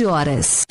20 0.00 0.06
horas 0.06 0.69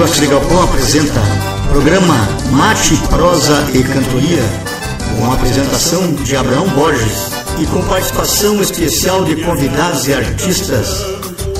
Rádio 0.00 0.14
Afrigalpão 0.14 0.62
apresenta 0.62 1.20
programa 1.68 2.14
Mate, 2.52 2.96
Prosa 3.08 3.68
e 3.74 3.82
Cantoria, 3.82 4.42
com 5.14 5.30
a 5.30 5.34
apresentação 5.34 6.14
de 6.14 6.34
Abraão 6.36 6.66
Borges 6.70 7.30
e 7.60 7.66
com 7.66 7.82
participação 7.82 8.62
especial 8.62 9.26
de 9.26 9.36
convidados 9.44 10.08
e 10.08 10.14
artistas, 10.14 11.04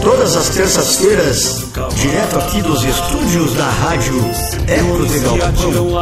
todas 0.03 0.37
as 0.37 0.49
terças-feiras, 0.49 1.67
direto 1.97 2.39
aqui 2.39 2.63
dos 2.63 2.83
estúdios 2.83 3.53
da 3.53 3.69
Rádio 3.69 4.19
Eco 4.67 5.07
de 5.07 5.19
Galpão. 5.19 5.99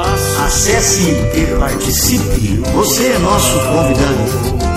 Acesse 0.46 1.11
e 1.34 1.58
participe, 1.58 2.62
você 2.73 3.06
é 3.08 3.19
nosso 3.19 3.58
convidado. 3.67 4.69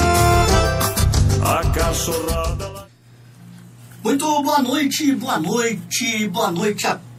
Muito 4.03 4.41
boa 4.41 4.63
noite, 4.63 5.13
boa 5.13 5.37
noite, 5.37 6.27
boa 6.29 6.51
noite 6.51 6.87
a 6.87 7.10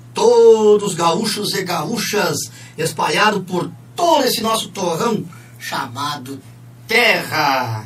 todos 0.73 0.95
gaúchos 0.95 1.53
e 1.53 1.65
gaúchas 1.65 2.35
espalhados 2.79 3.45
por 3.45 3.71
todo 3.95 4.25
esse 4.25 4.41
nosso 4.41 4.71
torrão 4.71 5.23
chamado 5.59 6.41
Terra. 6.89 7.85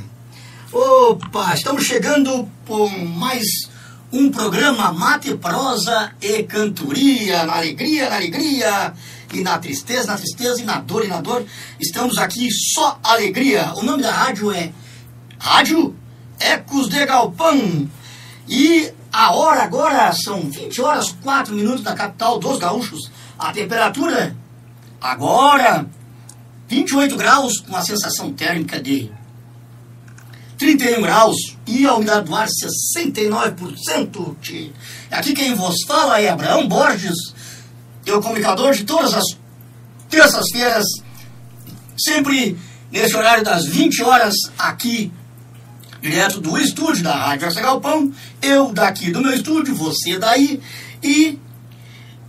Opa, 0.72 1.52
estamos 1.52 1.82
chegando 1.82 2.48
com 2.64 2.88
mais 2.88 3.44
um 4.12 4.30
programa 4.30 4.92
Mate, 4.92 5.34
Prosa 5.34 6.12
e 6.22 6.44
Cantoria, 6.44 7.44
na 7.44 7.56
alegria, 7.56 8.08
na 8.08 8.16
alegria, 8.16 8.94
e 9.34 9.40
na 9.40 9.58
tristeza, 9.58 10.06
na 10.06 10.16
tristeza, 10.16 10.60
e 10.60 10.64
na 10.64 10.78
dor, 10.78 11.04
e 11.04 11.08
na 11.08 11.20
dor. 11.20 11.44
Estamos 11.80 12.16
aqui 12.18 12.48
só 12.72 13.00
alegria. 13.02 13.72
O 13.74 13.82
nome 13.82 14.04
da 14.04 14.12
rádio 14.12 14.52
é 14.52 14.70
Rádio 15.40 15.92
Ecos 16.38 16.88
de 16.88 17.04
Galpão. 17.04 17.90
E 18.48 18.92
a 19.16 19.32
hora 19.32 19.62
agora 19.62 20.12
são 20.12 20.42
20 20.42 20.82
horas 20.82 21.10
4 21.22 21.54
minutos 21.54 21.80
da 21.80 21.94
capital 21.94 22.38
dos 22.38 22.58
gaúchos. 22.58 23.10
A 23.38 23.50
temperatura 23.50 24.36
agora 25.00 25.86
28 26.68 27.16
graus 27.16 27.60
com 27.60 27.74
a 27.74 27.80
sensação 27.80 28.30
térmica 28.34 28.78
de 28.78 29.10
31 30.58 31.00
graus 31.00 31.34
e 31.66 31.86
a 31.86 31.94
umidade 31.94 32.26
do 32.26 32.36
ar 32.36 32.46
69%. 32.46 34.36
Tchê. 34.42 34.70
Aqui 35.10 35.32
quem 35.32 35.54
vos 35.54 35.76
fala 35.88 36.20
é 36.20 36.28
Abraão 36.28 36.68
Borges, 36.68 37.16
eu 38.04 38.20
comunicador 38.20 38.74
de 38.74 38.84
todas 38.84 39.14
as 39.14 39.24
terças-feiras, 40.10 40.84
sempre 41.96 42.58
nesse 42.92 43.16
horário 43.16 43.42
das 43.42 43.64
20 43.64 44.02
horas 44.02 44.34
aqui 44.58 45.10
direto 46.00 46.40
do 46.40 46.56
estúdio 46.58 47.02
da 47.02 47.14
Rádio 47.14 47.46
Arce 47.46 47.60
Galpão, 47.60 48.12
eu 48.42 48.72
daqui 48.72 49.10
do 49.10 49.20
meu 49.20 49.32
estúdio, 49.32 49.74
você 49.74 50.18
daí, 50.18 50.60
e 51.02 51.38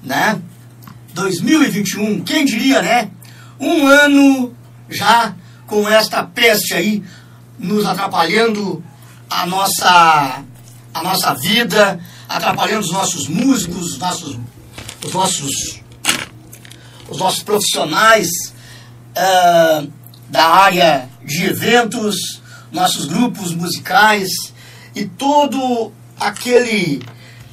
né? 0.00 0.40
2021, 1.14 2.22
quem 2.22 2.44
diria, 2.44 2.80
né? 2.80 3.10
Um 3.58 3.88
ano 3.88 4.54
já 4.88 5.34
com 5.66 5.88
esta 5.88 6.22
peste 6.22 6.74
aí 6.74 7.02
nos 7.58 7.84
atrapalhando 7.84 8.82
a 9.28 9.44
nossa 9.44 10.44
a 10.94 11.02
nossa 11.02 11.34
vida, 11.34 11.98
atrapalhando 12.28 12.82
os 12.82 12.92
nossos 12.92 13.26
músicos, 13.26 13.94
os 13.94 13.98
nossos 13.98 14.38
os 15.04 15.12
nossos 15.12 15.82
os 17.08 17.18
nossos 17.18 17.42
profissionais 17.42 18.28
uh, 19.16 19.92
da 20.30 20.46
área 20.46 21.13
de 21.24 21.44
eventos, 21.44 22.42
nossos 22.70 23.06
grupos 23.06 23.54
musicais 23.54 24.28
e 24.94 25.04
todo 25.04 25.92
aquele 26.18 27.02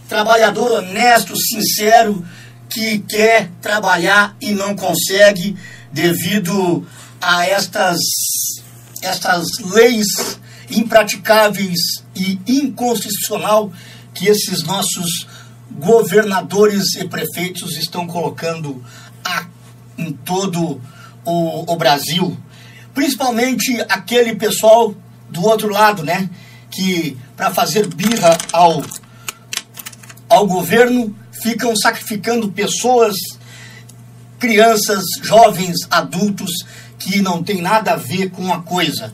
trabalhador 0.08 0.72
honesto, 0.72 1.36
sincero, 1.38 2.26
que 2.70 3.00
quer 3.00 3.50
trabalhar 3.62 4.36
e 4.40 4.52
não 4.52 4.76
consegue 4.76 5.58
devido 5.92 6.86
a 7.22 7.46
estas, 7.46 8.00
estas 9.02 9.48
leis 9.74 10.40
impraticáveis 10.70 11.80
e 12.16 12.40
inconstitucional 12.48 13.72
que 14.14 14.28
esses 14.28 14.64
nossos 14.64 15.28
governadores 15.72 16.96
e 16.96 17.08
prefeitos 17.08 17.78
estão 17.78 18.08
colocando 18.08 18.84
a, 19.24 19.46
em 19.98 20.12
todo 20.12 20.82
o, 21.26 21.74
o 21.74 21.76
Brasil. 21.76 22.38
Principalmente 22.94 23.80
aquele 23.90 24.36
pessoal 24.36 24.94
do 25.30 25.44
outro 25.44 25.70
lado, 25.70 26.04
né? 26.04 26.30
Que 26.70 27.18
para 27.36 27.52
fazer 27.52 27.88
birra 27.88 28.38
ao, 28.52 28.84
ao 30.30 30.48
governo 30.48 31.16
ficam 31.42 31.76
sacrificando 31.76 32.52
pessoas, 32.52 33.16
crianças, 34.38 35.04
jovens, 35.22 35.78
adultos 35.90 36.52
que 37.00 37.22
não 37.22 37.44
tem 37.44 37.62
nada 37.62 37.94
a 37.94 37.96
ver 37.96 38.30
com 38.30 38.54
a 38.54 38.62
coisa. 38.62 39.14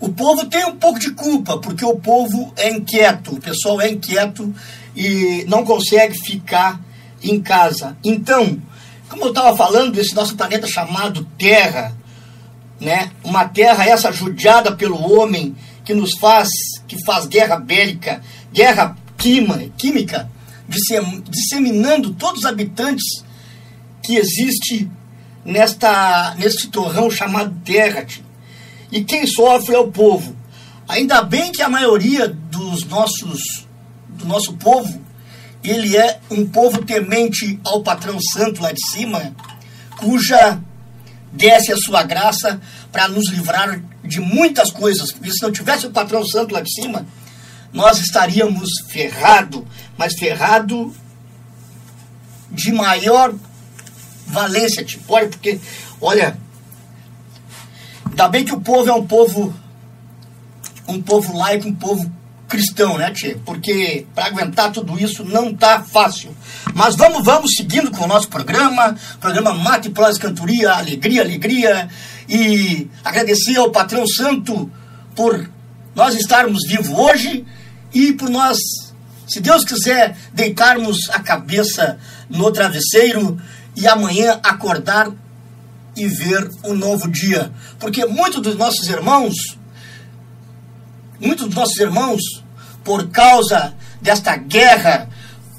O 0.00 0.08
povo 0.08 0.46
tem 0.46 0.64
um 0.64 0.76
pouco 0.76 0.98
de 0.98 1.10
culpa, 1.12 1.58
porque 1.58 1.84
o 1.84 1.96
povo 1.96 2.52
é 2.56 2.70
inquieto, 2.70 3.34
o 3.34 3.40
pessoal 3.40 3.80
é 3.80 3.90
inquieto 3.90 4.52
e 4.96 5.44
não 5.46 5.64
consegue 5.64 6.18
ficar 6.18 6.80
em 7.22 7.40
casa. 7.40 7.96
Então, 8.02 8.60
como 9.08 9.24
eu 9.24 9.28
estava 9.28 9.56
falando, 9.56 9.98
esse 9.98 10.14
nosso 10.14 10.34
planeta 10.34 10.66
chamado 10.66 11.24
Terra, 11.36 11.94
né? 12.80 13.10
Uma 13.22 13.46
terra 13.46 13.84
essa 13.84 14.10
judiada 14.10 14.72
pelo 14.72 15.12
homem 15.12 15.54
que 15.84 15.94
nos 15.94 16.18
faz, 16.18 16.48
que 16.88 16.96
faz 17.04 17.26
guerra 17.26 17.56
bélica, 17.56 18.22
guerra 18.52 18.96
quima, 19.16 19.58
química, 19.76 20.30
disseminando 21.28 22.14
todos 22.14 22.40
os 22.40 22.46
habitantes 22.46 23.04
que 24.02 24.16
existe 24.16 24.90
nesta 25.44 26.34
neste 26.38 26.68
torrão 26.68 27.10
chamado 27.10 27.54
terra. 27.64 28.06
E 28.90 29.04
quem 29.04 29.26
sofre 29.26 29.74
é 29.74 29.78
o 29.78 29.92
povo. 29.92 30.34
Ainda 30.88 31.22
bem 31.22 31.52
que 31.52 31.62
a 31.62 31.68
maioria 31.68 32.28
dos 32.28 32.84
nossos 32.84 33.66
do 34.08 34.26
nosso 34.26 34.54
povo, 34.54 35.00
ele 35.62 35.96
é 35.96 36.20
um 36.30 36.46
povo 36.46 36.84
temente 36.84 37.58
ao 37.64 37.82
patrão 37.82 38.18
santo 38.20 38.62
lá 38.62 38.72
de 38.72 38.84
cima, 38.90 39.34
cuja 39.98 40.60
desce 41.32 41.72
a 41.72 41.76
sua 41.76 42.02
graça 42.02 42.60
para 42.90 43.08
nos 43.08 43.28
livrar 43.30 43.80
de 44.04 44.20
muitas 44.20 44.70
coisas. 44.70 45.12
Porque 45.12 45.30
se 45.30 45.42
não 45.42 45.52
tivesse 45.52 45.86
o 45.86 45.90
patrão 45.90 46.24
santo 46.24 46.54
lá 46.54 46.60
de 46.60 46.72
cima, 46.72 47.06
nós 47.72 47.98
estaríamos 47.98 48.68
ferrado, 48.88 49.66
mas 49.96 50.14
ferrado 50.14 50.94
de 52.50 52.72
maior 52.72 53.32
valência, 54.26 54.84
tipo, 54.84 55.12
olha, 55.12 55.28
porque, 55.28 55.60
olha, 56.00 56.36
ainda 58.06 58.28
bem 58.28 58.44
que 58.44 58.54
o 58.54 58.60
povo 58.60 58.88
é 58.88 58.94
um 58.94 59.06
povo, 59.06 59.54
um 60.88 61.00
povo 61.00 61.36
laico, 61.36 61.68
um 61.68 61.74
povo 61.74 62.10
cristão, 62.50 62.98
né, 62.98 63.10
Tchê? 63.12 63.36
Porque 63.46 64.04
para 64.14 64.26
aguentar 64.26 64.72
tudo 64.72 64.98
isso 64.98 65.24
não 65.24 65.54
tá 65.54 65.82
fácil. 65.82 66.36
Mas 66.74 66.96
vamos, 66.96 67.24
vamos 67.24 67.52
seguindo 67.56 67.90
com 67.92 68.04
o 68.04 68.08
nosso 68.08 68.28
programa, 68.28 68.96
programa 69.20 69.54
Mate 69.54 69.88
Prosa 69.88 70.18
Cantoria, 70.18 70.72
alegria, 70.72 71.22
alegria, 71.22 71.88
e 72.28 72.88
agradecer 73.04 73.56
ao 73.56 73.70
patrão 73.70 74.06
santo 74.06 74.70
por 75.14 75.48
nós 75.94 76.14
estarmos 76.14 76.66
vivos 76.66 76.90
hoje 76.90 77.46
e 77.94 78.12
por 78.12 78.28
nós, 78.28 78.58
se 79.26 79.40
Deus 79.40 79.64
quiser, 79.64 80.16
deitarmos 80.34 81.08
a 81.10 81.20
cabeça 81.20 81.98
no 82.28 82.50
travesseiro 82.50 83.40
e 83.76 83.86
amanhã 83.86 84.40
acordar 84.42 85.08
e 85.96 86.06
ver 86.06 86.50
um 86.64 86.74
novo 86.74 87.08
dia. 87.08 87.52
Porque 87.78 88.04
muitos 88.06 88.42
dos 88.42 88.56
nossos 88.56 88.88
irmãos 88.88 89.34
muitos 91.20 91.46
dos 91.46 91.54
nossos 91.54 91.78
irmãos, 91.78 92.39
por 92.84 93.08
causa 93.10 93.74
desta 94.00 94.36
guerra 94.36 95.08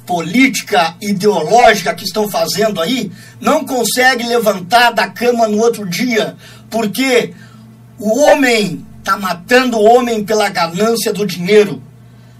política, 0.05 0.95
ideológica 1.01 1.93
que 1.93 2.03
estão 2.03 2.29
fazendo 2.29 2.81
aí, 2.81 3.11
não 3.39 3.63
conseguem 3.65 4.27
levantar 4.27 4.91
da 4.91 5.07
cama 5.07 5.47
no 5.47 5.59
outro 5.59 5.87
dia, 5.87 6.35
porque 6.69 7.33
o 7.97 8.19
homem 8.19 8.85
está 8.99 9.17
matando 9.17 9.77
o 9.77 9.83
homem 9.83 10.23
pela 10.23 10.49
ganância 10.49 11.13
do 11.13 11.25
dinheiro, 11.25 11.81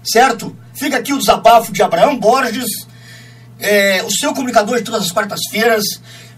certo? 0.04 0.56
Fica 0.74 0.98
aqui 0.98 1.12
o 1.12 1.18
desabafo 1.18 1.72
de 1.72 1.82
Abraão 1.82 2.18
Borges, 2.18 2.66
é, 3.58 4.02
o 4.02 4.10
seu 4.10 4.32
comunicador 4.34 4.78
de 4.78 4.84
todas 4.84 5.04
as 5.04 5.12
quartas-feiras, 5.12 5.84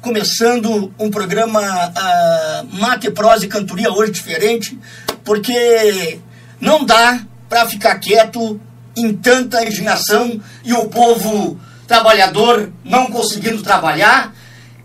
começando 0.00 0.92
um 0.98 1.10
programa 1.10 1.60
uh, 1.62 2.76
Mate, 2.78 3.10
Prosa 3.10 3.46
e 3.46 3.48
Cantoria 3.48 3.90
hoje 3.90 4.12
diferente, 4.12 4.78
porque 5.24 6.20
não 6.60 6.84
dá 6.84 7.20
para 7.48 7.66
ficar 7.66 7.98
quieto 7.98 8.60
em 8.96 9.12
tanta 9.14 9.64
indignação 9.64 10.40
e 10.64 10.72
o 10.72 10.88
povo 10.88 11.58
trabalhador 11.86 12.72
não 12.84 13.06
conseguindo 13.06 13.62
trabalhar 13.62 14.34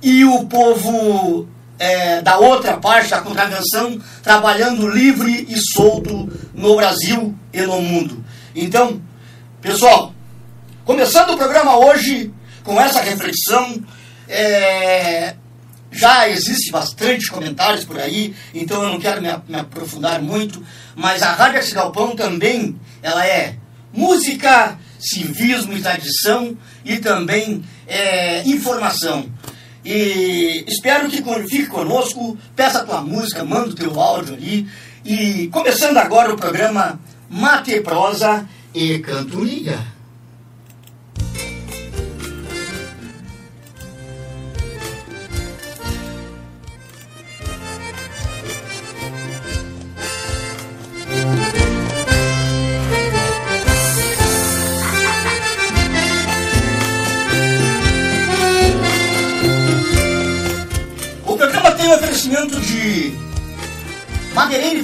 e 0.02 0.26
o 0.26 0.46
povo 0.46 1.48
é, 1.78 2.22
da 2.22 2.38
outra 2.38 2.78
parte 2.78 3.10
da 3.10 3.22
contravenção 3.22 4.00
trabalhando 4.22 4.88
livre 4.88 5.48
e 5.50 5.58
solto 5.74 6.30
no 6.54 6.76
Brasil 6.76 7.36
e 7.54 7.62
no 7.62 7.82
mundo. 7.82 8.24
Então, 8.56 9.02
pessoal, 9.62 10.14
começando 10.84 11.32
o 11.32 11.38
programa 11.38 11.78
hoje 11.78 12.34
com 12.64 12.80
essa 12.80 13.02
reflexão, 13.02 13.82
é, 14.28 15.36
já 15.92 16.30
existe 16.30 16.72
bastante 16.72 17.28
comentários 17.28 17.84
por 17.84 18.00
aí, 18.00 18.36
então 18.54 18.84
eu 18.84 18.90
não 18.90 19.00
quero 19.00 19.22
me, 19.22 19.30
me 19.48 19.60
aprofundar 19.60 20.22
muito, 20.22 20.64
mas 20.96 21.22
a 21.24 21.32
Rádio 21.32 21.60
Arte 21.60 21.74
Galpão 21.74 22.16
também, 22.16 22.80
ela 23.02 23.26
é 23.26 23.56
música, 23.94 24.78
civismo 25.00 25.74
e 25.74 25.82
tradição 25.82 26.58
e 26.86 26.98
também 26.98 27.64
é, 27.88 28.44
informação. 28.48 29.30
E 29.84 30.66
espero 30.68 31.10
que 31.10 31.24
fique 31.48 31.68
conosco, 31.68 32.38
peça 32.56 32.80
a 32.80 32.86
tua 32.86 33.02
música, 33.02 33.46
manda 33.46 33.70
o 33.70 33.76
teu 33.76 34.00
áudio 34.00 34.36
ali. 34.36 34.68
E 35.06 35.48
começando 35.48 35.98
agora 35.98 36.34
o 36.34 36.38
programa 36.38 37.00
Mate 37.30 37.80
Prosa 37.80 38.48
e 38.74 39.00
Cantoria. 39.00 39.80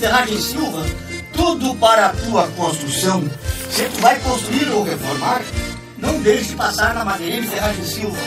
Ferragem 0.05 0.39
Silva, 0.39 0.85
tudo 1.33 1.73
para 1.77 2.05
a 2.05 2.09
tua 2.09 2.47
construção. 2.49 3.27
Se 3.71 3.85
tu 3.85 4.01
vai 4.01 4.19
construir 4.19 4.69
ou 4.69 4.83
reformar, 4.83 5.41
não 5.97 6.21
deixe 6.21 6.49
de 6.49 6.55
passar 6.55 6.93
na 6.93 7.03
Madeireira 7.03 7.47
Ferragem 7.47 7.83
Silva. 7.83 8.19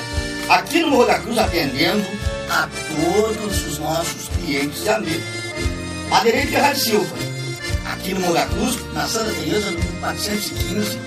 Aqui 0.49 0.81
no 0.81 0.91
Morro 0.91 1.07
da 1.07 1.21
Cruz, 1.21 1.39
atendendo 1.39 2.05
a 2.51 2.69
todos 3.13 3.65
os 3.65 3.79
nossos 3.79 4.29
clientes 4.31 4.85
e 4.85 4.89
amigos. 4.89 5.23
Madeireira 6.11 6.51
Ferragem 6.51 6.83
Silva. 6.83 7.17
Aqui 7.93 8.13
no 8.13 8.23
Morro 8.23 8.35
da 8.35 8.47
Cruz, 8.47 8.77
na 8.93 9.07
Santa 9.07 9.31
Teresa, 9.31 9.71
no 9.71 9.81
415, 10.01 10.99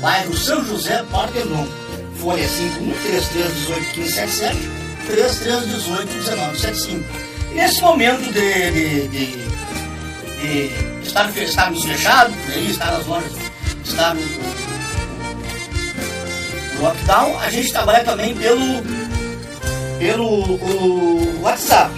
bairro 0.00 0.34
São 0.34 0.64
José, 0.64 1.04
Partenon. 1.12 1.66
Folha 2.16 2.48
5133181577, 2.48 4.56
33181975. 5.06 7.04
Nesse 7.54 7.82
momento 7.82 8.32
de, 8.32 8.70
de, 8.70 9.08
de, 9.08 9.43
de 10.44 10.70
estar, 11.02 11.28
estarmos 11.36 11.84
fechados, 11.84 12.34
aí, 12.48 12.70
estar 12.70 12.92
nas 12.92 13.04
lojas, 13.06 13.32
estar 13.84 14.14
no, 14.14 14.22
no 16.74 16.82
lockdown, 16.82 17.38
a 17.40 17.50
gente 17.50 17.72
trabalha 17.72 18.04
também 18.04 18.34
pelo, 18.34 18.82
pelo 19.98 21.42
WhatsApp, 21.42 21.92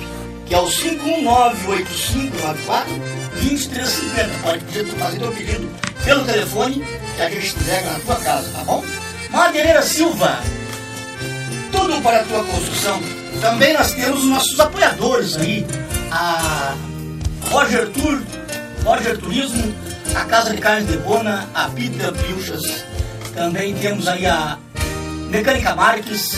que 0.47 0.55
é 0.55 0.59
o 0.59 0.67
5198594 0.67 2.87
2350. 3.43 4.31
Pode 4.43 4.65
pedir, 4.65 4.87
fazer 4.97 5.19
teu 5.19 5.33
pedido 5.33 5.69
pelo 6.05 6.25
telefone 6.25 6.83
que 7.17 7.23
a 7.23 7.31
gente 7.31 7.57
entrega 7.57 7.93
na 7.93 7.99
tua 7.99 8.17
casa, 8.17 8.51
tá 8.51 8.65
bom? 8.65 8.85
Madeireira 9.31 9.83
Silva, 9.83 10.41
tudo 11.73 12.01
para 12.01 12.21
a 12.21 12.25
tua 12.25 12.45
construção 12.45 13.03
também 13.41 13.75
nós 13.75 13.93
temos 13.93 14.21
os 14.21 14.31
nossos 14.31 14.59
apoiadores 14.59 15.37
aí, 15.37 15.67
a 16.11 16.75
Roger 17.51 17.89
Tour, 17.91 18.23
Roger 18.85 19.19
Turismo, 19.19 19.75
a 20.15 20.25
Casa 20.25 20.55
de 20.55 20.61
Carnes 20.61 20.89
de 20.89 20.97
Bona, 20.99 21.49
a 21.55 21.69
Pita 21.69 22.13
Pilchas. 22.13 22.85
Também 23.35 23.75
temos 23.75 24.09
aí 24.09 24.27
a 24.27 24.59
Mecânica 25.31 25.75
Marques. 25.75 26.33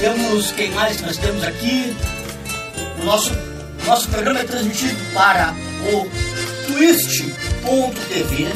Temos 0.00 0.52
quem 0.52 0.70
mais 0.72 1.00
nós 1.00 1.16
temos 1.16 1.44
aqui? 1.44 1.96
O 3.00 3.04
nosso, 3.04 3.32
nosso 3.86 4.08
programa 4.08 4.40
é 4.40 4.44
transmitido 4.44 4.96
para 5.12 5.54
o 5.92 6.08
twist.tv, 6.72 8.48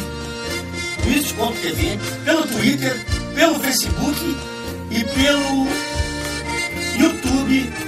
twist.tv, 1.02 1.98
pelo 2.24 2.42
Twitter, 2.42 3.04
pelo 3.34 3.58
Facebook 3.60 4.36
e 4.90 5.04
pelo 5.04 5.66
YouTube 6.98 7.87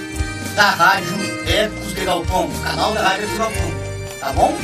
da 0.60 0.72
Rádio 0.72 1.16
Ecos 1.48 1.94
de 1.94 2.04
Galpão, 2.04 2.50
canal 2.62 2.92
da 2.92 3.00
Rádio 3.00 3.24
Ecos 3.24 3.32
de 3.32 3.38
Galpão, 3.38 3.70
tá 4.20 4.32
bom? 4.34 4.54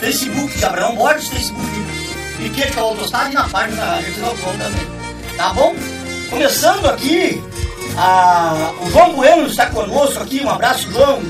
Facebook 0.00 0.56
de 0.56 0.64
Abraão 0.64 0.96
Borges, 0.96 1.28
Facebook 1.28 1.70
de 1.70 2.42
Piquete 2.42 2.78
Autostrada 2.78 3.28
e 3.28 3.34
na 3.34 3.46
página 3.46 3.76
da 3.76 3.96
Rádio 3.96 4.06
Ecos 4.06 4.14
de 4.14 4.20
Galpão 4.22 4.52
também, 4.56 5.36
tá 5.36 5.52
bom? 5.52 5.74
Começando 6.30 6.86
aqui, 6.86 7.44
a, 7.98 8.72
o 8.80 8.90
João 8.92 9.12
Bueno 9.12 9.46
está 9.46 9.66
conosco 9.68 10.22
aqui, 10.22 10.42
um 10.42 10.48
abraço 10.48 10.90
João, 10.90 11.20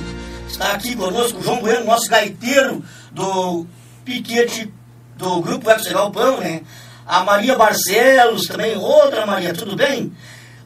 está 0.47 0.71
aqui 0.71 0.95
conosco, 0.95 1.41
o 1.41 1.43
João 1.43 1.59
Bueno, 1.61 1.87
nosso 1.87 2.09
gaiteiro 2.09 2.81
do 3.11 3.67
Piquete, 4.05 4.73
do 5.17 5.43
Grupo 5.43 5.69
Ecos 5.69 5.83
de 5.83 5.95
Galpão, 5.95 6.39
né? 6.39 6.61
A 7.05 7.25
Maria 7.25 7.57
Barcelos 7.57 8.43
também, 8.43 8.77
outra 8.77 9.27
Maria, 9.27 9.53
tudo 9.53 9.75
bem? 9.75 10.13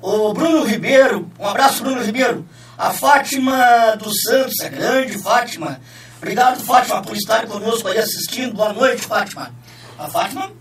O 0.02 0.34
Bruno 0.34 0.62
Ribeiro, 0.62 1.26
um 1.40 1.46
abraço 1.48 1.82
Bruno 1.82 2.02
Ribeiro. 2.02 2.44
A 2.78 2.90
Fátima 2.90 3.96
dos 3.96 4.20
Santos, 4.20 4.60
a 4.62 4.68
grande 4.68 5.18
Fátima. 5.22 5.80
Obrigado, 6.18 6.62
Fátima, 6.62 7.00
por 7.00 7.16
estar 7.16 7.46
conosco 7.46 7.88
aí 7.88 7.96
assistindo. 7.96 8.52
Boa 8.52 8.74
noite, 8.74 9.00
Fátima. 9.00 9.50
A 9.98 10.08
Fátima, 10.08 10.52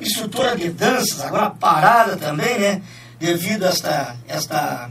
instrutora 0.00 0.56
de 0.56 0.68
danças, 0.70 1.20
agora 1.20 1.50
parada 1.50 2.16
também, 2.16 2.58
né? 2.58 2.82
Devido 3.20 3.64
a 3.64 3.68
esta, 3.68 4.16
esta, 4.26 4.90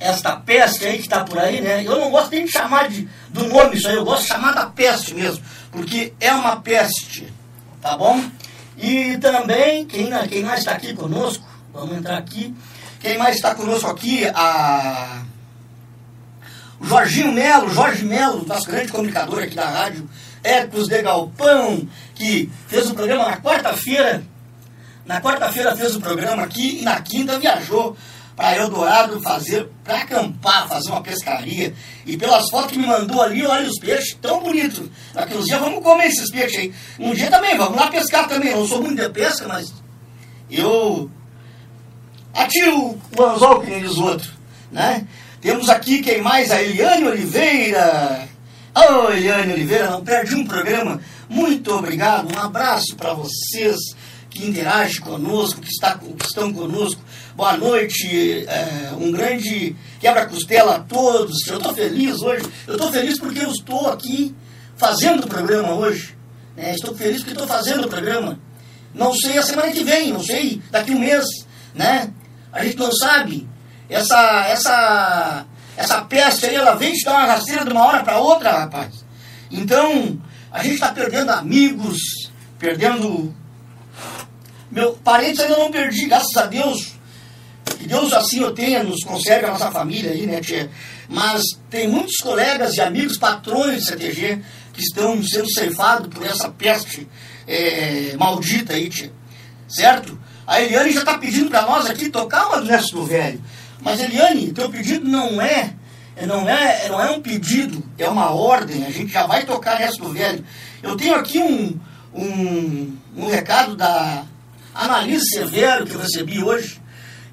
esta 0.00 0.36
peste 0.38 0.84
aí 0.84 0.96
que 0.96 1.02
está 1.02 1.22
por 1.22 1.38
aí, 1.38 1.60
né? 1.60 1.84
Eu 1.84 2.00
não 2.00 2.10
gosto 2.10 2.32
nem 2.32 2.44
de 2.44 2.50
chamar 2.50 2.88
de, 2.88 3.08
do 3.28 3.46
nome 3.46 3.76
isso 3.76 3.86
aí, 3.86 3.94
eu 3.94 4.04
gosto 4.04 4.22
de 4.22 4.28
chamar 4.28 4.54
da 4.54 4.66
peste 4.66 5.14
mesmo, 5.14 5.44
porque 5.70 6.14
é 6.18 6.32
uma 6.32 6.56
peste, 6.56 7.32
tá 7.80 7.96
bom? 7.96 8.24
E 8.76 9.16
também, 9.18 9.86
quem, 9.86 10.10
quem 10.28 10.42
mais 10.42 10.60
está 10.60 10.72
aqui 10.72 10.94
conosco, 10.94 11.46
vamos 11.72 11.96
entrar 11.96 12.18
aqui. 12.18 12.52
Quem 13.00 13.18
mais 13.18 13.36
está 13.36 13.54
conosco 13.54 13.88
aqui? 13.88 14.26
A... 14.34 15.22
O 16.78 16.86
Jorginho 16.86 17.32
Melo, 17.32 17.70
Jorge 17.70 18.04
Melo, 18.04 18.46
nosso 18.46 18.66
grande 18.66 18.92
comunicador 18.92 19.42
aqui 19.42 19.54
da 19.54 19.68
rádio 19.68 20.08
Ecos 20.42 20.88
de 20.88 21.02
Galpão, 21.02 21.88
que 22.14 22.50
fez 22.68 22.90
o 22.90 22.94
programa 22.94 23.30
na 23.30 23.38
quarta-feira. 23.38 24.22
Na 25.06 25.20
quarta-feira 25.20 25.74
fez 25.74 25.96
o 25.96 26.00
programa 26.00 26.42
aqui 26.42 26.80
e 26.80 26.82
na 26.82 27.00
quinta 27.00 27.38
viajou 27.38 27.96
para 28.36 28.58
Eldorado 28.58 29.20
fazer, 29.22 29.66
para 29.82 30.02
acampar, 30.02 30.68
fazer 30.68 30.90
uma 30.90 31.02
pescaria. 31.02 31.74
E 32.04 32.16
pelas 32.16 32.50
fotos 32.50 32.72
que 32.72 32.78
me 32.78 32.86
mandou 32.86 33.22
ali, 33.22 33.44
olha 33.46 33.66
os 33.66 33.78
peixes 33.78 34.14
tão 34.20 34.42
bonitos. 34.42 34.90
Daqui 35.14 35.34
uns 35.34 35.46
dias 35.46 35.58
vamos 35.58 35.82
comer 35.82 36.08
esses 36.08 36.30
peixes 36.30 36.58
aí. 36.58 36.74
Um 36.98 37.14
dia 37.14 37.30
também, 37.30 37.56
vamos 37.56 37.76
lá 37.76 37.88
pescar 37.88 38.28
também. 38.28 38.50
Eu 38.50 38.58
não 38.58 38.66
sou 38.66 38.82
muito 38.82 39.00
de 39.00 39.08
pesca, 39.08 39.48
mas 39.48 39.72
eu 40.50 41.10
atiro 42.36 42.98
o 43.16 43.22
anzol 43.22 43.60
que 43.60 43.70
nem 43.70 43.84
os 43.84 43.98
outros. 43.98 44.30
Né? 44.70 45.06
Temos 45.40 45.68
aqui 45.68 46.02
quem 46.02 46.20
mais? 46.20 46.50
A 46.50 46.62
Eliane 46.62 47.06
Oliveira. 47.06 48.28
Ô, 48.74 49.06
oh, 49.06 49.10
Eliane 49.10 49.52
Oliveira, 49.52 49.90
não 49.90 50.04
perdi 50.04 50.34
um 50.34 50.46
programa. 50.46 51.00
Muito 51.28 51.72
obrigado, 51.74 52.32
um 52.34 52.38
abraço 52.38 52.94
para 52.96 53.14
vocês 53.14 53.76
que 54.28 54.46
interagem 54.46 55.00
conosco, 55.00 55.60
que, 55.60 55.68
está, 55.68 55.96
que 55.96 56.26
estão 56.26 56.52
conosco. 56.52 57.00
Boa 57.34 57.56
noite, 57.56 58.46
é, 58.46 58.92
um 58.98 59.10
grande 59.10 59.74
quebra-costela 59.98 60.76
a 60.76 60.80
todos. 60.80 61.46
Eu 61.46 61.56
estou 61.56 61.74
feliz 61.74 62.20
hoje. 62.20 62.44
Eu 62.66 62.74
estou 62.74 62.92
feliz 62.92 63.18
porque 63.18 63.38
eu 63.38 63.50
estou 63.50 63.88
aqui 63.88 64.34
fazendo 64.76 65.24
o 65.24 65.28
programa 65.28 65.74
hoje. 65.74 66.16
Né? 66.54 66.74
Estou 66.74 66.94
feliz 66.94 67.18
porque 67.18 67.32
estou 67.32 67.46
fazendo 67.46 67.86
o 67.86 67.88
programa. 67.88 68.38
Não 68.94 69.14
sei 69.14 69.38
a 69.38 69.42
semana 69.42 69.72
que 69.72 69.84
vem, 69.84 70.12
não 70.12 70.22
sei 70.22 70.60
daqui 70.70 70.92
um 70.92 70.98
mês, 70.98 71.24
né? 71.74 72.10
A 72.56 72.64
gente 72.64 72.78
não 72.78 72.90
sabe. 72.90 73.48
Essa, 73.88 74.46
essa, 74.48 75.46
essa 75.76 76.02
peste 76.02 76.46
aí, 76.46 76.54
ela 76.54 76.74
vem 76.74 76.92
te 76.92 77.04
dar 77.04 77.12
uma 77.12 77.26
rasteira 77.26 77.64
de 77.64 77.70
uma 77.70 77.84
hora 77.84 78.02
para 78.02 78.18
outra, 78.18 78.50
rapaz. 78.50 79.04
Então, 79.50 80.18
a 80.50 80.62
gente 80.62 80.74
está 80.74 80.90
perdendo 80.90 81.30
amigos, 81.30 81.98
perdendo 82.58 83.34
meu 84.70 84.94
parentes 84.94 85.40
ainda 85.40 85.58
não 85.58 85.70
perdi, 85.70 86.06
graças 86.06 86.36
a 86.36 86.46
Deus. 86.46 86.94
Que 87.78 87.86
Deus 87.86 88.12
assim 88.12 88.40
eu 88.40 88.52
tenha, 88.52 88.82
nos 88.82 89.04
conserve 89.04 89.46
a 89.46 89.50
nossa 89.50 89.70
família 89.70 90.10
aí, 90.10 90.26
né, 90.26 90.40
tia? 90.40 90.70
Mas 91.08 91.42
tem 91.70 91.88
muitos 91.88 92.16
colegas 92.16 92.74
e 92.74 92.80
amigos, 92.80 93.18
patrões 93.18 93.82
de 93.82 93.86
CTG, 93.86 94.42
que 94.72 94.80
estão 94.80 95.22
sendo 95.22 95.50
ceifados 95.52 96.08
por 96.08 96.24
essa 96.24 96.48
peste 96.48 97.06
é, 97.46 98.16
maldita 98.18 98.72
aí, 98.72 98.88
tia. 98.88 99.12
Certo? 99.68 100.18
A 100.46 100.60
Eliane 100.60 100.92
já 100.92 101.00
está 101.00 101.18
pedindo 101.18 101.50
para 101.50 101.62
nós 101.62 101.86
aqui 101.86 102.08
tocar 102.08 102.46
uma 102.46 102.60
do 102.60 102.90
do 102.92 103.04
Velho. 103.04 103.42
Mas, 103.80 104.00
Eliane, 104.00 104.52
teu 104.52 104.70
pedido 104.70 105.08
não 105.08 105.40
é, 105.40 105.74
não 106.26 106.48
é, 106.48 106.88
não 106.88 107.00
é 107.00 107.10
um 107.10 107.20
pedido, 107.20 107.82
é 107.98 108.08
uma 108.08 108.30
ordem. 108.30 108.84
A 108.84 108.90
gente 108.90 109.12
já 109.12 109.26
vai 109.26 109.44
tocar 109.44 109.78
Nesto 109.78 110.04
do 110.04 110.12
Velho. 110.12 110.44
Eu 110.82 110.96
tenho 110.96 111.16
aqui 111.16 111.38
um, 111.38 111.78
um, 112.14 112.96
um 113.16 113.26
recado 113.26 113.74
da 113.74 114.24
Analise 114.72 115.28
Severo 115.30 115.84
que 115.84 115.94
eu 115.94 116.00
recebi 116.00 116.42
hoje, 116.42 116.80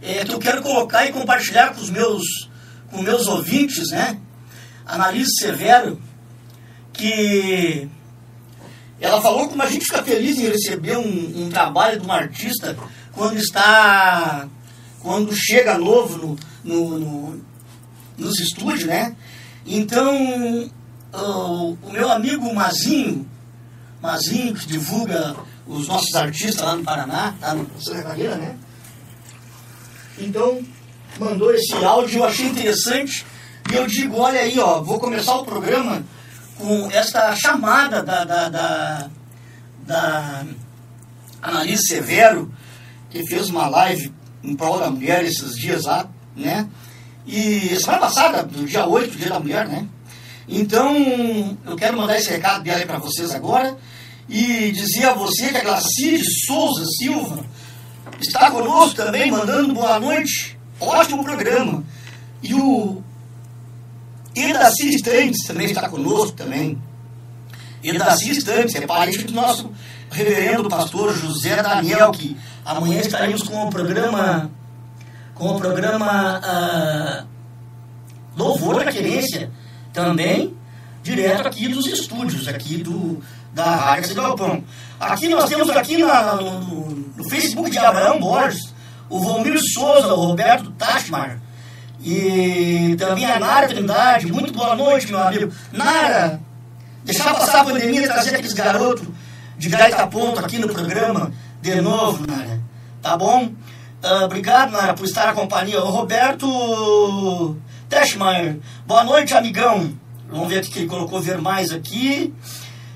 é, 0.01 0.25
que 0.25 0.33
eu 0.33 0.39
quero 0.39 0.61
colocar 0.61 1.05
e 1.05 1.11
compartilhar 1.11 1.73
com 1.73 1.81
os 1.81 1.89
meus, 1.89 2.23
com 2.89 3.01
meus 3.01 3.27
ouvintes, 3.27 3.89
né? 3.91 4.17
Analise 4.85 5.31
Severo, 5.39 6.01
que 6.91 7.87
ela 8.99 9.21
falou 9.21 9.49
como 9.49 9.61
a 9.61 9.69
gente 9.69 9.85
fica 9.85 10.01
feliz 10.01 10.37
em 10.37 10.47
receber 10.47 10.97
um, 10.97 11.45
um 11.45 11.49
trabalho 11.49 11.99
de 11.99 12.07
um 12.07 12.11
artista 12.11 12.77
quando 13.13 13.37
está, 13.37 14.47
quando 14.99 15.33
chega 15.33 15.77
novo 15.77 16.17
no, 16.17 16.37
no, 16.63 16.99
no 16.99 17.45
nos 18.17 18.39
estúdios, 18.39 18.85
né? 18.85 19.15
Então, 19.65 20.69
o, 21.13 21.77
o 21.81 21.91
meu 21.91 22.11
amigo 22.11 22.53
Mazinho, 22.53 23.27
Mazinho, 24.01 24.53
que 24.53 24.67
divulga 24.67 25.35
os 25.65 25.87
nossos 25.87 26.13
artistas 26.15 26.63
lá 26.63 26.75
no 26.75 26.83
Paraná, 26.83 27.33
tá 27.39 27.53
no 27.53 27.67
Santa 27.81 28.03
Catarina, 28.03 28.35
né? 28.35 28.57
Então, 30.17 30.61
mandou 31.19 31.53
esse 31.53 31.73
áudio, 31.73 32.19
eu 32.19 32.25
achei 32.25 32.47
interessante. 32.47 33.25
E 33.71 33.75
eu 33.75 33.87
digo, 33.87 34.17
olha 34.17 34.41
aí, 34.41 34.59
ó, 34.59 34.81
vou 34.81 34.99
começar 34.99 35.35
o 35.35 35.45
programa 35.45 36.03
com 36.57 36.91
esta 36.91 37.35
chamada 37.35 38.03
da, 38.03 38.23
da, 38.23 38.49
da, 38.49 39.09
da 39.85 40.45
Annalise 41.41 41.87
Severo, 41.87 42.51
que 43.13 43.25
fez 43.27 43.47
uma 43.47 43.67
live 43.67 44.11
em 44.43 44.55
prol 44.55 44.79
da 44.79 44.89
mulher 44.89 45.23
esses 45.23 45.55
dias 45.55 45.83
lá, 45.83 46.09
né? 46.35 46.67
E 47.27 47.77
semana 47.79 47.99
passada, 47.99 48.41
no 48.41 48.65
dia 48.65 48.87
8, 48.87 49.15
dia 49.15 49.29
da 49.29 49.39
mulher, 49.39 49.67
né? 49.67 49.87
Então, 50.49 51.55
eu 51.65 51.75
quero 51.75 51.95
mandar 51.95 52.17
esse 52.17 52.31
recado 52.31 52.63
dela 52.63 52.85
para 52.87 52.97
vocês 52.97 53.31
agora 53.31 53.77
e 54.27 54.71
dizer 54.71 55.05
a 55.05 55.13
você 55.13 55.49
que 55.49 55.57
a 55.57 55.63
Glacide 55.63 56.23
Souza 56.45 56.85
Silva 56.97 57.45
está 58.19 58.49
conosco 58.49 58.95
também, 58.95 59.31
mandando 59.31 59.73
boa 59.73 59.99
noite. 59.99 60.57
Ótimo 60.79 61.23
programa. 61.23 61.83
E 62.41 62.53
o 62.55 63.01
Edaci 64.35 64.89
Estantes 64.89 65.45
também 65.45 65.67
está 65.67 65.87
conosco 65.87 66.35
também. 66.35 66.81
Edaci 67.83 68.31
Estantes 68.31 68.75
é 68.75 68.87
parente 68.87 69.23
do 69.23 69.33
nosso 69.33 69.71
reverendo 70.11 70.69
pastor 70.69 71.15
José 71.15 71.61
Daniel, 71.61 72.11
que 72.11 72.37
amanhã 72.65 72.99
estaremos 72.99 73.43
com 73.43 73.67
o 73.67 73.69
programa 73.69 74.49
com 75.33 75.49
o 75.49 75.59
programa 75.59 76.39
uh, 76.39 77.27
Louvor 78.37 78.83
da 78.83 78.91
Querência, 78.91 79.51
também 79.91 80.55
direto 81.01 81.47
aqui 81.47 81.67
dos 81.67 81.85
estúdios, 81.87 82.47
aqui 82.47 82.77
do, 82.77 83.21
da 83.51 83.75
Rádio 83.75 84.15
Galpão. 84.15 84.63
Aqui 84.99 85.27
nós 85.27 85.49
temos 85.49 85.69
aqui 85.69 85.97
na, 85.97 86.35
no, 86.35 86.89
no, 86.89 87.29
Facebook 87.29 87.69
de 87.69 87.77
Abraão 87.77 88.19
Borges, 88.19 88.73
o 89.09 89.19
Vomir 89.19 89.59
Souza, 89.73 90.13
o 90.13 90.27
Roberto 90.27 90.71
Tachmar, 90.71 91.39
e 92.01 92.95
também 92.97 93.25
a 93.25 93.39
Nara 93.39 93.67
Trindade. 93.67 94.31
Muito 94.31 94.53
boa 94.53 94.75
noite, 94.75 95.07
meu 95.07 95.19
amigo. 95.19 95.51
Nara, 95.71 96.39
deixar 97.03 97.33
passar 97.33 97.61
a 97.61 97.65
pandemia 97.65 98.03
e 98.03 98.07
trazer 98.07 98.35
aqueles 98.35 98.53
garotos 98.53 99.07
de 99.57 99.69
gaita 99.69 100.07
ponto 100.07 100.39
aqui 100.39 100.57
no 100.57 100.69
programa 100.69 101.31
de 101.61 101.81
novo, 101.81 102.25
Nara. 102.25 102.52
Tá 103.03 103.17
bom? 103.17 103.47
Uh, 104.01 104.23
obrigado, 104.23 104.71
Nara, 104.71 104.93
por 104.93 105.03
estar 105.03 105.25
na 105.25 105.33
companhia. 105.33 105.83
O 105.83 105.89
Roberto 105.89 107.57
Teschmeier, 107.89 108.59
boa 108.87 109.03
noite, 109.03 109.33
amigão. 109.33 109.93
Vamos 110.29 110.47
ver 110.47 110.63
o 110.63 110.65
que 110.65 110.79
ele 110.79 110.87
colocou 110.87 111.19
ver 111.19 111.41
mais 111.41 111.73
aqui. 111.73 112.33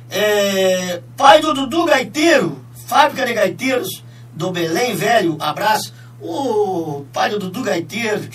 É, 0.09 1.01
pai 1.17 1.41
do 1.41 1.53
Dudu 1.53 1.83
Gaiteiro, 1.83 2.57
fábrica 2.87 3.25
de 3.25 3.33
gaiteiros 3.33 4.01
do 4.33 4.49
Belém 4.49 4.95
Velho, 4.95 5.35
abraço. 5.41 5.93
O 6.21 7.05
pai 7.11 7.29
do 7.29 7.37
Dudu 7.37 7.63
Gaiteiro, 7.63 8.29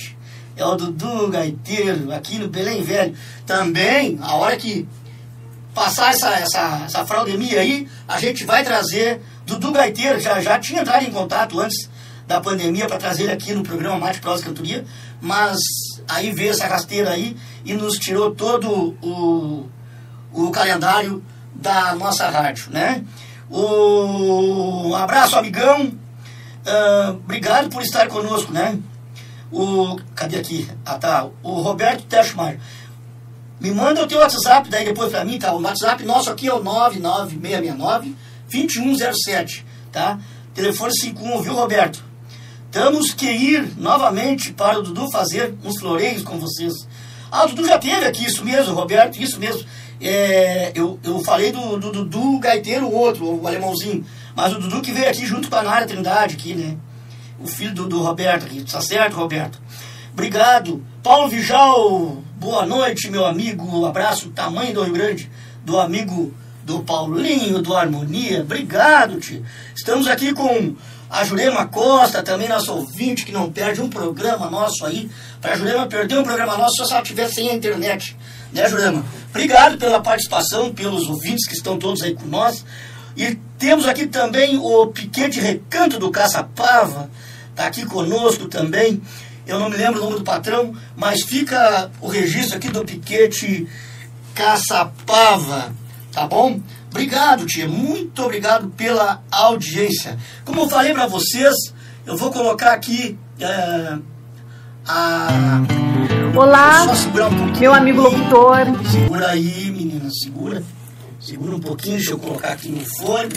é 0.55 0.67
o 0.67 0.77
Dudu 0.77 1.31
Gaiteiro, 1.31 2.13
aqui 2.13 2.39
no 2.39 2.49
Belém 2.49 2.83
Velho. 2.83 3.17
Também, 3.47 4.19
a 4.21 4.35
hora 4.35 4.59
que 4.59 4.87
passar 5.75 6.11
essa, 6.11 6.35
essa, 6.35 6.83
essa 6.85 7.07
fraudemia 7.07 7.61
aí, 7.61 7.89
a 8.07 8.21
gente 8.21 8.45
vai 8.45 8.63
trazer 8.63 9.23
Dudu 9.47 9.73
Gaiteiro, 9.73 10.21
já, 10.21 10.41
já 10.41 10.59
tinha 10.59 10.83
entrado 10.83 11.05
em 11.05 11.11
contato 11.11 11.59
antes 11.61 11.89
da 12.27 12.41
pandemia 12.41 12.87
para 12.87 12.99
trazer 12.99 13.25
ele 13.25 13.33
aqui 13.33 13.53
no 13.53 13.63
programa 13.63 13.99
Mate 13.99 14.21
Prosa 14.21 14.45
Cantoria, 14.45 14.85
mas 15.21 15.59
aí 16.09 16.33
veio 16.33 16.51
essa 16.51 16.67
rasteira 16.67 17.11
aí 17.11 17.37
e 17.65 17.75
nos 17.75 17.99
tirou 17.99 18.35
todo 18.35 18.97
o, 19.03 19.69
o 20.33 20.51
calendário 20.51 21.23
da 21.55 21.95
nossa 21.95 22.29
rádio, 22.29 22.71
né? 22.71 23.05
O, 23.51 24.89
um 24.89 24.95
abraço, 24.95 25.37
amigão. 25.37 25.93
Uh, 26.65 27.11
obrigado 27.11 27.69
por 27.69 27.83
estar 27.83 28.09
conosco, 28.09 28.53
né? 28.53 28.79
O, 29.51 29.97
cadê 30.15 30.39
aqui? 30.39 30.69
Ah, 30.87 30.97
tá. 30.97 31.27
O 31.43 31.61
Roberto 31.61 32.05
Teschmeier. 32.05 32.59
Me 33.61 33.71
manda 33.71 34.03
o 34.03 34.07
teu 34.07 34.19
WhatsApp 34.19 34.69
daí 34.71 34.85
depois 34.85 35.11
para 35.13 35.25
mim, 35.25 35.39
tá? 35.39 35.53
O 35.53 35.61
WhatsApp 35.61 36.03
nosso 36.05 36.31
aqui 36.31 36.49
é 36.49 36.55
o 36.55 36.63
99669 36.63 38.17
2107, 38.53 39.65
tá? 39.91 40.19
Telefone 40.55 40.93
51, 40.95 41.41
viu, 41.41 41.55
Roberto? 41.55 42.05
Temos 42.71 43.13
que 43.13 43.27
ir 43.27 43.73
novamente 43.77 44.53
para 44.53 44.79
o 44.79 44.83
Dudu 44.83 45.11
fazer 45.11 45.55
uns 45.65 45.79
floreios 45.79 46.23
com 46.23 46.39
vocês. 46.39 46.73
Ah, 47.31 47.45
o 47.45 47.49
Dudu 47.49 47.67
já 47.67 47.79
teve 47.79 48.05
aqui, 48.05 48.27
isso 48.27 48.45
mesmo, 48.45 48.75
Roberto, 48.75 49.21
isso 49.21 49.39
mesmo. 49.39 49.65
É, 50.01 50.73
eu, 50.75 50.99
eu 51.03 51.21
falei 51.21 51.53
do, 51.53 51.79
do 51.79 51.93
Dudu 51.93 52.39
Gaiteiro, 52.39 52.87
o 52.87 52.95
outro, 52.95 53.41
o 53.41 53.47
alemãozinho. 53.47 54.05
Mas 54.35 54.53
o 54.53 54.59
Dudu 54.59 54.83
que 54.83 54.93
veio 54.93 55.09
aqui 55.09 55.25
junto 55.25 55.49
com 55.49 55.57
a 55.57 55.63
Nara 55.63 55.87
Trindade, 55.87 56.35
aqui, 56.35 56.55
né? 56.55 56.77
O 57.39 57.47
filho 57.47 57.75
do, 57.75 57.89
do 57.89 58.03
Roberto 58.03 58.47
aqui. 58.47 58.65
Tá 58.65 58.81
certo, 58.81 59.17
Roberto? 59.17 59.61
Obrigado. 60.13 60.85
Paulo 61.03 61.29
Vijal, 61.29 62.23
boa 62.37 62.67
noite, 62.67 63.11
meu 63.11 63.25
amigo. 63.25 63.65
Um 63.65 63.87
abraço, 63.87 64.31
tamanho 64.31 64.75
do 64.75 64.83
Rio 64.83 64.93
Grande, 64.93 65.31
do 65.65 65.79
amigo 65.79 66.35
do 66.65 66.81
Paulinho, 66.81 67.61
do 67.61 67.77
Harmonia. 67.77 68.41
Obrigado, 68.43 69.19
tio. 69.19 69.45
Estamos 69.75 70.07
aqui 70.07 70.33
com 70.33 70.75
a 71.11 71.25
Jurema 71.25 71.67
Costa, 71.67 72.23
também 72.23 72.49
nosso 72.49 72.73
ouvinte, 72.73 73.25
que 73.25 73.33
não 73.33 73.51
perde 73.51 73.81
um 73.81 73.89
programa 73.89 74.49
nosso 74.49 74.87
aí. 74.87 75.11
Para 75.41 75.53
a 75.53 75.57
Jurema 75.57 75.87
perder 75.87 76.19
um 76.19 76.23
programa 76.23 76.57
nosso 76.57 76.77
só 76.77 76.85
se 76.87 76.93
ela 76.93 77.03
tiver 77.03 77.29
sem 77.29 77.51
a 77.51 77.55
internet. 77.55 78.17
Né, 78.53 78.69
Jurema? 78.69 79.05
Obrigado 79.31 79.77
pela 79.77 80.01
participação, 80.01 80.73
pelos 80.73 81.09
ouvintes 81.09 81.47
que 81.47 81.55
estão 81.55 81.79
todos 81.79 82.03
aí 82.03 82.15
com 82.15 82.27
nós. 82.27 82.65
E 83.17 83.35
temos 83.59 83.87
aqui 83.87 84.07
também 84.07 84.57
o 84.57 84.87
Piquete 84.87 85.39
Recanto 85.39 85.99
do 85.99 86.11
Caçapava, 86.11 87.11
está 87.51 87.67
aqui 87.67 87.85
conosco 87.85 88.47
também. 88.47 89.03
Eu 89.47 89.59
não 89.59 89.69
me 89.69 89.77
lembro 89.77 90.01
o 90.01 90.05
nome 90.05 90.17
do 90.17 90.25
patrão, 90.25 90.75
mas 90.97 91.23
fica 91.23 91.91
o 92.01 92.09
registro 92.09 92.57
aqui 92.57 92.69
do 92.69 92.85
Piquete 92.85 93.69
Caçapava, 94.35 95.75
tá 96.13 96.27
bom? 96.27 96.61
Obrigado, 96.91 97.47
tia. 97.47 97.67
Muito 97.67 98.23
obrigado 98.23 98.69
pela 98.69 99.23
audiência. 99.31 100.19
Como 100.45 100.61
eu 100.61 100.69
falei 100.69 100.93
para 100.93 101.07
vocês, 101.07 101.55
eu 102.07 102.17
vou 102.17 102.31
colocar 102.31 102.73
aqui 102.75 103.19
é, 103.41 103.99
a. 104.87 105.29
Olá, 106.37 106.85
um 106.85 107.59
meu 107.59 107.75
amigo 107.75 108.01
locutor. 108.01 108.59
Segura 108.91 109.31
aí, 109.31 109.71
menina, 109.71 110.09
segura. 110.11 110.63
Segura 111.19 111.57
um 111.57 111.61
pouquinho, 111.61 111.97
deixa 111.97 112.13
eu 112.13 112.19
colocar 112.19 112.53
aqui 112.53 112.69
no 112.69 112.85
fone, 112.85 113.29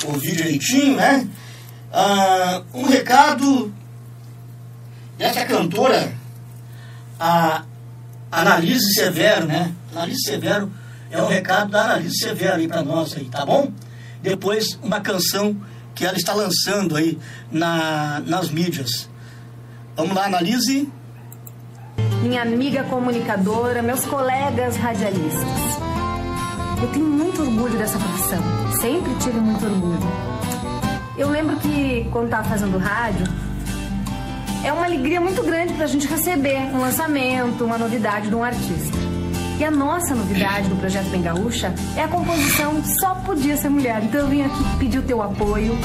para 0.00 0.10
ouvir 0.10 0.36
direitinho, 0.36 0.96
né? 0.96 1.26
Ah, 1.92 2.62
um 2.72 2.84
recado 2.84 3.72
dessa 5.18 5.44
cantora, 5.44 6.14
a 7.18 7.64
Analise 8.30 8.94
Severo, 8.94 9.46
né? 9.46 9.74
Analise 9.92 10.22
Severo 10.22 10.70
é 11.12 11.22
um 11.22 11.26
recado 11.26 11.70
da 11.70 11.84
Analise 11.84 12.18
Severo 12.18 12.56
aí 12.56 12.66
para 12.66 12.82
nós 12.82 13.14
aí, 13.14 13.26
tá 13.26 13.44
bom? 13.44 13.70
Depois 14.22 14.78
uma 14.82 15.00
canção 15.00 15.54
que 15.94 16.06
ela 16.06 16.16
está 16.16 16.32
lançando 16.32 16.96
aí 16.96 17.18
na, 17.50 18.22
nas 18.26 18.50
mídias. 18.50 19.10
Vamos 19.94 20.14
lá, 20.16 20.24
Analise. 20.24 20.90
Minha 22.22 22.42
amiga 22.42 22.84
comunicadora, 22.84 23.82
meus 23.82 24.06
colegas 24.06 24.76
radialistas. 24.76 25.42
Eu 26.80 26.88
tenho 26.88 27.04
muito 27.04 27.42
orgulho 27.42 27.76
dessa 27.76 27.98
profissão. 27.98 28.40
Sempre 28.80 29.14
tive 29.16 29.38
muito 29.38 29.64
orgulho. 29.66 30.00
Eu 31.18 31.28
lembro 31.28 31.56
que 31.56 32.08
quando 32.10 32.24
estava 32.24 32.48
fazendo 32.48 32.78
rádio, 32.78 33.26
é 34.64 34.72
uma 34.72 34.86
alegria 34.86 35.20
muito 35.20 35.42
grande 35.42 35.74
para 35.74 35.84
a 35.84 35.88
gente 35.88 36.06
receber 36.06 36.58
um 36.74 36.80
lançamento, 36.80 37.64
uma 37.64 37.76
novidade 37.76 38.28
de 38.28 38.34
um 38.34 38.42
artista. 38.42 39.01
E 39.62 39.64
a 39.64 39.70
nossa 39.70 40.12
novidade 40.12 40.68
do 40.68 40.74
Projeto 40.74 41.08
Bem 41.10 41.22
Gaúcha 41.22 41.72
é 41.96 42.02
a 42.02 42.08
composição 42.08 42.82
Só 42.98 43.14
Podia 43.14 43.56
Ser 43.56 43.68
Mulher. 43.68 44.02
Então 44.02 44.22
eu 44.22 44.26
vim 44.26 44.42
aqui 44.42 44.64
pedir 44.80 44.98
o 44.98 45.02
teu 45.02 45.22
apoio 45.22 45.78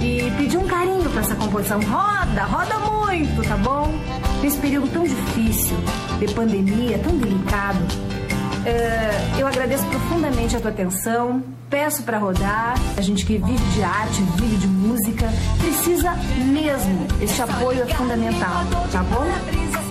e 0.00 0.32
pedir 0.36 0.56
um 0.56 0.68
carinho 0.68 1.10
para 1.10 1.22
essa 1.22 1.34
composição. 1.34 1.80
Roda, 1.80 2.44
roda 2.44 2.78
muito, 2.78 3.42
tá 3.42 3.56
bom? 3.56 3.92
Nesse 4.40 4.56
período 4.58 4.88
tão 4.92 5.02
difícil, 5.02 5.76
de 6.20 6.32
pandemia, 6.32 6.96
tão 7.00 7.18
delicado, 7.18 7.80
uh, 7.80 9.40
eu 9.40 9.48
agradeço 9.48 9.84
profundamente 9.86 10.56
a 10.56 10.60
tua 10.60 10.70
atenção. 10.70 11.42
Peço 11.68 12.04
para 12.04 12.18
rodar. 12.18 12.76
A 12.96 13.00
gente 13.00 13.26
que 13.26 13.36
vive 13.36 13.64
de 13.74 13.82
arte, 13.82 14.22
vive 14.36 14.58
de 14.58 14.68
música, 14.68 15.28
precisa 15.58 16.12
mesmo. 16.52 17.08
Esse 17.20 17.42
apoio 17.42 17.82
é 17.82 17.86
fundamental, 17.86 18.64
tá 18.92 19.02
bom? 19.02 19.26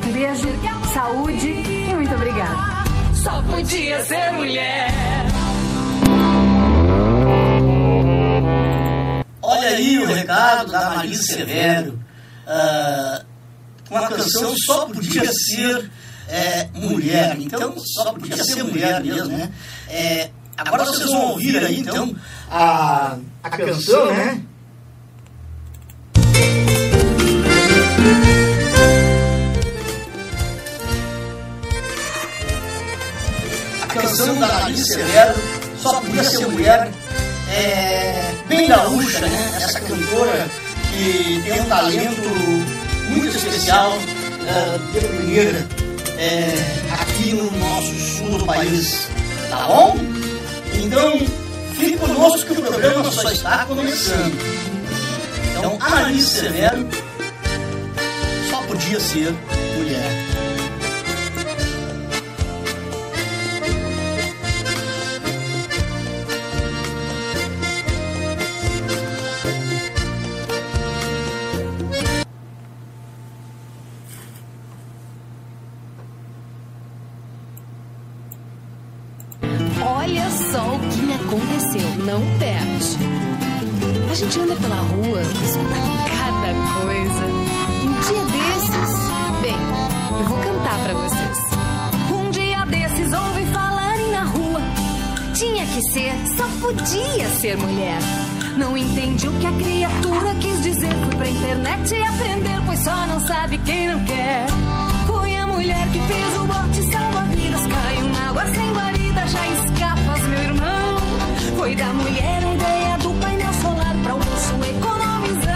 Um 0.07 0.13
beijo, 0.13 0.47
saúde 0.93 1.49
e 1.49 1.93
muito 1.93 2.15
obrigada 2.15 2.76
só 3.23 3.41
podia 3.41 4.03
ser 4.03 4.31
mulher. 4.33 4.91
Olha 9.41 9.69
aí 9.69 9.99
o 9.99 10.05
recado 10.05 10.71
da 10.71 10.95
Marisa 10.95 11.23
Severo. 11.23 11.99
Uh, 12.45 13.25
uma 13.89 14.07
canção 14.07 14.53
só 14.57 14.85
podia 14.85 15.31
ser 15.31 15.89
é, 16.27 16.67
mulher. 16.73 17.37
Então, 17.39 17.77
só 17.79 18.13
podia 18.13 18.43
ser 18.43 18.63
mulher 18.63 19.01
mesmo, 19.03 19.37
né? 19.37 19.51
É, 19.89 20.29
agora 20.57 20.85
vocês 20.85 21.09
vão 21.09 21.31
ouvir 21.31 21.57
aí, 21.63 21.79
então, 21.79 22.15
a, 22.49 23.17
a 23.43 23.49
canção, 23.49 24.13
né? 24.13 24.41
Canção 34.17 34.39
da 34.39 34.47
Larissa 34.47 34.93
Severo, 34.95 35.35
Só 35.79 36.01
Podia 36.01 36.23
Ser 36.23 36.47
Mulher, 36.47 36.89
é, 37.51 38.33
bem 38.47 38.67
gaúcha, 38.67 39.27
né? 39.27 39.51
Essa 39.57 39.79
cantora 39.79 40.47
que 40.91 41.43
tem 41.43 41.61
um 41.61 41.65
talento 41.65 42.21
muito 43.09 43.37
especial 43.37 43.91
uh, 43.91 44.91
de 44.91 45.07
primeira 45.07 45.67
é, 46.17 46.51
aqui 46.99 47.33
no 47.33 47.51
nosso 47.59 47.93
sul 47.93 48.39
do 48.39 48.45
país, 48.45 49.07
tá 49.51 49.67
bom? 49.67 49.95
Então, 50.73 51.19
fique 51.75 51.97
conosco 51.97 52.55
que 52.55 52.59
o 52.59 52.63
programa 52.63 53.11
só 53.11 53.31
está 53.31 53.65
começando. 53.65 54.35
Então, 55.59 55.77
Larissa 55.77 56.41
Severo 56.41 56.87
só 58.49 58.63
podia 58.63 58.99
ser 58.99 59.31
mulher. 59.77 60.26
Não 82.05 82.21
perde. 82.39 82.97
A 84.09 84.15
gente 84.15 84.39
anda 84.39 84.55
pela 84.55 84.75
rua, 84.75 85.21
escuta 85.21 85.75
cada 86.07 86.53
coisa. 86.79 87.25
Um 87.83 87.93
dia 88.01 88.23
desses, 88.31 89.41
bem, 89.41 89.57
eu 90.19 90.25
vou 90.25 90.37
cantar 90.37 90.79
para 90.83 90.93
vocês. 90.93 91.37
Um 92.09 92.31
dia 92.31 92.65
desses 92.65 93.13
ouvi 93.13 93.45
falarem 93.51 94.09
na 94.11 94.23
rua. 94.23 94.61
Tinha 95.33 95.65
que 95.65 95.81
ser, 95.91 96.13
só 96.37 96.47
podia 96.61 97.27
ser 97.41 97.57
mulher. 97.57 97.99
Não 98.55 98.77
entendi 98.77 99.27
o 99.27 99.33
que 99.33 99.47
a 99.47 99.51
criatura 99.51 100.33
quis 100.35 100.63
dizer. 100.63 100.93
Fui 101.03 101.15
pra 101.17 101.29
internet 101.29 101.93
e 101.93 102.03
aprender, 102.03 102.61
pois 102.65 102.79
só 102.79 103.05
não 103.05 103.19
sabe 103.19 103.57
quem 103.59 103.89
não 103.89 104.03
quer. 104.05 104.45
Foi 105.05 105.35
a 105.35 105.45
mulher 105.45 105.87
que 105.91 105.99
fez 105.99 106.37
o 106.37 106.45
bote 106.45 106.91
salva-vidas. 106.91 107.67
Caiu 107.67 108.09
na 108.09 108.29
água 108.29 108.45
sem 108.47 108.73
guarida, 108.73 109.27
já. 109.27 109.39
Foi 109.39 109.76
da 111.77 111.93
mulher 111.93 112.43
a 112.43 112.53
ideia 112.53 112.97
do 112.97 113.13
painel 113.21 113.53
solar 113.53 113.95
para 114.03 114.15
o 114.15 114.19
bolso 114.19 114.55
economizar 114.67 115.55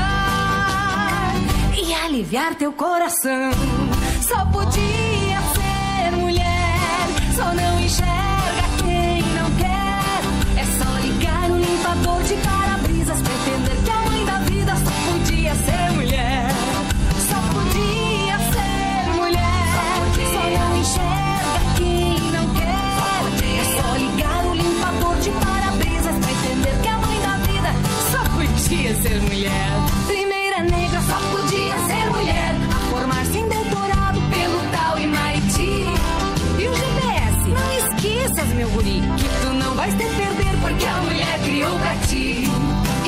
e 1.75 1.93
aliviar 1.93 2.53
teu 2.55 2.71
coração. 2.71 3.51
Só 4.21 4.45
podia 4.45 5.41
ser 5.55 6.15
mulher, 6.17 7.07
só 7.35 7.53
não 7.55 7.79
enxerga 7.79 8.20
ser 29.01 29.19
mulher. 29.21 29.71
Primeira 30.05 30.61
negra 30.61 31.01
só 31.01 31.17
podia 31.31 31.75
ser 31.87 32.09
mulher. 32.11 32.55
A 32.69 32.79
formar-se 32.91 33.37
em 33.37 33.47
doutorado 33.47 34.21
pelo 34.29 34.59
tal 34.71 34.99
Imaiti. 34.99 35.85
E 36.59 36.67
o 36.67 36.73
GPS, 36.75 37.49
não 37.49 37.71
esqueças, 37.77 38.47
meu 38.53 38.69
guri, 38.69 39.01
que 39.17 39.29
tu 39.41 39.53
não 39.53 39.73
vais 39.73 39.93
te 39.93 40.03
perder 40.03 40.55
porque 40.61 40.85
a 40.85 40.97
mulher 41.01 41.39
criou 41.43 41.79
pra 41.79 41.95
ti. 42.07 42.47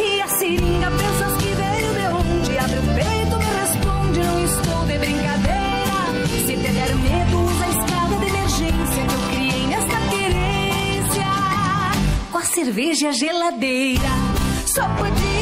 E 0.03 0.21
a 0.21 0.27
seringa 0.29 0.89
pensas 0.89 1.37
que 1.37 1.53
veio 1.53 1.93
de 1.93 2.05
onde? 2.15 2.57
Abre 2.57 2.79
o 2.79 2.83
peito, 2.95 3.37
me 3.37 3.51
responde, 3.61 4.19
não 4.19 4.43
estou 4.45 4.85
de 4.85 4.97
brincadeira. 4.97 5.97
Se 6.47 6.57
te 6.57 6.71
der 6.71 6.95
medo, 6.95 7.45
usa 7.45 7.65
a 7.65 7.69
escada 7.69 8.15
de 8.17 8.25
emergência 8.25 9.05
que 9.05 9.13
eu 9.13 9.21
criei 9.29 9.67
nesta 9.67 9.97
querência. 10.09 11.27
Com 12.31 12.37
a 12.39 12.45
cerveja 12.45 13.11
geladeira, 13.11 14.09
só 14.65 14.87
podia. 14.95 15.32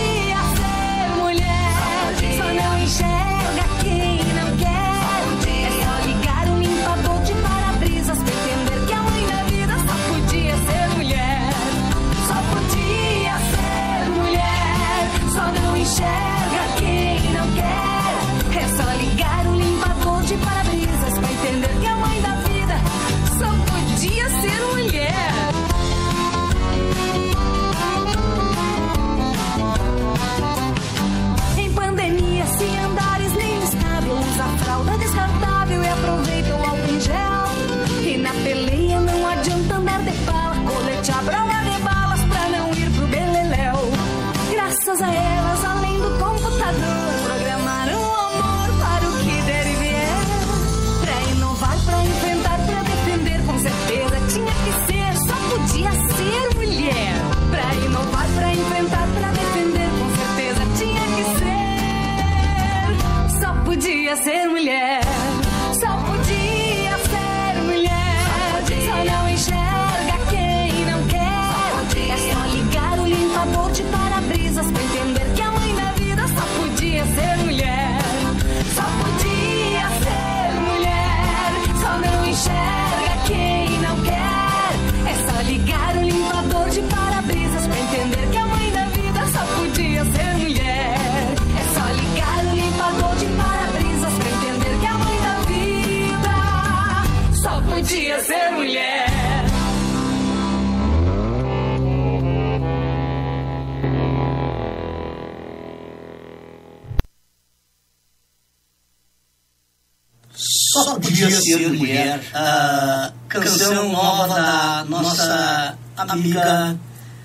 Podia 111.22 111.42
ser 111.42 111.70
mulher. 111.70 112.22
A 112.34 113.12
canção 113.30 113.92
nova 113.92 114.28
da 114.28 114.86
nossa 114.88 115.78
amiga 115.98 116.80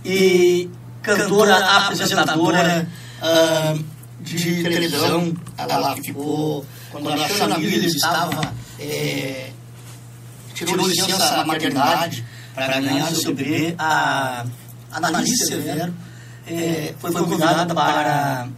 e 0.05 0.71
cantora 1.03 1.57
apresentadora 1.57 2.87
ah, 3.23 3.75
de 4.21 4.63
televisão. 4.63 5.35
Ela 5.57 5.97
ficou, 5.97 6.65
quando 6.91 7.11
a 7.11 7.29
Xana 7.29 7.59
Miller 7.59 7.87
estava, 7.87 8.53
eh, 8.79 9.51
tirou 10.55 10.87
licença 10.87 11.37
da 11.37 11.45
maternidade 11.45 12.25
para 12.55 12.81
ganhar 12.81 13.07
seu 13.15 13.35
bebê, 13.35 13.75
a 13.79 14.45
Annalise 14.93 15.47
Severo 15.47 15.95
eh, 16.47 16.95
foi 16.99 17.13
convidada 17.13 17.75
para 17.75 18.49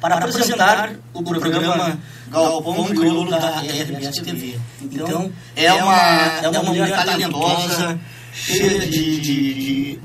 para 0.00 0.14
apresentar 0.14 0.94
o 1.12 1.22
programa 1.22 1.98
Galpão 2.30 2.84
Crioulo 2.86 3.28
da 3.30 3.60
RBS 3.60 4.16
TV. 4.22 4.58
Então, 4.80 5.32
é 5.56 5.72
uma, 5.72 5.96
é 6.42 6.48
uma 6.48 6.62
mulher 6.62 6.90
talentosa, 7.04 7.98
cheia 8.32 8.78
de, 8.80 9.20
de, 9.20 9.54
de- 9.54 9.98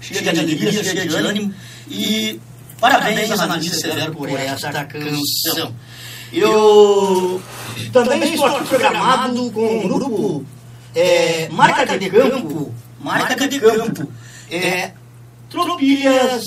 cheia 0.00 0.22
de 0.32 0.40
alegria, 0.40 0.72
cheia 0.84 1.06
de 1.06 1.14
ânimo. 1.16 1.54
E 1.88 2.40
parabéns 2.80 3.30
a 3.30 3.44
Annalise 3.44 3.80
Severo 3.80 4.12
por 4.14 4.28
esta 4.30 4.84
canção. 4.84 5.74
Eu 6.32 7.42
também 7.92 8.22
estou 8.32 8.46
aqui 8.46 8.68
programado 8.68 9.50
com 9.50 9.78
o 9.78 9.88
grupo 9.88 10.46
é, 10.94 11.48
Marca 11.50 11.98
de 11.98 12.08
Campo, 12.08 12.74
Marca 13.00 13.48
de 13.48 13.60
Campo, 13.60 14.10
é, 14.50 14.92
Tropilhas, 15.50 16.44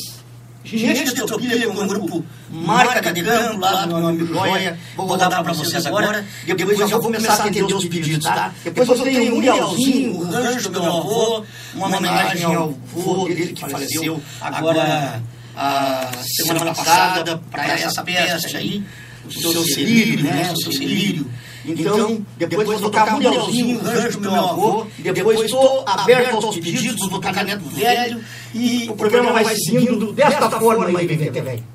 Gente 0.64 1.14
de 1.14 1.22
com 1.22 1.84
o 1.84 1.88
grupo 1.88 2.26
Marca 2.54 3.12
de 3.12 3.24
Campo, 3.24 3.60
lá 3.60 3.86
do 3.88 3.96
meu 3.96 4.08
amigo 4.10 4.28
Joia, 4.28 4.78
vou 4.96 5.18
dar 5.18 5.28
para 5.28 5.54
vocês 5.54 5.84
agora, 5.88 6.24
depois 6.46 6.80
eu 6.80 6.88
vou 6.88 7.00
começar 7.00 7.34
a 7.34 7.46
atender 7.46 7.74
os 7.74 7.86
pedidos, 7.86 8.24
tá? 8.24 8.54
Depois 8.64 8.88
eu 8.88 9.02
tenho 9.02 9.32
o 9.32 9.36
Murielzinho, 9.36 10.18
o 10.18 10.24
rancho 10.24 10.70
do 10.70 10.80
meu 10.80 10.98
avô, 10.98 11.44
uma 11.74 11.88
homenagem 11.88 12.44
ao 12.44 12.76
avô 12.96 13.28
dele 13.28 13.54
que 13.54 13.68
faleceu 13.68 14.22
agora 14.40 15.24
a 15.56 16.12
semana 16.22 16.76
passada 16.76 17.42
para 17.50 17.80
essa 17.80 18.04
peste 18.04 18.56
aí, 18.56 18.84
o 19.26 19.32
seu 19.32 19.64
Celírio, 19.66 20.24
né, 20.24 20.52
o 20.54 20.58
seu 20.58 20.72
Celírio. 20.72 21.28
Então, 21.66 22.24
depois 22.38 22.68
vou 22.68 22.80
tocar 22.80 23.14
Murielzinho, 23.14 23.80
o 23.80 23.84
rancho 23.84 24.20
do 24.20 24.32
meu 24.32 24.46
avô, 24.50 24.86
e 25.00 25.12
depois 25.12 25.42
estou 25.42 25.84
aberto 25.88 26.46
aos 26.46 26.60
pedidos, 26.60 27.00
vou 27.00 27.20
tocar 27.20 27.44
Neto 27.44 27.66
Velho, 27.70 28.24
e 28.54 28.88
o 28.90 28.96
programa 28.96 29.34
vai 29.34 29.56
seguindo 29.56 30.14
desta 30.14 30.52
forma 30.52 31.00
aí, 31.00 31.08
Vivente 31.08 31.42
Velho. 31.42 31.73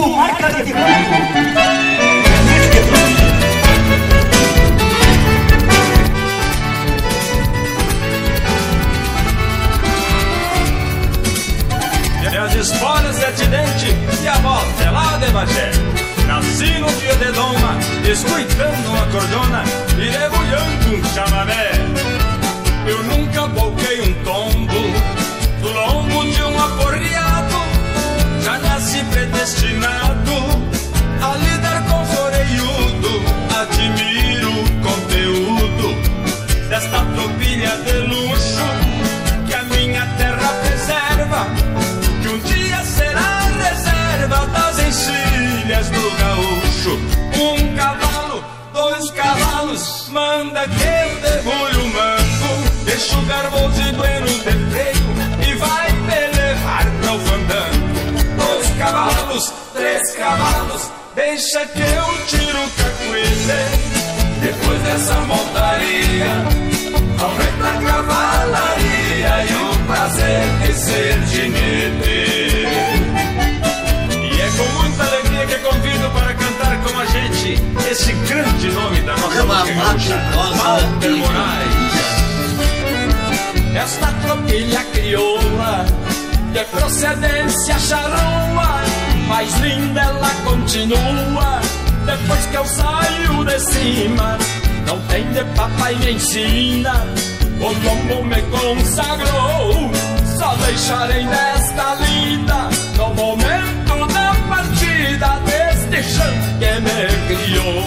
Grupo 0.00 0.16
Marca 0.16 0.48
de 0.64 0.72
Campo. 0.72 0.82
E 12.22 12.36
as 12.36 12.54
escolas 12.54 13.18
de 13.18 13.24
Atidente 13.26 13.96
e 14.22 14.28
a 14.28 14.34
volta 14.38 14.82
é 14.82 14.90
lá 14.90 15.18
de 15.18 15.30
Bagé. 15.32 15.70
Nasci 16.26 16.78
no 16.78 16.90
dia 16.94 17.14
de 17.16 17.32
doma, 17.32 17.76
escutando 18.10 18.88
uma 18.88 19.06
cordona 19.06 19.64
e 19.98 20.10
debulhando 20.10 20.96
um 20.96 21.14
chamamé. 21.14 21.72
Eu 22.86 23.02
nunca 23.04 23.46
bolquei 23.48 24.00
um 24.00 24.24
tombo 24.24 24.80
do 25.60 25.72
lombo 25.72 26.24
de 26.32 26.42
um 26.42 26.58
aporreado. 26.58 27.29
Predestinado 29.10 30.32
a 31.22 31.36
lidar 31.36 31.84
com 31.88 32.04
floreiudo. 32.06 33.22
Admiro 33.60 34.50
o 34.50 34.70
conteúdo 34.82 35.88
desta 36.68 37.04
tropilha 37.04 37.76
de 37.78 37.92
luxo 38.06 38.66
que 39.46 39.54
a 39.54 39.62
minha 39.64 40.06
terra 40.16 40.48
preserva 40.62 41.46
que 42.22 42.28
um 42.28 42.38
dia 42.38 42.84
será 42.84 43.40
reserva 43.68 44.46
das 44.46 44.78
encilhas 44.78 45.90
do 45.90 46.10
gaúcho. 46.16 46.98
Um 47.38 47.76
cavalo, 47.76 48.44
dois 48.72 49.10
cavalos, 49.10 50.08
manda 50.10 50.66
que 50.68 50.82
eu 50.82 51.20
debulho 51.20 51.84
o 51.84 51.88
mango. 51.88 52.84
Deixa 52.84 53.18
o 53.18 53.22
garboso 53.26 53.80
e 53.82 53.92
bueno 53.92 54.29
três 60.00 60.16
cavalos, 60.16 60.90
deixa 61.14 61.66
que 61.66 61.80
eu 61.80 62.26
tiro 62.26 62.58
o 62.58 62.70
cacuete. 62.70 63.30
Depois 64.40 64.80
dessa 64.82 65.14
montaria, 65.22 66.32
aumenta 67.18 67.68
a 67.68 67.72
cavalaria 67.84 69.44
e 69.44 69.54
o 69.54 69.86
prazer 69.86 70.46
de 70.62 70.72
ser 70.74 71.22
jinete. 71.26 72.66
E 74.22 74.40
é 74.40 74.50
com 74.56 74.68
muita 74.80 75.02
alegria 75.04 75.46
que 75.46 75.58
convido 75.58 76.10
para 76.10 76.34
cantar 76.34 76.82
com 76.82 76.98
a 76.98 77.04
gente 77.06 77.62
esse 77.90 78.12
grande 78.12 78.70
nome 78.70 79.00
da 79.02 79.16
nossa 79.16 79.44
música 79.44 79.74
gaúcha, 79.74 80.16
Walter. 80.34 81.10
Moraes. 81.10 81.90
Esta 83.74 84.06
tropilha 84.22 84.82
crioula 84.92 85.86
de 86.52 86.64
procedência 86.64 87.78
charrua, 87.78 88.82
mais 89.30 89.54
linda 89.60 90.00
ela 90.00 90.30
continua 90.44 91.60
depois 92.04 92.46
que 92.46 92.56
eu 92.56 92.64
saio 92.66 93.44
de 93.44 93.60
cima 93.60 94.38
não 94.90 94.98
tem 95.06 95.24
de 95.32 95.44
papai 95.54 95.94
me 95.94 96.12
ensina, 96.14 97.06
o 97.60 97.68
lombo 97.84 98.24
me 98.24 98.42
consagrou. 98.42 99.90
Só 100.36 100.54
deixarei 100.66 101.24
nesta 101.24 101.94
lida, 101.94 102.68
no 102.96 103.14
momento 103.14 104.12
da 104.12 104.34
partida, 104.48 105.38
deste 105.46 106.02
chão 106.12 106.34
que 106.58 106.72
me 106.80 107.00
criou. 107.28 107.84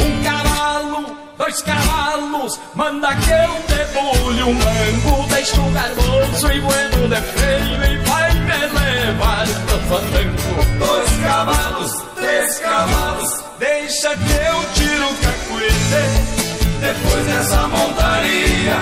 Um 0.00 0.22
cavalo, 0.24 1.16
dois 1.38 1.62
cavalos, 1.62 2.58
manda 2.74 3.14
que 3.14 3.30
eu 3.30 3.76
debulhe 3.76 4.42
um 4.42 4.54
mango, 4.54 5.28
deixo 5.28 5.62
garboso 5.70 6.52
e 6.52 6.60
bueno 6.60 7.08
de 7.08 7.22
freio 7.22 7.84
e 7.84 7.96
vai 7.98 8.31
me 8.58 8.68
levar 8.68 9.46
pro 9.66 9.78
fandango. 9.88 10.54
Dois 10.78 11.10
cavalos, 11.22 11.92
três 12.16 12.58
cavalos, 12.58 13.44
deixa 13.58 14.16
que 14.16 14.32
eu 14.32 14.64
tiro 14.74 15.06
o 15.06 15.16
cacuete. 15.16 16.42
Depois 16.80 17.26
dessa 17.26 17.68
montaria, 17.68 18.76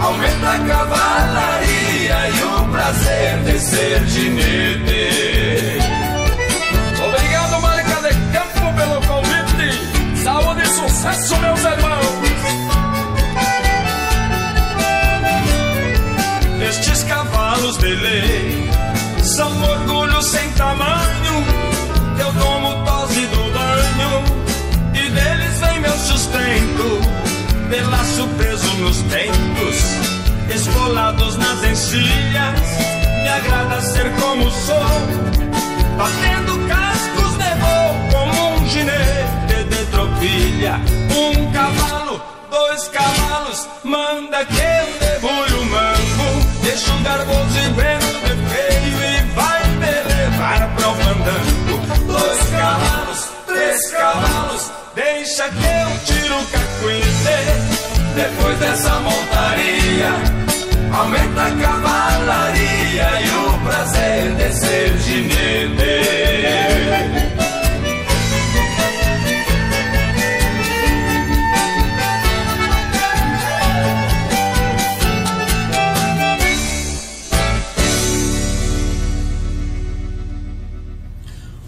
aumenta 0.00 0.50
a 0.50 0.58
cavalaria 0.68 2.28
e 2.28 2.42
o 2.42 2.68
prazer 2.70 3.38
de 3.44 3.58
ser 3.60 4.06
ginete. 4.06 5.78
Obrigado, 7.06 7.62
Marca 7.62 7.96
de 8.02 8.14
Campo, 8.32 8.74
pelo 8.76 9.00
convite. 9.06 10.22
Saúde 10.22 10.62
e 10.62 10.66
sucesso, 10.66 11.36
meus 11.38 11.63
tentos, 29.02 30.54
esfolados 30.54 31.36
nas 31.36 31.64
encilhas. 31.64 32.60
Me 33.22 33.28
agrada 33.28 33.80
ser 33.80 34.10
como 34.20 34.50
sou, 34.50 34.76
batendo 35.96 36.68
cascos 36.68 37.32
de 37.38 37.54
voo 37.60 37.94
como 38.12 38.56
um 38.56 38.68
ginete 38.68 39.64
de 39.68 39.84
tropilha. 39.86 40.80
Um 41.16 41.52
cavalo, 41.52 42.22
dois 42.50 42.88
cavalos, 42.88 43.68
manda 43.82 44.44
que 44.44 44.58
eu 44.58 44.98
debulho 45.08 45.60
o 45.60 45.64
mango. 45.66 46.44
Deixa 46.62 46.92
o 46.92 47.02
garboso 47.02 47.53
Depois 58.14 58.56
dessa 58.60 59.00
montaria, 59.00 60.10
aumenta 60.92 61.42
a 61.42 61.56
cavalaria 61.56 63.08
e 63.20 63.30
o 63.30 63.58
prazer 63.64 64.34
de 64.36 64.52
ser 64.52 64.98
ginete. 64.98 65.84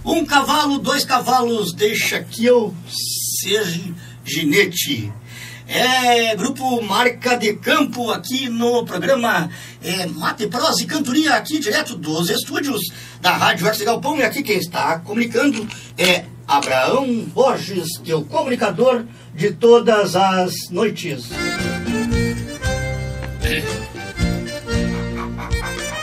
Um 0.05 0.25
cavalo, 0.25 0.79
dois 0.79 1.05
cavalos, 1.05 1.73
deixa 1.73 2.23
que 2.23 2.45
eu 2.45 2.73
seja 3.43 3.93
ginete. 4.25 5.13
É 5.69 6.37
grupo 6.37 6.81
Marca 6.81 7.37
de 7.37 7.55
Campo 7.55 8.11
aqui 8.13 8.49
no 8.49 8.85
programa 8.85 9.51
é, 9.83 10.07
Mate 10.07 10.47
Prosa 10.47 10.83
e 10.83 10.87
Cantoria, 10.87 11.35
aqui 11.35 11.59
direto 11.59 11.97
dos 11.97 12.31
estúdios 12.31 12.81
da 13.21 13.33
Rádio 13.33 13.67
Arte 13.67 13.85
Galpão. 13.85 14.17
E 14.17 14.23
aqui 14.23 14.45
quem 14.45 14.59
está 14.59 15.01
comunicando 15.01 15.67
é 15.99 16.25
Abraão 16.47 17.25
Borges, 17.35 17.99
teu 18.05 18.25
comunicador 18.25 19.05
de 19.35 19.51
todas 19.53 20.15
as 20.15 20.53
noites. 20.71 21.31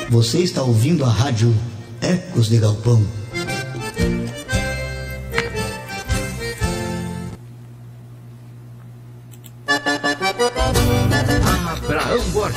Você 0.10 0.39
está 0.39 0.62
ouvindo 0.62 1.06
a 1.06 1.10
rádio 1.10 1.56
Ecos 2.02 2.49
de 2.49 2.58
Galpão. 2.58 3.23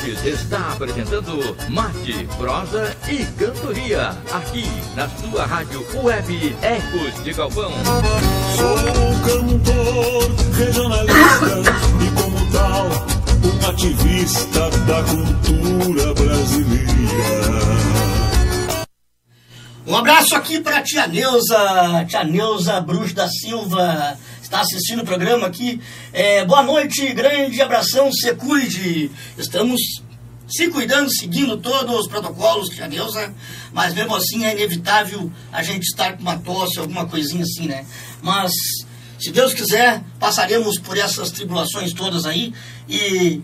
Borges 0.07 0.23
está 0.23 0.71
apresentando 0.71 1.55
Mate, 1.69 2.27
Prosa 2.37 2.95
e 3.09 3.25
Cantoria, 3.37 4.09
aqui 4.31 4.65
na 4.95 5.09
sua 5.09 5.45
rádio 5.45 5.85
web 6.01 6.55
Ecos 6.61 7.23
de 7.23 7.33
Galvão. 7.33 7.71
Sou 8.55 8.77
cantor 9.25 10.31
regionalista 10.55 11.61
e, 12.01 12.21
como 12.21 12.51
tal, 12.51 12.87
um 13.43 13.69
ativista 13.69 14.69
da 14.85 15.03
cultura 15.03 16.13
brasileira. 16.13 16.87
Um 19.85 19.95
abraço 19.95 20.35
aqui 20.35 20.61
para 20.61 20.83
tia 20.83 21.07
Neuza, 21.07 22.05
tia 22.07 22.23
Neuza 22.23 22.79
Bruxo 22.79 23.13
da 23.13 23.27
Silva, 23.27 24.17
está 24.47 24.61
assistindo 24.61 25.01
o 25.01 25.05
programa 25.05 25.45
aqui. 25.45 25.81
É, 26.13 26.45
boa 26.45 26.63
noite, 26.63 27.13
grande 27.13 27.61
abração, 27.61 28.11
se 28.11 28.33
cuide. 28.33 29.11
Estamos 29.37 29.79
se 30.47 30.69
cuidando, 30.69 31.13
seguindo 31.13 31.57
todos 31.57 31.99
os 31.99 32.07
protocolos, 32.07 32.69
tia 32.69 32.87
Neuza, 32.87 33.33
mas 33.73 33.93
mesmo 33.93 34.15
assim 34.15 34.45
é 34.45 34.53
inevitável 34.53 35.29
a 35.51 35.61
gente 35.61 35.83
estar 35.83 36.13
com 36.15 36.21
uma 36.21 36.37
tosse, 36.37 36.79
alguma 36.79 37.05
coisinha 37.05 37.43
assim, 37.43 37.67
né? 37.67 37.85
Mas, 38.21 38.53
se 39.19 39.31
Deus 39.31 39.53
quiser, 39.53 40.01
passaremos 40.17 40.79
por 40.79 40.97
essas 40.97 41.29
tribulações 41.31 41.91
todas 41.91 42.25
aí 42.25 42.53
e 42.87 43.41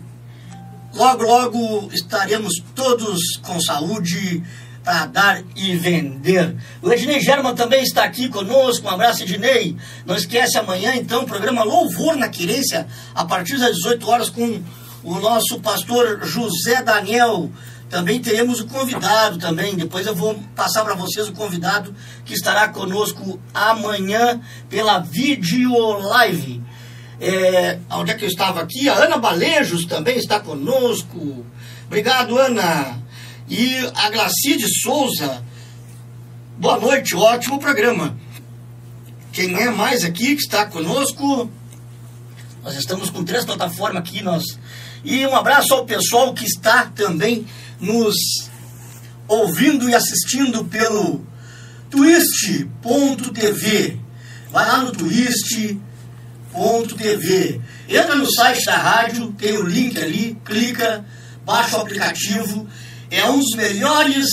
logo, 0.94 1.24
logo 1.24 1.90
estaremos 1.92 2.54
todos 2.74 3.36
com 3.42 3.60
saúde 3.60 4.42
para 4.84 5.06
dar 5.06 5.42
e 5.56 5.74
vender. 5.74 6.54
O 6.82 6.92
Ednei 6.92 7.18
German 7.18 7.54
também 7.54 7.82
está 7.82 8.04
aqui 8.04 8.28
conosco. 8.28 8.86
Um 8.86 8.90
abraço, 8.90 9.22
Ednei. 9.22 9.74
Não 10.04 10.14
esquece 10.14 10.58
amanhã, 10.58 10.94
então, 10.94 11.24
programa 11.24 11.64
Louvor 11.64 12.16
na 12.16 12.28
Querência, 12.28 12.86
a 13.14 13.24
partir 13.24 13.58
das 13.58 13.76
18 13.76 14.08
horas, 14.08 14.28
com 14.28 14.62
o 15.02 15.18
nosso 15.18 15.58
pastor 15.60 16.20
José 16.24 16.82
Daniel. 16.82 17.50
Também 17.88 18.20
teremos 18.20 18.60
o 18.60 18.66
convidado 18.66 19.38
também. 19.38 19.74
Depois 19.74 20.06
eu 20.06 20.14
vou 20.14 20.34
passar 20.54 20.84
para 20.84 20.94
vocês 20.94 21.28
o 21.28 21.32
convidado 21.32 21.94
que 22.24 22.34
estará 22.34 22.68
conosco 22.68 23.40
amanhã 23.54 24.40
pela 24.68 24.98
Video 24.98 25.72
Live. 25.98 26.62
É, 27.20 27.78
onde 27.90 28.10
é 28.10 28.14
que 28.14 28.24
eu 28.24 28.28
estava 28.28 28.60
aqui? 28.60 28.88
A 28.88 28.94
Ana 28.94 29.16
Balejos 29.16 29.86
também 29.86 30.18
está 30.18 30.40
conosco. 30.40 31.46
Obrigado, 31.86 32.36
Ana. 32.36 33.03
E 33.48 33.76
a 33.94 34.08
Glacide 34.08 34.66
Souza, 34.80 35.44
boa 36.56 36.80
noite, 36.80 37.14
ótimo 37.14 37.58
programa. 37.58 38.16
Quem 39.32 39.54
é 39.54 39.68
mais 39.68 40.02
aqui 40.02 40.34
que 40.34 40.40
está 40.40 40.64
conosco? 40.64 41.50
Nós 42.62 42.74
estamos 42.74 43.10
com 43.10 43.22
três 43.22 43.44
plataformas 43.44 43.98
aqui, 43.98 44.22
nós. 44.22 44.42
E 45.04 45.26
um 45.26 45.36
abraço 45.36 45.74
ao 45.74 45.84
pessoal 45.84 46.32
que 46.32 46.46
está 46.46 46.86
também 46.86 47.46
nos 47.78 48.16
ouvindo 49.28 49.90
e 49.90 49.94
assistindo 49.94 50.64
pelo 50.64 51.26
twist.tv. 51.90 52.70
Vai 54.50 54.66
lá 54.66 54.78
no 54.84 54.92
twist.tv. 54.92 55.80
Entra 57.90 58.14
no 58.14 58.32
site 58.32 58.64
da 58.64 58.78
rádio, 58.78 59.32
tem 59.32 59.58
o 59.58 59.66
link 59.66 60.02
ali, 60.02 60.34
clica, 60.42 61.04
baixa 61.44 61.76
o 61.76 61.82
aplicativo 61.82 62.66
é 63.14 63.30
um 63.30 63.38
dos 63.38 63.54
melhores, 63.56 64.26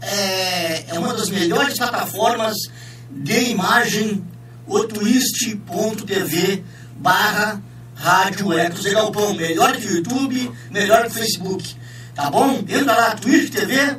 é, 0.00 0.84
é 0.88 0.98
uma 0.98 1.12
das 1.14 1.28
melhores 1.28 1.76
plataformas 1.76 2.56
de 3.10 3.50
imagem, 3.50 4.24
o 4.66 4.84
twist.tv 4.84 6.64
barra 6.96 7.62
Rádio 7.94 8.52
Ecos 8.52 8.82
de 8.82 8.90
Galpão. 8.90 9.34
Melhor 9.34 9.76
que 9.76 9.86
o 9.86 9.96
YouTube, 9.96 10.50
melhor 10.70 11.02
que 11.02 11.08
o 11.08 11.10
Facebook. 11.10 11.76
Tá 12.14 12.30
bom? 12.30 12.64
Entra 12.68 12.94
lá, 12.94 13.14
Twitch 13.14 13.50
TV, 13.52 13.98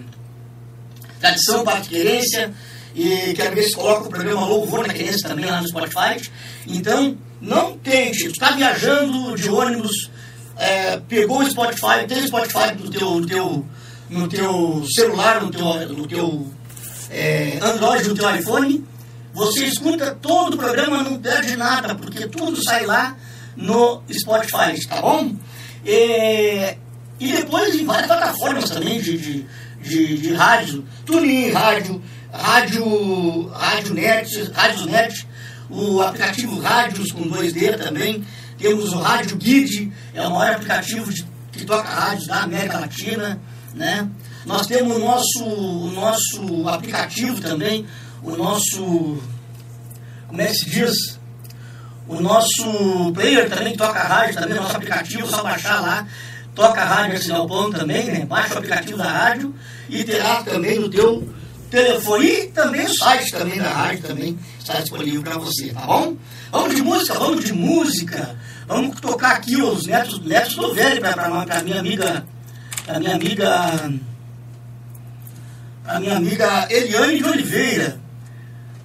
Tradição 1.20 1.64
para 1.64 1.80
Querência, 1.82 2.54
e 2.96 3.34
quero 3.34 3.56
ver 3.56 3.64
se 3.64 3.76
coloca 3.76 4.08
o 4.08 4.10
programa 4.10 4.46
Louvor 4.46 4.88
na 4.88 4.94
Querência 4.94 5.28
também 5.28 5.46
lá 5.46 5.62
no 5.62 5.68
Spotify. 5.68 6.30
Então, 6.68 7.18
não 7.42 7.78
tente, 7.78 8.28
está 8.28 8.52
viajando 8.52 9.36
de 9.36 9.50
ônibus, 9.50 10.10
é, 10.58 10.98
pegou 11.08 11.40
o 11.40 11.50
Spotify, 11.50 12.06
tem 12.08 12.20
o 12.20 12.28
Spotify 12.28 12.76
no 12.80 12.90
teu, 12.90 13.10
no 13.20 13.26
teu, 13.26 13.66
no 14.10 14.28
teu 14.28 14.86
celular, 14.96 15.42
no 15.42 15.52
teu, 15.52 15.90
no 15.90 16.08
teu 16.08 16.48
é, 17.10 17.60
Android, 17.62 18.08
no 18.08 18.16
teu 18.16 18.36
iPhone, 18.36 18.86
você 19.34 19.66
escuta 19.66 20.18
todo 20.22 20.54
o 20.54 20.58
programa, 20.58 21.04
não 21.04 21.20
perde 21.20 21.58
nada, 21.58 21.96
porque 21.96 22.28
tudo 22.28 22.64
sai 22.64 22.86
lá 22.86 23.16
no 23.56 24.02
Spotify, 24.12 24.80
tá 24.88 25.02
bom? 25.02 25.34
E, 25.86 26.76
e 27.20 27.34
depois 27.34 27.74
em 27.76 27.86
várias 27.86 28.08
plataformas 28.08 28.70
também 28.70 29.02
de, 29.02 29.18
de, 29.18 29.46
de, 29.82 30.18
de 30.18 30.34
rádio, 30.34 30.86
Tunin 31.06 31.50
Rádio, 31.52 32.02
Rádio, 32.34 33.48
Rádio 33.50 33.94
Net, 33.94 34.52
Rádio 34.54 34.86
Net, 34.88 35.28
o 35.70 36.02
aplicativo 36.02 36.60
Rádios 36.60 37.12
com 37.12 37.30
2D 37.30 37.78
também. 37.78 38.26
Temos 38.58 38.92
o 38.92 38.98
Rádio 38.98 39.38
Guide, 39.38 39.92
é 40.16 40.28
o 40.28 40.32
maior 40.32 40.56
aplicativo 40.56 41.14
de, 41.14 41.24
que 41.52 41.64
toca 41.64 41.88
rádios 41.88 42.28
da 42.28 42.42
América 42.42 42.80
Latina. 42.80 43.40
Né? 43.76 44.10
Nós 44.46 44.66
temos 44.66 44.98
o 44.98 45.00
nosso, 45.00 45.44
o 45.46 45.92
nosso 45.92 46.70
aplicativo 46.70 47.40
também, 47.40 47.86
o 48.24 48.36
nosso. 48.36 49.22
Como 50.28 50.42
é 50.42 50.48
que 50.48 50.56
se 50.56 50.70
diz? 50.70 51.20
O 52.08 52.20
nosso 52.20 53.12
player 53.14 53.48
também 53.50 53.76
toca 53.78 54.00
rádio, 54.00 54.36
também 54.36 54.58
nosso 54.58 54.76
aplicativo, 54.76 55.28
só 55.28 55.44
baixar 55.44 55.82
lá, 55.82 56.08
toca 56.56 56.84
rádio 56.84 57.16
Arce 57.16 57.30
Galpão 57.30 57.72
também, 57.72 58.06
né? 58.06 58.26
Baixa 58.26 58.56
o 58.56 58.58
aplicativo 58.58 58.98
da 58.98 59.10
rádio 59.10 59.54
e 59.88 60.04
terá 60.04 60.44
também 60.44 60.80
no 60.80 60.90
teu 60.90 61.28
telefone 61.74 62.28
e 62.28 62.48
também 62.50 62.86
o 62.86 62.94
site 62.94 63.32
também 63.32 63.58
da 63.58 63.70
rádio 63.70 64.04
também 64.04 64.38
está 64.60 64.80
disponível 64.80 65.24
para 65.24 65.40
você, 65.40 65.74
tá 65.74 65.82
bom? 65.82 66.16
Vamos 66.52 66.76
de 66.76 66.82
música, 66.84 67.14
vamos 67.16 67.44
de 67.44 67.52
música. 67.52 68.38
Vamos 68.68 69.02
tocar 69.02 69.36
aqui 69.38 69.60
os 69.62 69.88
netos, 69.88 70.24
netos 70.24 70.56
do 70.56 70.74
velho 70.74 71.02
para 71.02 71.64
minha 71.64 71.80
amiga, 71.80 72.26
para 72.86 73.00
minha 73.00 73.16
amiga, 73.16 73.92
a 75.86 76.00
minha 76.00 76.16
amiga 76.16 76.68
Eliane 76.70 77.18
de 77.18 77.26
Oliveira. 77.26 78.00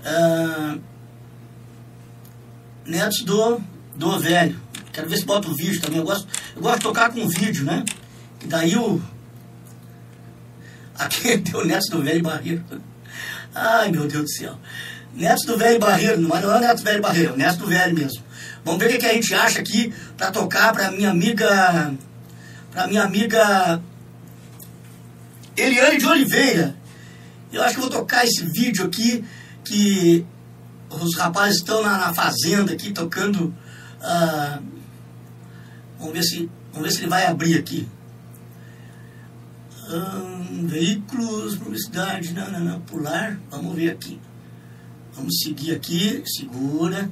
Uh, 0.01 0.80
netos 2.86 3.22
do, 3.22 3.61
do 3.97 4.18
velho. 4.18 4.59
Quero 4.95 5.11
ver 5.11 5.18
se 5.18 5.26
bota 5.26 5.47
o 5.47 5.55
vídeo 5.55 5.80
também. 5.80 5.99
Eu 5.99 6.05
gosto, 6.05 6.26
eu 6.57 6.62
gosto 6.62 6.78
de 6.78 6.82
tocar 6.82 7.12
com 7.12 7.28
vídeo, 7.28 7.64
né? 7.64 7.84
Que 8.41 8.47
daí 8.47 8.74
o. 8.76 9.01
Aqui 10.99 11.38
tem 11.38 11.55
o 11.55 11.64
Netos 11.64 11.88
do 11.88 12.03
Velho 12.03 12.22
Barreiro. 12.22 12.64
Ai, 13.55 13.90
meu 13.90 14.07
Deus 14.07 14.24
do 14.24 14.30
céu. 14.30 14.59
Netos 15.14 15.44
do 15.46 15.57
Velho 15.57 15.78
Barreiro, 15.78 16.20
não 16.20 16.36
é 16.36 16.46
o 16.46 16.61
Netos 16.61 16.82
do 16.82 16.84
Velho 16.84 17.03
Barreiro, 17.03 17.30
é 17.30 17.32
o 17.32 17.36
Netos 17.36 17.57
do 17.57 17.66
Velho 17.66 17.94
mesmo. 17.94 18.22
Vamos 18.64 18.80
ver 18.80 18.86
o 18.86 18.90
que, 18.90 18.99
que 18.99 19.07
a 19.07 19.14
gente 19.14 19.34
acha 19.34 19.61
aqui 19.61 19.92
para 20.16 20.30
tocar 20.30 20.72
para 20.72 20.90
minha 20.90 21.11
amiga. 21.11 21.94
Para 22.70 22.86
minha 22.86 23.05
amiga. 23.05 23.80
Eliane 25.57 25.99
de 25.99 26.07
Oliveira. 26.07 26.76
Eu 27.53 27.62
acho 27.62 27.74
que 27.74 27.80
vou 27.80 27.90
tocar 27.90 28.24
esse 28.24 28.44
vídeo 28.44 28.84
aqui 28.84 29.24
que 29.64 30.24
os 30.90 31.16
rapazes 31.16 31.59
estão 31.59 31.82
na, 31.82 31.99
na 31.99 32.14
fazenda 32.14 32.72
aqui 32.72 32.92
tocando. 32.92 33.55
Uh, 34.01 34.62
vamos, 35.99 36.12
ver 36.12 36.22
se, 36.22 36.51
vamos 36.72 36.88
ver 36.88 36.94
se 36.94 37.01
ele 37.01 37.09
vai 37.09 37.26
abrir 37.26 37.59
aqui. 37.59 37.88
Um, 39.89 40.66
veículos, 40.66 41.57
publicidade, 41.57 42.34
não, 42.34 42.51
não, 42.51 42.61
não, 42.61 42.80
pular. 42.82 43.39
Vamos 43.51 43.74
ver 43.74 43.91
aqui. 43.91 44.20
Vamos 45.14 45.41
seguir 45.43 45.74
aqui, 45.74 46.22
segura. 46.26 47.11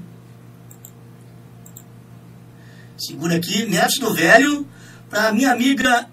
Segura 2.98 3.36
aqui, 3.36 3.66
Netos 3.66 3.98
do 3.98 4.12
Velho, 4.14 4.66
para 5.08 5.32
minha 5.32 5.52
amiga 5.52 6.08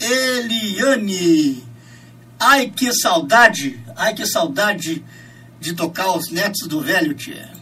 Eliane. 0.00 1.64
Ai 2.38 2.70
que 2.70 2.92
saudade, 2.92 3.80
ai 3.96 4.14
que 4.14 4.26
saudade 4.26 5.04
de 5.60 5.72
tocar 5.72 6.14
os 6.16 6.30
netos 6.30 6.68
do 6.68 6.80
velho, 6.80 7.14
tia. 7.14 7.53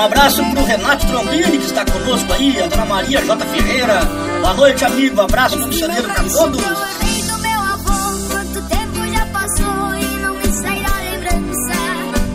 Um 0.00 0.04
abraço 0.04 0.42
pro 0.42 0.64
Renato 0.64 1.06
Trombini, 1.08 1.58
que 1.58 1.66
está 1.66 1.84
conosco 1.84 2.32
aí, 2.32 2.58
a 2.58 2.66
Dona 2.68 2.86
Maria 2.86 3.22
J. 3.22 3.44
Ferreira. 3.44 4.00
Boa 4.40 4.54
noite, 4.54 4.82
amigo. 4.82 5.20
Um 5.20 5.24
abraço 5.24 5.56
pro 5.58 5.66
funcionário 5.66 6.04
pra 6.04 6.24
todos. 6.24 6.64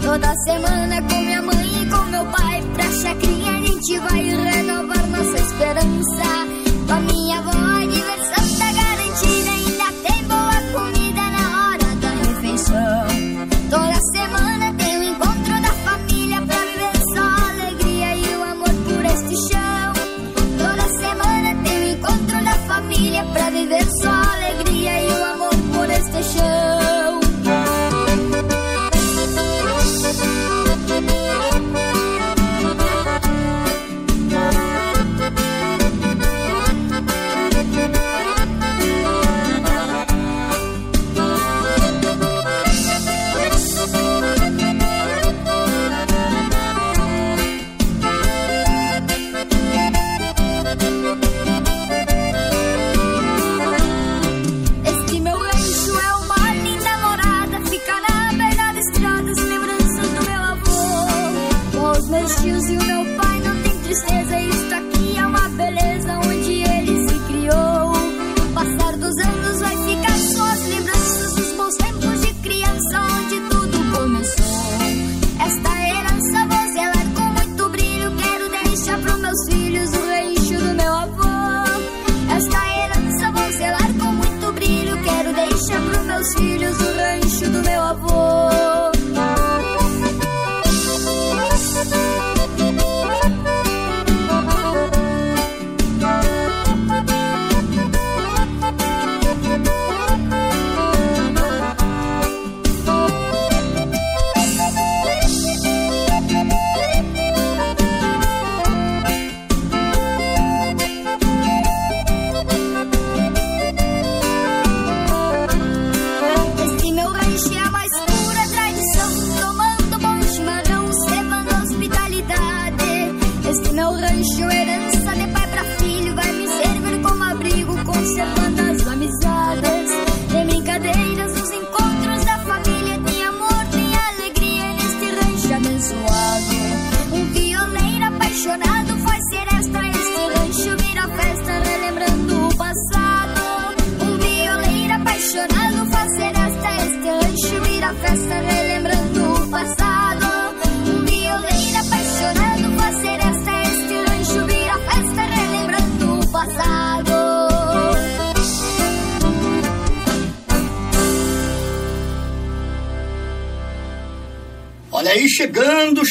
Toda 0.03 0.35
semana 0.43 1.01
com 1.01 1.15
minha 1.15 1.41
mãe 1.41 1.81
e 1.81 1.85
com 1.89 2.03
meu 2.03 2.25
pai, 2.27 2.63
pra 2.75 2.83
chacrinha 2.91 3.51
a 3.51 3.57
gente 3.57 3.97
vai 3.97 4.21
renovar. 4.21 4.94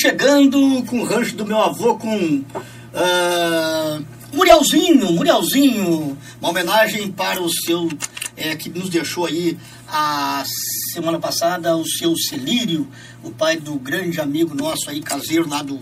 Chegando, 0.05 0.85
com 0.85 1.01
o 1.01 1.05
rancho 1.05 1.35
do 1.35 1.47
meu 1.47 1.59
avô 1.59 1.97
com 1.97 2.45
ah, 2.93 4.03
Murielzinho, 4.35 5.13
Murielzinho, 5.13 6.19
uma 6.39 6.51
homenagem 6.51 7.11
para 7.11 7.41
o 7.41 7.49
seu, 7.49 7.89
é, 8.37 8.55
que 8.55 8.69
nos 8.69 8.91
deixou 8.91 9.25
aí 9.25 9.57
a 9.89 10.45
semana 10.93 11.19
passada, 11.19 11.75
o 11.75 11.89
seu 11.89 12.15
Celírio, 12.19 12.87
o 13.23 13.31
pai 13.31 13.57
do 13.57 13.77
grande 13.77 14.21
amigo 14.21 14.55
nosso 14.55 14.91
aí, 14.91 15.01
caseiro 15.01 15.49
lá 15.49 15.63
do, 15.63 15.81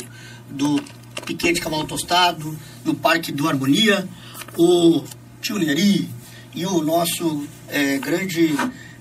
do 0.48 0.80
Piquete 1.26 1.60
Cavalo 1.60 1.84
Tostado, 1.84 2.56
no 2.84 2.94
Parque 2.94 3.32
do 3.32 3.48
Harmonia, 3.48 4.08
o 4.56 5.02
tio 5.40 5.58
Neri 5.58 6.08
e 6.54 6.64
o 6.64 6.80
nosso 6.80 7.44
é, 7.68 7.98
grande 7.98 8.54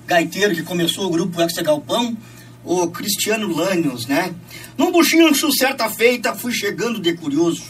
gaiteiro 0.04 0.52
que 0.52 0.64
começou 0.64 1.06
o 1.06 1.10
grupo 1.10 1.40
Exa 1.40 1.62
Galpão, 1.62 2.16
o 2.64 2.88
Cristiano 2.88 3.54
Lanios, 3.54 4.06
né? 4.06 4.34
Num 4.82 4.90
buchincho, 4.90 5.48
certa 5.56 5.88
feita, 5.88 6.34
fui 6.34 6.52
chegando 6.52 6.98
de 6.98 7.12
curioso. 7.12 7.62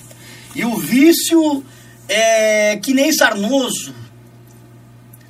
E 0.56 0.64
o 0.64 0.78
vício 0.78 1.62
é 2.08 2.78
que 2.78 2.94
nem 2.94 3.12
sarnoso. 3.12 3.94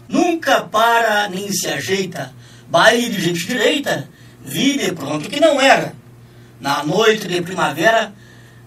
Nunca 0.08 0.62
para 0.62 1.28
nem 1.28 1.50
se 1.50 1.66
ajeita. 1.66 2.32
Baile 2.68 3.08
de 3.08 3.20
gente 3.20 3.48
direita, 3.48 4.08
vi 4.44 4.78
de 4.78 4.92
pronto 4.92 5.28
que 5.28 5.40
não 5.40 5.60
era. 5.60 5.92
Na 6.60 6.84
noite 6.84 7.26
de 7.26 7.42
primavera, 7.42 8.14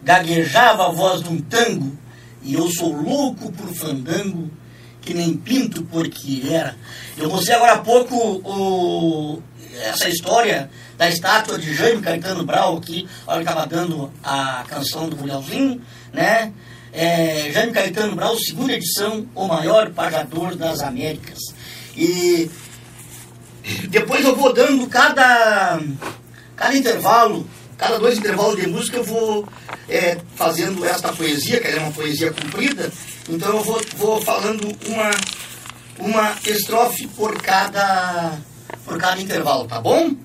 gaguejava 0.03 0.87
a 0.87 0.91
voz 0.91 1.23
de 1.23 1.29
um 1.29 1.39
tango. 1.39 1.97
E 2.43 2.55
eu 2.55 2.69
sou 2.69 2.91
louco 2.91 3.49
por 3.53 3.73
fandango, 3.73 4.51
que 4.99 5.13
nem 5.13 5.37
pinto 5.37 5.83
porque 5.83 6.43
era. 6.49 6.75
Eu 7.17 7.29
mostrei 7.29 7.55
agora 7.55 7.75
há 7.75 7.77
pouco 7.77 8.13
o, 8.43 9.41
essa 9.81 10.09
história 10.09 10.69
da 10.97 11.09
estátua 11.09 11.57
de 11.57 11.73
Jaime 11.73 12.01
Caetano 12.01 12.45
Brau 12.45 12.77
aqui, 12.77 13.07
olha 13.27 13.43
que 13.43 13.49
estava 13.49 13.67
dando 13.67 14.11
a 14.23 14.63
canção 14.67 15.09
do 15.09 15.17
Mulherzinho, 15.17 15.81
né? 16.13 16.53
É, 16.93 17.51
Jaime 17.51 17.73
Caetano 17.73 18.15
Brau, 18.15 18.37
segunda 18.37 18.73
edição, 18.73 19.27
o 19.35 19.47
maior 19.47 19.91
pagador 19.91 20.55
das 20.55 20.81
Américas. 20.81 21.39
E 21.95 22.49
depois 23.89 24.23
eu 24.23 24.35
vou 24.35 24.53
dando 24.53 24.87
cada, 24.87 25.79
cada 26.55 26.75
intervalo, 26.75 27.47
cada 27.77 27.99
dois 27.99 28.17
intervalos 28.17 28.59
de 28.59 28.67
música 28.67 28.97
eu 28.97 29.03
vou 29.03 29.47
é, 29.89 30.17
fazendo 30.35 30.85
esta 30.85 31.11
poesia, 31.11 31.59
que 31.59 31.67
é 31.67 31.79
uma 31.79 31.91
poesia 31.91 32.31
comprida, 32.31 32.91
então 33.29 33.57
eu 33.57 33.63
vou, 33.63 33.81
vou 33.97 34.21
falando 34.21 34.65
uma, 34.87 35.11
uma 35.99 36.35
estrofe 36.45 37.07
por 37.07 37.41
cada, 37.41 38.37
por 38.83 38.97
cada 38.97 39.21
intervalo, 39.21 39.65
tá 39.65 39.79
bom? 39.79 40.15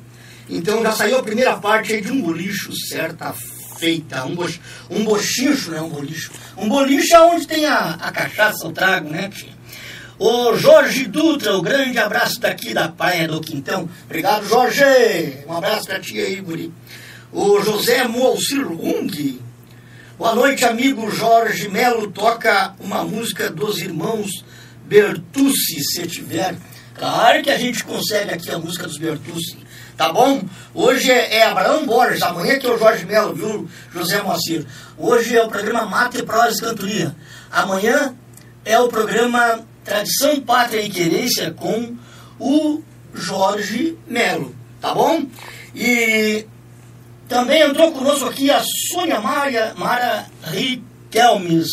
Então 0.49 0.83
já 0.83 0.93
saiu 0.93 1.19
a 1.19 1.23
primeira 1.23 1.57
parte 1.57 1.93
aí 1.93 2.01
de 2.01 2.11
um 2.11 2.21
bolicho 2.21 2.73
certa 2.89 3.33
feita, 3.79 4.25
um, 4.25 4.35
boch, 4.35 4.61
um 4.91 5.05
bochincho, 5.05 5.71
né? 5.71 5.81
Um 5.81 5.89
bolicho. 5.89 6.31
Um 6.57 6.69
bolicho 6.69 7.15
é 7.15 7.21
onde 7.21 7.47
tem 7.47 7.67
a, 7.67 7.95
a 7.95 8.13
cachaça, 8.13 8.67
o 8.67 8.73
trago, 8.73 9.09
né, 9.09 9.29
tia? 9.29 9.61
O 10.19 10.55
Jorge 10.55 11.07
Dutra, 11.07 11.57
o 11.57 11.63
grande 11.63 11.99
abraço 11.99 12.39
daqui 12.41 12.75
da 12.75 12.91
Praia 12.91 13.27
do 13.27 13.41
Quintão. 13.41 13.89
Obrigado, 14.05 14.47
Jorge! 14.47 14.85
Um 15.49 15.55
abraço 15.55 15.87
pra 15.87 15.99
ti 15.99 16.21
aí, 16.21 16.43
guri. 16.43 16.71
O 17.33 17.59
José 17.63 18.07
Moacir 18.07 18.71
Hung. 18.71 19.41
Boa 20.19 20.35
noite, 20.35 20.67
amigo 20.67 21.11
Jorge 21.11 21.71
Melo. 21.71 22.11
Toca 22.11 22.75
uma 22.81 23.03
música 23.03 23.49
dos 23.49 23.81
irmãos 23.81 24.45
Bertucci, 24.85 25.83
se 25.83 26.07
tiver. 26.07 26.55
Claro 27.01 27.43
que 27.43 27.49
a 27.49 27.57
gente 27.57 27.83
consegue 27.83 28.35
aqui 28.35 28.51
a 28.51 28.59
música 28.59 28.87
dos 28.87 28.99
Bertucci. 28.99 29.57
Tá 29.97 30.13
bom? 30.13 30.43
Hoje 30.75 31.11
é, 31.11 31.39
é 31.39 31.47
Abraão 31.47 31.87
Borges, 31.87 32.21
amanhã 32.23 32.59
que 32.59 32.67
é 32.67 32.71
o 32.71 32.79
Jorge 32.79 33.07
Melo, 33.07 33.35
viu, 33.35 33.67
José 33.91 34.23
Moacir? 34.23 34.67
Hoje 34.99 35.35
é 35.35 35.43
o 35.43 35.49
programa 35.49 35.87
Mate, 35.87 36.23
Prosa 36.23 36.59
e 36.59 36.61
Cantoria. 36.61 37.17
Amanhã 37.51 38.15
é 38.67 38.79
o 38.79 38.89
programa 38.89 39.67
Tradição, 39.83 40.43
Pátria 40.43 40.83
e 40.83 40.91
Querência 40.91 41.51
com 41.53 41.97
o 42.39 42.83
Jorge 43.15 43.97
Melo, 44.07 44.55
tá 44.79 44.93
bom? 44.93 45.25
E 45.75 46.45
também 47.27 47.63
entrou 47.63 47.93
conosco 47.93 48.29
aqui 48.29 48.51
a 48.51 48.63
Sônia 48.93 49.21
Maria, 49.21 49.73
Mara 49.75 50.27
Riquelmes, 50.43 51.69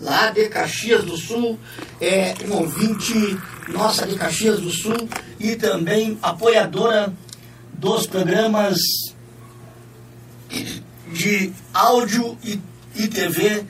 lá 0.00 0.30
de 0.30 0.48
Caxias 0.48 1.04
do 1.04 1.16
Sul, 1.16 1.56
é 2.00 2.34
um 2.48 2.54
ouvinte 2.54 3.38
nossa 3.72 4.06
de 4.06 4.14
Caxias 4.16 4.60
do 4.60 4.70
Sul 4.70 5.08
e 5.38 5.56
também 5.56 6.18
apoiadora 6.22 7.12
dos 7.72 8.06
programas 8.06 8.78
de 11.12 11.52
áudio 11.72 12.38
e, 12.44 12.60
e 12.94 13.08
TV 13.08 13.64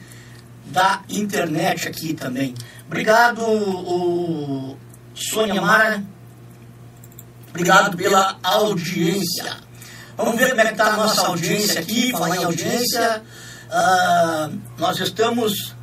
da 0.67 1.03
internet 1.09 1.89
aqui 1.89 2.15
também. 2.15 2.55
Obrigado, 2.87 3.43
o 3.43 4.77
Sônia 5.15 5.61
Mara. 5.61 6.03
Obrigado 7.51 7.97
pela 7.97 8.39
audiência. 8.43 9.57
Vamos 10.17 10.37
ver 10.37 10.51
como 10.51 10.61
é 10.61 10.67
que 10.67 10.73
está 10.73 10.95
a 10.95 10.97
nossa 10.97 11.27
audiência 11.27 11.81
aqui, 11.81 12.13
falar 12.13 12.37
em 12.37 12.45
audiência. 12.45 13.23
Uh, 13.69 14.59
nós 14.79 14.99
estamos 15.01 15.75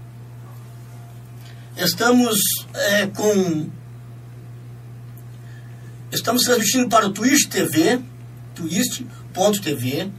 estamos 1.75 2.37
é, 2.73 3.07
com 3.07 3.69
estamos 6.11 6.43
transmitindo 6.43 6.89
para 6.89 7.07
o 7.07 7.11
Twitch 7.11 7.47
TV 7.47 8.01
twist.tv. 8.59 10.11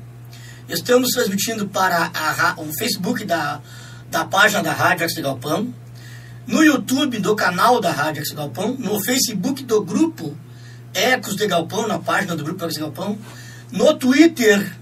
Estamos 0.69 1.11
transmitindo 1.11 1.69
para 1.69 2.11
a, 2.15 2.55
o 2.59 2.73
Facebook 2.73 3.25
da, 3.25 3.61
da 4.11 4.25
página 4.25 4.63
da 4.63 4.73
Rádio 4.73 5.05
Ex 5.05 5.15
Galpão, 5.15 5.75
no 6.47 6.63
YouTube 6.63 7.19
do 7.19 7.37
canal 7.37 7.81
da 7.81 7.91
Rádio 7.91 8.23
Ex 8.23 8.31
Galpão, 8.31 8.77
no 8.79 9.03
Facebook 9.03 9.63
do 9.65 9.83
grupo 9.83 10.37
Ecos 10.95 11.37
de 11.37 11.47
Galpão, 11.47 11.87
na 11.87 11.99
página 11.99 12.35
do 12.35 12.45
grupo 12.45 12.63
Ecos 12.63 12.75
de 12.75 12.81
Galpão, 12.81 13.19
no 13.71 13.95
Twitter 13.95 14.75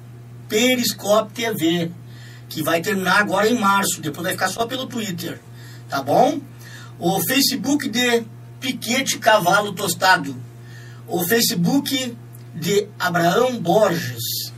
Periscope 0.48 1.32
TV, 1.32 1.90
que 2.48 2.62
vai 2.62 2.80
terminar 2.80 3.18
agora 3.18 3.48
em 3.48 3.58
março, 3.58 4.00
depois 4.00 4.22
vai 4.22 4.32
ficar 4.32 4.48
só 4.48 4.66
pelo 4.66 4.86
Twitter, 4.86 5.40
tá 5.88 6.02
bom? 6.02 6.40
O 6.98 7.20
Facebook 7.24 7.88
de 7.88 8.24
Piquete 8.60 9.18
Cavalo 9.18 9.72
Tostado, 9.72 10.34
o 11.08 11.24
Facebook 11.26 12.16
de 12.54 12.86
Abraão 12.98 13.58
Borges. 13.58 14.52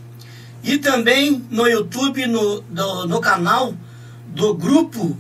E 0.62 0.76
também 0.78 1.46
no 1.50 1.66
YouTube, 1.66 2.26
no, 2.26 2.62
no, 2.62 3.06
no 3.06 3.20
canal 3.20 3.72
do 4.26 4.54
grupo 4.54 5.16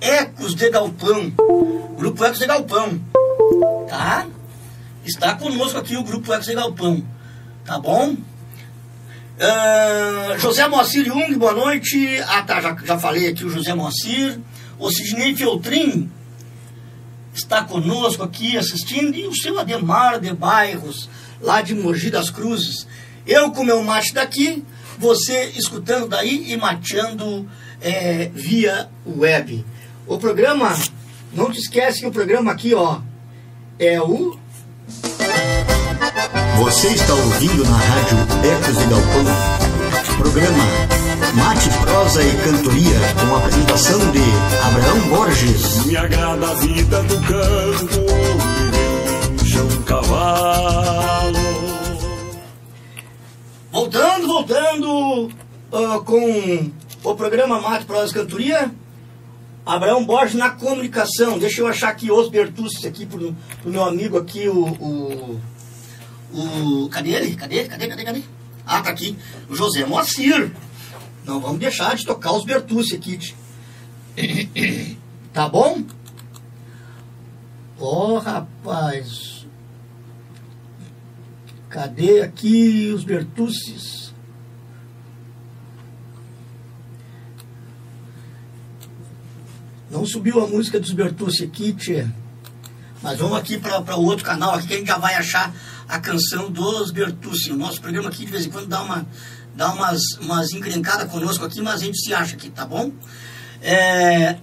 Ecos 0.00 0.54
de 0.54 0.68
Galpão. 0.70 1.32
Grupo 1.96 2.24
Ecos 2.24 2.38
de 2.38 2.46
Galpão. 2.46 3.00
Tá? 3.88 4.26
Está 5.04 5.34
conosco 5.34 5.78
aqui 5.78 5.96
o 5.96 6.02
grupo 6.02 6.32
Ecos 6.32 6.46
de 6.46 6.54
Galpão. 6.54 7.04
Tá 7.64 7.78
bom? 7.78 8.16
Uh, 9.38 10.38
José 10.38 10.66
Moacir 10.68 11.04
Jung, 11.04 11.34
boa 11.36 11.52
noite. 11.52 12.18
Ah, 12.26 12.42
tá, 12.42 12.60
já, 12.60 12.76
já 12.84 12.98
falei 12.98 13.28
aqui 13.28 13.44
o 13.44 13.50
José 13.50 13.74
Moacir. 13.74 14.40
O 14.78 14.90
Sidney 14.90 15.36
Feltrin 15.36 16.10
está 17.34 17.64
conosco 17.64 18.22
aqui 18.22 18.56
assistindo. 18.56 19.16
E 19.16 19.26
o 19.26 19.34
seu 19.34 19.58
Ademar 19.58 20.20
de 20.20 20.32
Bairros 20.32 21.08
lá 21.40 21.60
de 21.60 21.74
Mogi 21.74 22.10
das 22.10 22.30
Cruzes. 22.30 22.86
Eu 23.26 23.50
com 23.52 23.64
meu 23.64 23.82
mate 23.82 24.12
daqui, 24.14 24.64
você 24.98 25.52
escutando 25.56 26.08
daí 26.08 26.52
e 26.52 26.56
mateando 26.56 27.48
é, 27.80 28.30
via 28.32 28.88
web. 29.06 29.64
O 30.06 30.18
programa, 30.18 30.76
não 31.32 31.50
te 31.50 31.58
esquece 31.58 32.00
que 32.00 32.06
o 32.06 32.12
programa 32.12 32.52
aqui, 32.52 32.74
ó, 32.74 33.00
é 33.78 34.00
o. 34.00 34.38
Você 36.58 36.88
está 36.88 37.14
ouvindo 37.14 37.64
na 37.64 37.76
rádio 37.76 38.18
Ecos 38.44 38.78
de 38.78 38.84
Galpão, 38.86 39.71
programa 40.16 40.64
Mate, 41.34 41.68
Prosa 41.80 42.22
e 42.22 42.36
Cantoria, 42.36 42.98
com 43.20 43.34
a 43.34 43.38
apresentação 43.38 43.98
de 44.10 44.20
Abraão 44.62 45.00
Borges. 45.08 45.86
Me 45.86 45.96
agrada 45.96 46.50
a 46.50 46.54
vida 46.54 47.02
do 47.04 47.14
campo, 47.20 48.12
um 49.78 49.82
cavalo. 49.82 51.38
Voltando, 53.70 54.26
voltando 54.26 55.24
uh, 55.72 56.04
com 56.04 56.70
o 57.02 57.14
programa 57.14 57.60
Mate 57.60 57.86
Prosa 57.86 58.12
Cantoria. 58.12 58.70
Abraão 59.64 60.04
Borges 60.04 60.34
na 60.34 60.50
comunicação. 60.50 61.38
Deixa 61.38 61.60
eu 61.60 61.66
achar 61.66 61.88
aqui 61.90 62.10
os 62.10 62.28
Bertucci 62.28 62.86
aqui 62.86 63.06
pro, 63.06 63.34
pro 63.62 63.70
meu 63.70 63.84
amigo 63.84 64.18
aqui, 64.18 64.48
o, 64.48 64.66
o, 64.66 65.40
o. 66.34 66.88
Cadê 66.90 67.10
ele? 67.10 67.36
Cadê? 67.36 67.64
Cadê? 67.64 67.88
Cadê? 67.88 68.04
Cadê? 68.04 68.22
Ah, 68.72 68.80
tá 68.80 68.88
aqui 68.88 69.18
o 69.50 69.54
José 69.54 69.84
Moacir. 69.84 70.50
Não 71.26 71.38
vamos 71.40 71.58
deixar 71.58 71.94
de 71.94 72.06
tocar 72.06 72.32
os 72.32 72.46
Bertucci 72.46 72.94
aqui. 72.96 73.18
Tá 75.30 75.48
bom? 75.48 75.82
Ó, 77.78 78.12
oh, 78.12 78.18
rapaz. 78.18 79.46
Cadê 81.70 82.20
aqui 82.20 82.92
os 82.94 83.02
Bertucci? 83.02 84.12
Não 89.90 90.04
subiu 90.04 90.44
a 90.44 90.46
música 90.46 90.78
dos 90.78 90.92
Bertucci 90.92 91.44
aqui, 91.44 91.72
tia. 91.72 92.14
Mas 93.02 93.18
vamos 93.18 93.38
aqui 93.38 93.58
para 93.58 93.96
o 93.96 94.04
outro 94.04 94.24
canal 94.24 94.54
aqui 94.54 94.66
que 94.66 94.74
a 94.74 94.76
gente 94.76 94.88
já 94.88 94.98
vai 94.98 95.14
achar 95.14 95.54
a 95.92 96.00
canção 96.00 96.50
dos 96.50 96.90
Bertucci. 96.90 97.52
O 97.52 97.56
nosso 97.56 97.78
programa 97.78 98.08
aqui 98.08 98.24
de 98.24 98.30
vez 98.30 98.46
em 98.46 98.50
quando 98.50 98.66
dá 98.66 98.82
uma 98.82 99.06
dá 99.54 99.70
umas, 99.74 100.00
umas 100.22 100.50
encrencadas 100.52 101.10
conosco 101.10 101.44
aqui, 101.44 101.60
mas 101.60 101.82
a 101.82 101.84
gente 101.84 102.02
se 102.02 102.14
acha 102.14 102.34
aqui, 102.34 102.48
tá 102.48 102.64
bom? 102.64 102.90
É, 103.60 104.38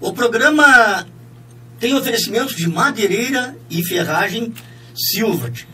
o 0.00 0.12
programa 0.12 1.04
tem 1.80 1.92
oferecimento 1.92 2.54
de 2.54 2.68
madeireira 2.68 3.56
e 3.68 3.84
ferragem 3.84 4.54
Silvert. 4.94 5.66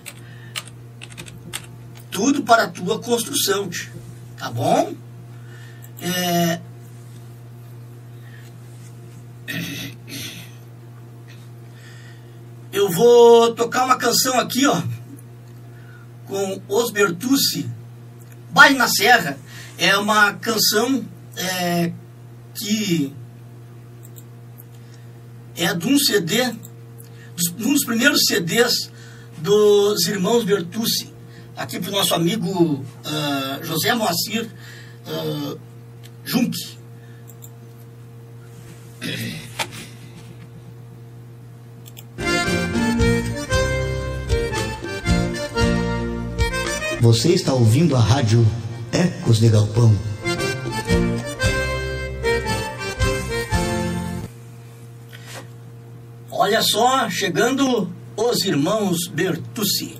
Tudo 2.10 2.42
para 2.42 2.62
a 2.62 2.68
tua 2.68 2.98
construção, 2.98 3.68
tá 4.38 4.50
bom? 4.50 4.94
É, 6.00 6.60
eu 12.78 12.88
vou 12.88 13.52
tocar 13.54 13.84
uma 13.84 13.96
canção 13.96 14.38
aqui, 14.38 14.64
ó, 14.64 14.80
com 16.28 16.62
Os 16.68 16.92
Bertucci, 16.92 17.68
Baile 18.50 18.78
na 18.78 18.86
Serra. 18.86 19.36
É 19.76 19.96
uma 19.96 20.34
canção 20.34 21.04
é, 21.36 21.92
que 22.54 23.12
é 25.56 25.74
de 25.74 25.88
um 25.88 25.98
CD, 25.98 26.42
um 27.58 27.72
dos 27.72 27.84
primeiros 27.84 28.20
CDs 28.26 28.92
dos 29.38 30.06
irmãos 30.06 30.44
Bertucci. 30.44 31.12
Aqui 31.56 31.80
para 31.80 31.90
o 31.90 31.92
nosso 31.92 32.14
amigo 32.14 32.74
uh, 32.74 33.64
José 33.64 33.92
Moacir 33.92 34.48
uh, 35.04 35.58
Junque. 36.24 36.78
Você 47.00 47.32
está 47.32 47.54
ouvindo 47.54 47.94
a 47.94 48.00
rádio 48.00 48.44
Ecos 48.92 49.38
de 49.38 49.48
Galpão. 49.48 49.96
Olha 56.28 56.60
só, 56.60 57.08
chegando 57.08 57.88
os 58.16 58.44
irmãos 58.44 59.06
Bertucci. 59.06 59.96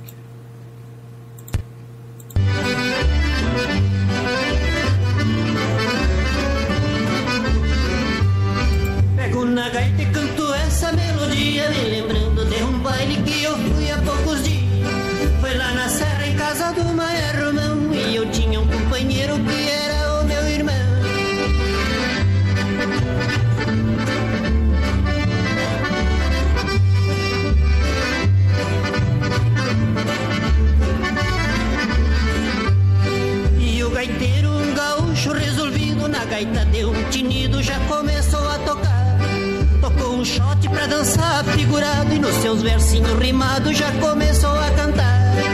Pego 9.16 9.44
na 9.44 9.68
gaita 9.68 10.02
e 10.02 10.06
canto 10.06 10.52
essa 10.54 10.92
melodia, 10.92 11.70
me 11.70 11.84
lembrando 11.90 12.17
do 16.72 16.84
Maia 16.94 17.32
Romão, 17.32 17.94
e 17.94 18.16
eu 18.16 18.30
tinha 18.30 18.60
um 18.60 18.66
companheiro 18.66 19.34
que 19.38 19.70
era 19.70 20.20
o 20.20 20.24
meu 20.24 20.48
irmão. 20.48 20.74
E 33.58 33.82
o 33.82 33.90
gaiteiro, 33.90 34.50
um 34.50 34.74
gaúcho 34.74 35.32
resolvido, 35.32 36.06
na 36.06 36.24
gaita 36.26 36.64
deu 36.66 36.90
um 36.90 37.04
tinido, 37.10 37.62
já 37.62 37.78
começou 37.80 38.46
a 38.46 38.58
tocar. 38.58 39.18
Tocou 39.80 40.16
um 40.16 40.24
shot 40.24 40.68
pra 40.68 40.86
dançar 40.86 41.44
figurado 41.44 42.12
e 42.12 42.18
nos 42.18 42.34
seus 42.36 42.60
versinhos 42.62 43.18
rimados 43.18 43.76
já 43.76 43.90
começou 43.92 44.50
a 44.50 44.70
cantar. 44.72 45.47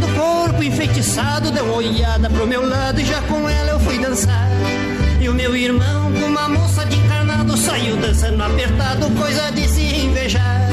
Do 0.00 0.08
corpo 0.14 0.62
enfeitiçado 0.62 1.50
deu 1.50 1.64
uma 1.64 1.74
olhada 1.74 2.28
pro 2.30 2.46
meu 2.46 2.66
lado 2.66 3.00
e 3.00 3.04
já 3.04 3.20
com 3.22 3.48
ela 3.48 3.70
eu 3.70 3.80
fui 3.80 3.98
dançar. 3.98 4.48
E 5.20 5.28
o 5.28 5.34
meu 5.34 5.54
irmão, 5.54 6.10
com 6.12 6.26
uma 6.26 6.48
moça 6.48 6.84
de 6.86 6.96
encarnado, 6.96 7.56
saiu 7.56 7.96
dançando 7.98 8.42
apertado, 8.42 9.10
coisa 9.10 9.50
de 9.52 9.68
se 9.68 9.82
invejar. 9.82 10.70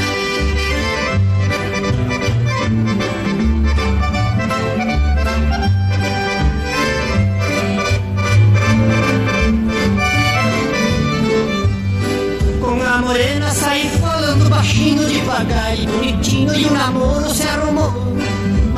Com 12.61 12.81
a 12.81 12.97
morena 12.99 13.51
saí 13.51 13.89
falando 13.99 14.49
baixinho, 14.49 15.05
devagar 15.05 15.77
e 15.77 15.85
bonitinho, 15.85 16.55
e 16.55 16.65
o 16.65 16.73
namoro 16.73 17.29
se 17.29 17.43
arrumou. 17.43 18.16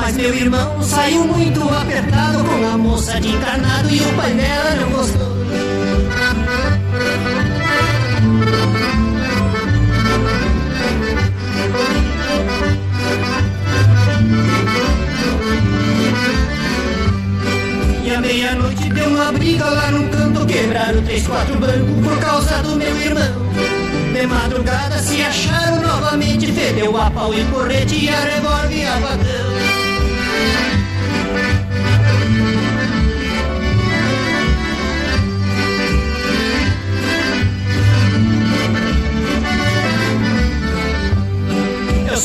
Mas 0.09 0.17
meu 0.17 0.33
irmão 0.33 0.81
saiu 0.81 1.23
muito 1.23 1.61
apertado 1.69 2.43
com 2.43 2.65
a 2.65 2.75
moça 2.75 3.21
de 3.21 3.27
encarnado 3.27 3.93
e 3.93 4.01
o 4.01 4.13
pai 4.13 4.33
dela 4.33 4.75
não 4.81 4.89
gostou. 4.89 5.35
E 18.03 18.09
à 18.09 18.19
meia-noite 18.19 18.89
deu 18.89 19.09
uma 19.09 19.31
briga 19.31 19.65
lá 19.65 19.91
num 19.91 20.09
canto, 20.09 20.43
quebraram 20.47 21.03
três, 21.03 21.27
quatro 21.27 21.53
bancos 21.59 22.03
por 22.03 22.19
causa 22.19 22.63
do 22.63 22.75
meu 22.75 22.97
irmão. 22.99 23.49
De 24.11 24.25
madrugada 24.25 24.97
se 25.03 25.21
acharam 25.21 25.83
novamente, 25.83 26.51
fedeu 26.51 26.99
a 26.99 27.11
pau 27.11 27.31
e 27.31 27.43
correte 27.51 28.05
e 28.05 28.09
a 28.09 28.19
revólver 28.21 28.75
e 28.75 28.85
a 28.87 28.95
botão. 28.95 29.48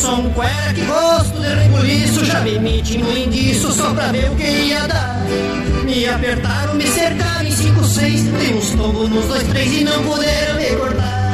Sou 0.05 0.19
um 0.19 0.31
cuera 0.35 0.75
que 0.75 0.85
gosto 0.85 1.41
de 1.41 1.49
rebuliço 1.49 2.25
Já 2.25 2.41
me 2.41 2.59
meti 2.59 2.99
no 2.99 3.17
indiço 3.17 3.73
só 3.73 3.91
pra 3.95 4.13
ver 4.13 4.31
o 4.31 4.37
que 4.37 4.45
ia 4.45 4.87
dar. 4.87 5.25
Me 5.85 6.07
apertaram, 6.07 6.75
me 6.75 6.87
cercaram 6.87 7.47
em 7.47 7.51
cinco, 7.51 7.85
seis 7.85 8.23
Tem 8.39 8.55
uns 8.55 8.71
tombos 8.71 9.09
nos 9.09 9.25
dois, 9.27 9.47
três 9.49 9.73
e 9.73 9.85
não 9.85 10.03
puderam 10.03 10.57
me 10.57 10.77
cortar. 10.77 11.25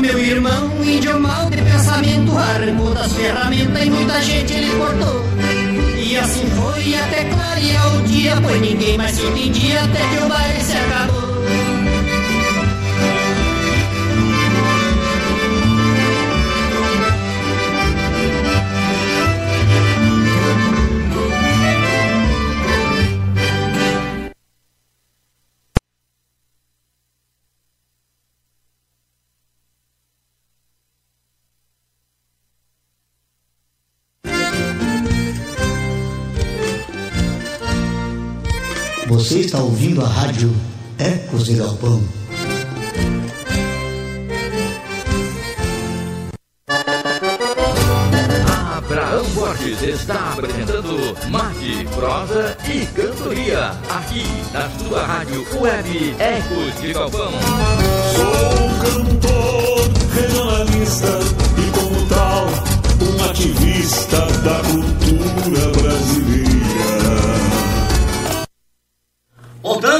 Meu 0.00 0.18
irmão, 0.18 0.70
índio 0.82 1.20
mal 1.20 1.50
de 1.50 1.60
pensamento 1.60 2.38
Arrancou 2.38 2.94
das 2.94 3.12
ferramentas 3.12 3.84
e 3.84 3.90
muita 3.90 4.22
gente 4.22 4.52
ele 4.54 4.70
cortou 4.78 5.27
assim 6.20 6.46
foi 6.50 6.94
até 6.94 7.24
clarear 7.24 7.96
o 7.96 8.02
dia 8.02 8.38
Pois 8.42 8.60
ninguém 8.60 8.96
mais 8.96 9.16
se 9.16 9.22
entendia 9.24 9.82
até 9.82 9.98
que 9.98 10.24
o 10.24 10.28
baile 10.28 10.60
se 10.60 10.76
acabou 10.76 11.07
Você 39.28 39.40
está 39.40 39.58
ouvindo 39.58 40.02
a 40.02 40.08
rádio 40.08 40.50
Ecos 40.98 41.44
de 41.44 41.56
Galpão. 41.56 42.02
Abraão 48.74 49.24
Borges 49.34 49.82
está 49.82 50.32
apresentando 50.32 51.14
Mate, 51.28 51.86
Prosa 51.94 52.56
e 52.72 52.86
Cantoria. 52.86 53.72
Aqui 53.90 54.24
na 54.50 54.70
sua 54.78 55.04
rádio 55.04 55.46
web 55.60 56.16
Ecos 56.18 56.80
de 56.80 56.94
Galpão. 56.94 57.32
Sou 58.16 59.04
cantor 59.04 59.90
regionalista 60.14 61.18
e 61.58 61.78
como 61.78 62.06
tal, 62.06 62.46
uma 63.06 63.30
ativista 63.30 64.20
da 64.42 64.62
cultura 64.70 65.82
brasileira. 65.82 66.57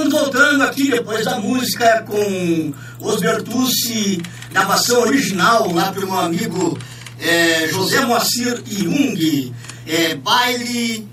Voltando, 0.06 0.62
aqui 0.62 0.90
depois 0.90 1.24
da 1.24 1.38
música 1.38 2.02
com 2.04 2.72
os 3.00 3.20
Bertucci, 3.20 4.22
gravação 4.50 5.00
original 5.02 5.72
lá 5.72 5.92
pelo 5.92 6.06
meu 6.06 6.20
amigo 6.20 6.78
é, 7.18 7.66
José 7.68 8.00
Moacir 8.06 8.62
Jung, 8.64 9.52
é, 9.86 10.14
baile, 10.14 11.06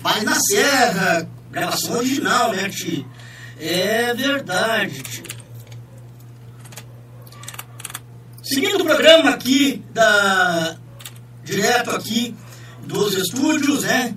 baile 0.00 0.24
na 0.24 0.34
Serra, 0.34 1.28
gravação 1.50 1.98
original, 1.98 2.52
né, 2.52 2.70
Ti? 2.70 3.06
É 3.60 4.14
verdade, 4.14 5.02
Ti. 5.02 5.22
Seguindo 8.42 8.80
o 8.80 8.84
programa 8.84 9.30
aqui, 9.30 9.84
da, 9.92 10.76
direto 11.44 11.90
aqui 11.90 12.34
dos 12.84 13.14
estúdios, 13.14 13.82
né? 13.82 14.16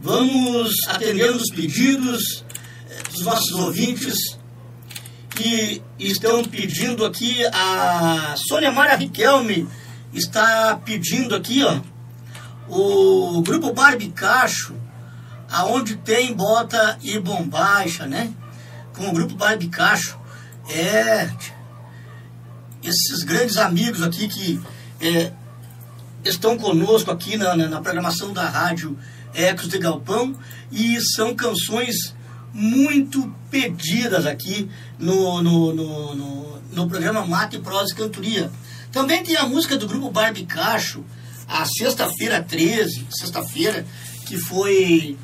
Vamos 0.00 0.74
atender 0.88 1.30
os 1.30 1.50
pedidos 1.50 2.43
dos 3.14 3.22
nossos 3.24 3.52
ouvintes 3.52 4.36
que 5.30 5.82
estão 5.98 6.44
pedindo 6.44 7.04
aqui. 7.04 7.44
A 7.46 8.34
Sônia 8.36 8.72
Mara 8.72 8.96
Riquelme 8.96 9.68
está 10.12 10.78
pedindo 10.84 11.34
aqui, 11.34 11.62
ó, 11.64 11.80
o 12.68 13.40
grupo 13.42 13.72
Barbicacho, 13.72 14.74
aonde 15.50 15.96
tem 15.96 16.34
bota 16.34 16.98
e 17.02 17.18
bombacha, 17.18 18.06
né? 18.06 18.32
Com 18.96 19.08
o 19.08 19.12
grupo 19.12 19.34
Barbicacho. 19.34 20.18
É, 20.68 21.30
esses 22.82 23.22
grandes 23.22 23.56
amigos 23.58 24.02
aqui 24.02 24.28
que 24.28 24.60
é, 25.00 25.30
estão 26.24 26.56
conosco 26.56 27.10
aqui 27.10 27.36
na, 27.36 27.54
na, 27.54 27.68
na, 27.68 27.80
programação 27.80 28.32
da 28.32 28.48
rádio 28.48 28.98
Ecos 29.34 29.68
de 29.68 29.78
Galpão 29.78 30.34
e 30.72 30.98
são 31.00 31.34
canções 31.34 32.14
muito 32.54 33.34
pedidas 33.50 34.24
aqui 34.26 34.70
no, 34.96 35.42
no, 35.42 35.74
no, 35.74 36.14
no, 36.14 36.58
no 36.72 36.88
programa 36.88 37.26
Mate, 37.26 37.58
Prosa 37.58 37.92
e 37.92 37.96
Cantoria. 37.96 38.50
Também 38.92 39.24
tem 39.24 39.36
a 39.36 39.44
música 39.44 39.76
do 39.76 39.88
grupo 39.88 40.08
Barbicacho, 40.08 41.04
a 41.48 41.66
Sexta-feira 41.66 42.40
13, 42.40 43.08
sexta-feira, 43.10 43.84
que 44.24 44.38
foi 44.38 45.18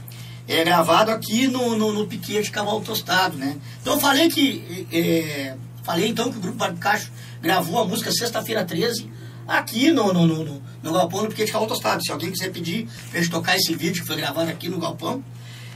é, 0.48 0.64
gravado 0.64 1.12
aqui 1.12 1.46
no, 1.46 1.76
no, 1.76 1.92
no 1.92 2.06
Piquete 2.06 2.50
Cavalo 2.50 2.80
Tostado, 2.80 3.38
né? 3.38 3.56
Então 3.80 3.94
eu 3.94 4.00
falei 4.00 4.28
que... 4.28 4.88
É, 4.92 5.56
falei 5.84 6.08
então 6.08 6.30
que 6.30 6.36
o 6.36 6.40
grupo 6.40 6.58
Barbicacho 6.58 7.10
gravou 7.40 7.80
a 7.80 7.86
música 7.86 8.10
Sexta-feira 8.10 8.64
13 8.64 9.08
aqui 9.46 9.90
no, 9.92 10.12
no, 10.12 10.26
no, 10.26 10.44
no, 10.44 10.62
no 10.82 10.92
Galpão 10.92 11.22
do 11.22 11.28
Piquete 11.28 11.52
Calão 11.52 11.68
Tostado. 11.68 12.02
Se 12.04 12.10
alguém 12.10 12.30
quiser 12.30 12.50
pedir 12.50 12.88
pra 13.10 13.20
gente 13.20 13.30
tocar 13.30 13.56
esse 13.56 13.74
vídeo 13.74 14.02
que 14.02 14.06
foi 14.06 14.16
gravado 14.16 14.50
aqui 14.50 14.68
no 14.68 14.78
Galpão, 14.78 15.24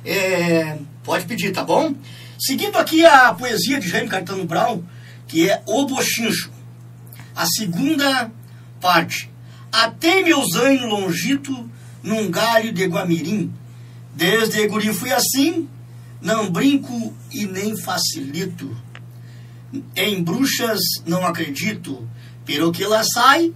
é, 0.04 0.78
pode 1.02 1.24
pedir, 1.24 1.52
tá 1.52 1.64
bom? 1.64 1.94
Seguindo 2.38 2.76
aqui 2.76 3.04
a 3.04 3.32
poesia 3.32 3.80
de 3.80 3.88
Jaime 3.88 4.08
Caetano 4.08 4.44
Brown, 4.44 4.82
que 5.26 5.48
é 5.48 5.62
O 5.66 5.86
Bochincho. 5.86 6.50
A 7.34 7.46
segunda 7.46 8.30
parte. 8.80 9.30
Até 9.72 10.22
meus 10.22 10.54
anos 10.54 10.82
longito 10.82 11.70
num 12.02 12.30
galho 12.30 12.72
de 12.72 12.84
guamirim. 12.84 13.52
Desde 14.14 14.68
guri 14.68 14.92
fui 14.92 15.10
assim, 15.10 15.68
não 16.20 16.50
brinco 16.50 17.14
e 17.32 17.46
nem 17.46 17.76
facilito. 17.76 18.76
Em 19.96 20.22
bruxas 20.22 20.80
não 21.04 21.26
acredito, 21.26 22.08
pero 22.44 22.70
que 22.70 22.84
lá 22.84 23.02
sai, 23.02 23.52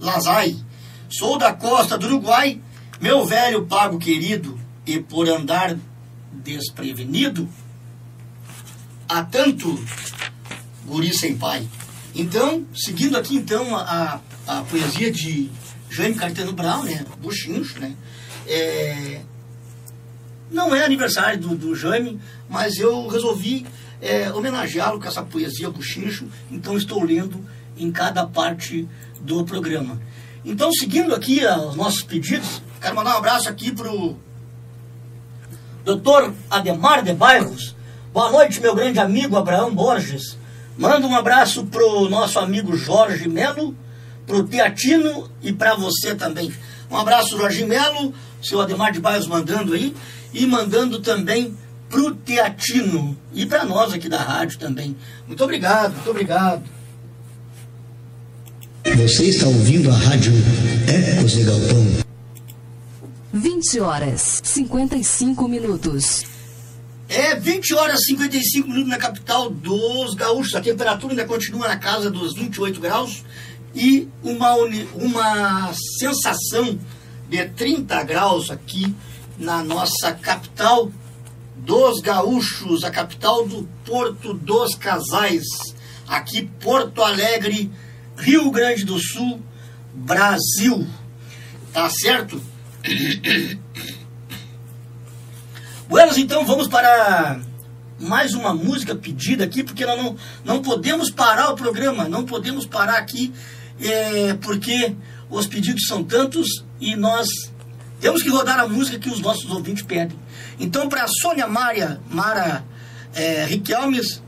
lá 0.00 0.18
sai. 0.20 0.56
Sou 1.10 1.36
da 1.36 1.52
costa 1.52 1.98
do 1.98 2.06
Uruguai, 2.06 2.60
meu 3.00 3.26
velho 3.26 3.66
pago 3.66 3.98
querido, 3.98 4.58
e 4.86 4.98
por 5.00 5.28
andar 5.28 5.76
desprevenido, 6.32 7.48
há 9.08 9.22
tanto 9.24 9.82
guri 10.86 11.14
sem 11.14 11.36
pai. 11.36 11.66
Então, 12.14 12.64
seguindo 12.74 13.16
aqui 13.16 13.36
então 13.36 13.74
a, 13.76 14.20
a 14.46 14.62
poesia 14.62 15.10
de 15.10 15.50
Jaime 15.90 16.14
Caetano 16.14 16.52
Brown, 16.52 16.84
né? 16.84 17.04
Buchincho, 17.20 17.80
né? 17.80 17.94
É, 18.46 19.20
não 20.50 20.74
é 20.74 20.84
aniversário 20.84 21.40
do, 21.40 21.56
do 21.56 21.74
Jaime, 21.74 22.20
mas 22.48 22.76
eu 22.76 23.08
resolvi 23.08 23.66
é, 24.00 24.30
homenageá-lo 24.32 25.00
com 25.00 25.08
essa 25.08 25.22
poesia 25.22 25.70
Buchincho, 25.70 26.28
então 26.50 26.76
estou 26.76 27.02
lendo 27.02 27.44
em 27.76 27.90
cada 27.90 28.26
parte 28.26 28.86
do 29.20 29.44
programa. 29.44 30.00
Então, 30.44 30.70
seguindo 30.72 31.14
aqui 31.14 31.40
os 31.44 31.74
nossos 31.74 32.02
pedidos, 32.02 32.62
quero 32.80 32.94
mandar 32.94 33.14
um 33.14 33.18
abraço 33.18 33.48
aqui 33.48 33.72
pro 33.72 34.16
doutor 35.84 36.32
Ademar 36.50 37.04
de 37.04 37.12
Bairros. 37.12 37.76
Boa 38.12 38.32
noite, 38.32 38.60
meu 38.60 38.74
grande 38.74 38.98
amigo 38.98 39.36
Abraão 39.36 39.74
Borges. 39.74 40.38
Manda 40.78 41.06
um 41.06 41.14
abraço 41.14 41.66
pro 41.66 42.08
nosso 42.08 42.38
amigo 42.38 42.76
Jorge 42.76 43.28
Melo, 43.28 43.76
pro 44.26 44.44
Teatino 44.44 45.30
e 45.42 45.52
para 45.52 45.74
você 45.74 46.14
também. 46.14 46.52
Um 46.90 46.96
abraço, 46.96 47.36
Jorge 47.36 47.64
Melo, 47.64 48.14
seu 48.42 48.60
Ademar 48.60 48.92
de 48.92 49.00
Bairros 49.00 49.26
mandando 49.26 49.74
aí, 49.74 49.94
e 50.32 50.46
mandando 50.46 51.00
também 51.00 51.56
pro 51.88 52.14
Teatino 52.14 53.16
e 53.32 53.44
para 53.44 53.64
nós 53.64 53.92
aqui 53.92 54.08
da 54.08 54.20
rádio 54.20 54.58
também. 54.58 54.96
Muito 55.26 55.44
obrigado, 55.44 55.92
muito 55.92 56.10
obrigado. 56.10 56.62
Você 58.96 59.24
está 59.24 59.46
ouvindo 59.46 59.90
a 59.90 59.94
rádio 59.94 60.32
Ecos 60.88 61.32
de 61.32 61.44
Galpão. 61.44 62.13
20 63.36 63.80
horas 63.80 64.40
55 64.44 65.48
minutos. 65.48 66.24
É 67.08 67.34
20 67.34 67.74
horas 67.74 68.02
e 68.02 68.04
55 68.10 68.68
minutos 68.68 68.88
na 68.88 68.96
capital 68.96 69.50
dos 69.50 70.14
gaúchos. 70.14 70.54
A 70.54 70.60
temperatura 70.60 71.14
ainda 71.14 71.24
continua 71.24 71.66
na 71.66 71.76
casa 71.76 72.12
dos 72.12 72.32
28 72.34 72.80
graus 72.80 73.24
e 73.74 74.08
uma, 74.22 74.54
uma 74.94 75.72
sensação 75.98 76.78
de 77.28 77.44
30 77.48 78.04
graus 78.04 78.52
aqui 78.52 78.94
na 79.36 79.64
nossa 79.64 80.12
capital 80.12 80.92
dos 81.56 82.00
gaúchos, 82.00 82.84
a 82.84 82.90
capital 82.92 83.48
do 83.48 83.68
Porto 83.84 84.32
dos 84.32 84.76
Casais, 84.76 85.44
aqui 86.06 86.48
Porto 86.60 87.02
Alegre, 87.02 87.68
Rio 88.16 88.48
Grande 88.52 88.84
do 88.84 89.00
Sul, 89.00 89.42
Brasil. 89.92 90.86
Tá 91.72 91.90
certo? 91.90 92.53
Buenas, 95.88 96.18
então 96.18 96.44
vamos 96.44 96.68
para 96.68 97.40
mais 97.98 98.34
uma 98.34 98.52
música 98.52 98.94
pedida 98.94 99.44
aqui, 99.44 99.62
porque 99.62 99.86
nós 99.86 99.96
não, 99.96 100.16
não 100.44 100.60
podemos 100.62 101.10
parar 101.10 101.50
o 101.50 101.56
programa, 101.56 102.06
não 102.08 102.24
podemos 102.24 102.66
parar 102.66 102.98
aqui, 102.98 103.32
é, 103.80 104.34
porque 104.34 104.94
os 105.30 105.46
pedidos 105.46 105.86
são 105.86 106.04
tantos 106.04 106.64
e 106.80 106.94
nós 106.94 107.26
temos 108.00 108.22
que 108.22 108.28
rodar 108.28 108.60
a 108.60 108.68
música 108.68 108.98
que 108.98 109.08
os 109.08 109.20
nossos 109.20 109.50
ouvintes 109.50 109.82
pedem. 109.82 110.18
Então, 110.60 110.88
para 110.88 111.04
a 111.04 111.08
Sônia 111.22 111.46
Maria, 111.46 112.00
Mara 112.10 112.64
é, 113.14 113.46
Riquelmes, 113.46 114.22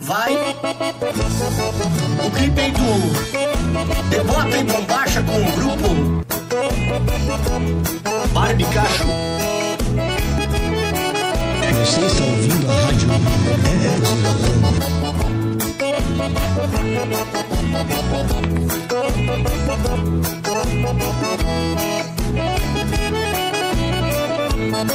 vai 0.00 0.34
o 0.34 2.30
clipe 2.32 2.72
do 2.72 4.10
De 4.10 4.24
Bota 4.24 4.58
e 4.58 4.64
Bombacha 4.64 5.22
com 5.22 5.36
o 5.36 5.52
grupo 5.52 6.13
Barbicacho. 8.32 9.04
Você 11.84 12.06
está 12.06 12.24
ouvindo 12.24 12.70
a 12.70 12.74
rádio 12.74 13.08
Ecos 13.84 14.14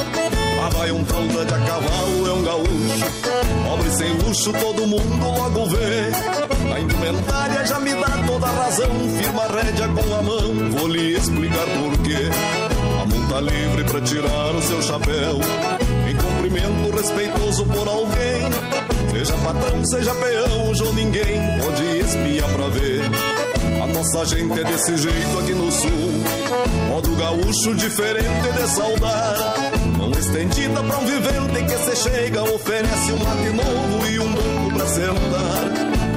de 0.04 0.29
Vai 0.74 0.92
um 0.92 1.06
fralda 1.06 1.46
de 1.46 1.54
a 1.54 1.60
cavalo, 1.60 2.28
é 2.28 2.34
um 2.34 2.44
gaúcho. 2.44 3.06
Pobre 3.68 3.92
sem 3.92 4.14
luxo, 4.14 4.54
todo 4.54 4.88
mundo 4.88 5.26
logo 5.26 5.66
vê. 5.68 6.12
A 6.74 6.80
indumentária 6.80 7.66
já 7.66 7.80
me 7.80 7.94
dá 7.94 8.24
toda 8.26 8.46
a 8.46 8.52
razão. 8.52 8.90
Firma 9.18 9.44
a 9.44 9.48
rédea 9.48 9.88
com 9.88 10.16
a 10.16 10.22
mão, 10.22 10.72
vou 10.78 10.88
lhe 10.88 11.16
explicar 11.16 11.66
porquê. 11.66 12.30
A 13.02 13.06
mão 13.06 13.30
tá 13.30 13.42
livre 13.42 13.84
pra 13.86 14.02
tirar 14.02 14.56
o 14.56 14.62
seu 14.62 14.82
chapéu. 14.82 15.40
Em 16.10 16.16
cumprimento 16.16 16.96
respeitoso 16.96 17.66
por 17.66 17.88
alguém. 17.88 18.80
Seja 19.12 19.34
patrão, 19.44 19.86
seja 19.86 20.16
peão, 20.16 20.68
ou 20.86 20.94
ninguém 20.94 21.42
pode 21.62 21.84
espiar 22.00 22.50
pra 22.50 22.68
ver. 22.68 23.02
A 23.84 23.88
nossa 23.88 24.26
gente 24.26 24.60
é 24.60 24.64
desse 24.64 24.98
jeito 24.98 25.40
aqui 25.40 25.54
no 25.54 25.72
sul. 25.72 26.24
Modo 26.90 27.16
gaúcho 27.16 27.76
diferente 27.76 28.52
de 28.54 28.68
saudar. 28.68 29.69
Mão 30.00 30.12
estendida 30.12 30.82
pra 30.82 30.98
um 30.98 31.06
vivente 31.06 31.64
que 31.66 31.78
se 31.78 32.10
chega, 32.10 32.42
oferece 32.42 33.12
um 33.12 33.18
mate 33.18 33.50
novo 33.50 34.08
e 34.08 34.18
um 34.18 34.32
banco 34.32 34.74
pra 34.74 34.88
sentar. 34.88 35.66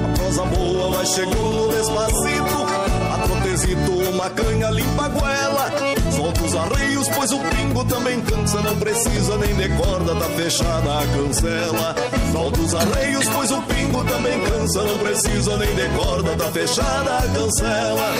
A 0.04 0.16
prosa 0.16 0.44
boa 0.44 0.96
vai 0.96 1.06
chegando 1.06 1.68
despacito, 1.76 2.66
a 3.12 3.18
trotezito, 3.26 3.90
uma 4.08 4.30
canha 4.30 4.70
limpa 4.70 5.06
a 5.06 5.08
goela. 5.08 5.72
Solta 6.14 6.44
os 6.44 6.54
arreios, 6.54 7.08
pois 7.08 7.32
o 7.32 7.38
pingo 7.40 7.84
também 7.86 8.20
cansa. 8.20 8.60
Não 8.60 8.76
precisa 8.76 9.36
nem 9.38 9.54
de 9.56 9.68
corda, 9.70 10.14
tá 10.14 10.26
fechada 10.36 10.98
a 11.00 11.06
cancela. 11.08 11.96
Solta 12.30 12.60
os 12.60 12.74
arreios, 12.76 13.28
pois 13.34 13.50
o 13.50 13.62
pingo 13.62 14.04
também 14.04 14.40
cansa. 14.44 14.82
Não 14.84 14.98
precisa 14.98 15.56
nem 15.56 15.74
de 15.74 15.88
corda, 15.98 16.36
tá 16.36 16.52
fechada 16.52 17.18
a 17.18 17.22
cancela. 17.22 18.12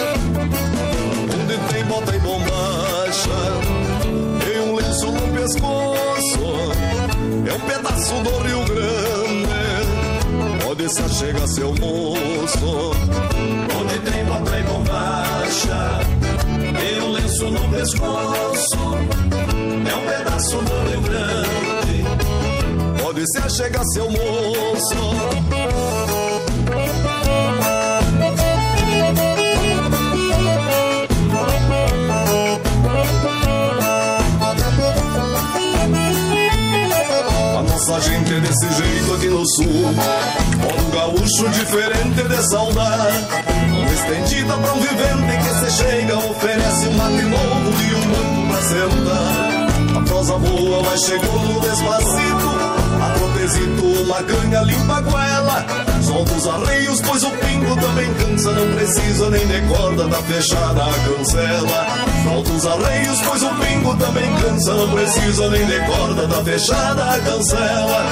Onde 1.41 1.57
tem 1.73 1.85
bota 1.85 2.17
e 2.17 2.19
bombacha, 2.19 3.31
pescoço. 5.53 6.73
É 7.47 7.53
um 7.53 7.61
pedaço 7.61 8.15
do 8.23 8.31
Rio 8.39 8.65
Grande. 8.65 9.53
Pode 10.65 10.89
se 10.89 11.03
achega 11.03 11.47
seu 11.49 11.75
moço. 11.75 12.93
Onde 13.79 13.99
tem 14.01 14.25
bota 14.25 14.59
e 14.59 14.63
bombacha 14.63 16.01
E 16.81 17.01
um 17.01 17.13
lenço 17.13 17.51
no 17.51 17.69
pescoço 17.69 18.79
É 19.87 19.95
um 19.95 20.07
pedaço 20.07 20.57
do 20.57 20.91
Rio 20.91 21.01
Grande 21.01 22.05
Pode 23.03 23.25
se 23.27 23.39
achegar 23.39 23.85
seu 23.93 24.11
moço. 24.11 26.02
Nossa 37.93 38.11
gente 38.11 38.32
é 38.32 38.40
desse 38.40 38.72
jeito 38.72 39.14
aqui 39.14 39.28
no 39.28 39.45
sul. 39.55 39.66
Modo 40.62 40.90
gaúcho 40.95 41.49
diferente 41.51 42.22
de 42.22 42.49
saudade. 42.49 43.18
Estendida 43.93 44.55
pra 44.55 44.72
um 44.72 44.80
vivente 44.80 45.36
que 45.43 45.70
se 45.70 45.82
chega, 45.82 46.16
oferece 46.16 46.86
um 46.88 46.93
mate 46.93 47.22
novo 47.22 47.82
e 47.82 47.95
um 47.95 48.01
banco 48.09 48.49
pra 48.49 48.62
sentar. 48.62 49.99
A 49.99 50.01
prosa 50.05 50.38
boa 50.38 50.82
vai 50.82 50.99
chegando 50.99 51.61
despacito. 51.61 52.49
A 53.03 53.11
trotezito, 53.18 53.86
uma 54.05 54.22
canha 54.22 54.61
limpa 54.62 54.97
a 54.97 55.01
goela. 55.03 55.66
Solta 56.03 56.32
os 56.32 56.47
arreios, 56.47 57.01
pois 57.03 57.22
o 57.24 57.30
pingo 57.30 57.76
também 57.76 58.14
cansa. 58.14 58.53
Não 58.53 58.74
precisa 58.74 59.30
nem 59.30 59.47
de 59.47 59.61
corda, 59.68 60.09
tá 60.09 60.22
fechada 60.22 60.82
a 60.82 60.93
cancela. 60.93 62.12
Solta 62.23 62.53
os 62.53 62.66
arreios, 62.66 63.20
pois 63.23 63.43
o 63.43 63.49
pingo 63.55 63.97
também 63.97 64.31
cansa. 64.37 64.75
Não 64.75 64.89
precisa 64.91 65.49
nem 65.51 65.66
de 65.66 65.81
corda, 65.81 66.29
tá 66.29 66.45
fechada 66.45 67.11
a 67.11 67.18
cancela. 67.18 68.07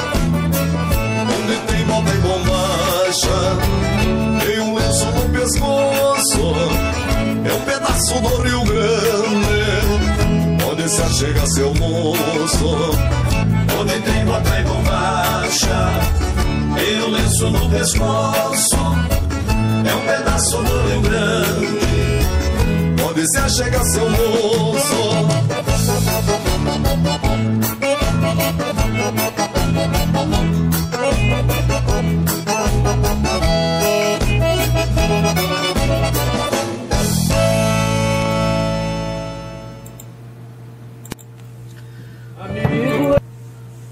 Onde 1.38 1.56
tem 1.66 1.84
bota 1.84 2.11
e 2.11 2.18
bombacha, 2.18 3.56
tem 4.44 4.58
um 4.61 4.74
lenço 4.74 5.06
no 5.06 5.28
pescoço. 5.30 6.54
É 7.44 7.52
um 7.52 7.61
pedaço 7.61 8.20
do 8.20 8.42
Rio 8.42 8.64
Grande, 8.64 9.62
onde 10.70 10.88
se 10.88 11.02
achega 11.02 11.46
seu 11.46 11.72
moço. 11.74 12.98
Onde 13.80 14.00
tem 14.00 14.24
bota 14.26 14.58
e 14.58 14.62
bombacha 14.64 15.90
E 16.76 17.00
o 17.00 17.08
lenço 17.08 17.48
no 17.50 17.70
pescoço 17.70 18.76
É 19.86 19.94
um 19.94 20.00
pedaço 20.06 20.58
do 20.58 20.88
Rio 20.88 21.00
Grande 21.00 21.99
Onde 23.11 23.26
se 23.26 23.38
achega 23.38 23.82
seu 23.86 24.08
moço. 24.08 24.94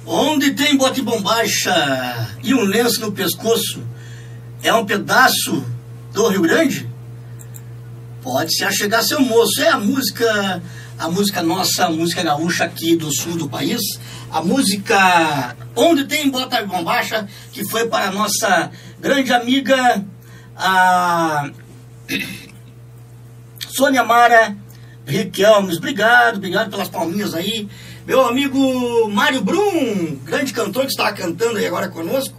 Onde 0.07 0.53
tem 0.53 0.77
bote 0.77 1.03
bombacha 1.03 2.29
e 2.45 2.55
um 2.55 2.63
lenço 2.63 3.01
no 3.01 3.11
pescoço, 3.11 3.83
é 4.63 4.73
um 4.73 4.87
pedaço 4.87 5.65
do 6.13 6.29
Rio 6.29 6.43
Grande? 6.43 6.98
Pode 8.29 8.55
se 8.55 8.63
achegar 8.63 9.03
seu 9.03 9.23
moço. 9.23 9.63
É 9.63 9.71
a 9.71 9.79
música, 9.79 10.63
a 10.99 11.09
música 11.09 11.43
nossa, 11.43 11.87
a 11.87 11.91
música 11.91 12.23
gaúcha 12.23 12.65
aqui 12.65 12.95
do 12.95 13.11
sul 13.11 13.39
do 13.39 13.49
país. 13.49 13.81
A 14.31 14.43
música 14.43 15.57
Onde 15.75 16.05
tem 16.05 16.29
bota 16.29 16.63
bombacha, 16.67 17.27
que 17.55 17.65
foi 17.65 17.89
para 17.89 18.09
a 18.09 18.13
nossa 18.13 18.71
grande 19.01 19.33
amiga, 19.33 20.05
a 20.55 21.51
Sônia 23.71 24.05
Mara 24.05 24.55
Riquelmes. 25.07 25.79
Obrigado, 25.79 26.37
obrigado 26.37 26.69
pelas 26.69 26.91
palminhas 26.91 27.33
aí. 27.33 27.67
Meu 28.07 28.27
amigo 28.27 29.09
Mário 29.09 29.41
Brum, 29.41 30.19
grande 30.23 30.53
cantor 30.53 30.83
que 30.83 30.91
está 30.91 31.11
cantando 31.15 31.57
aí 31.57 31.67
agora 31.67 31.89
conosco. 31.89 32.39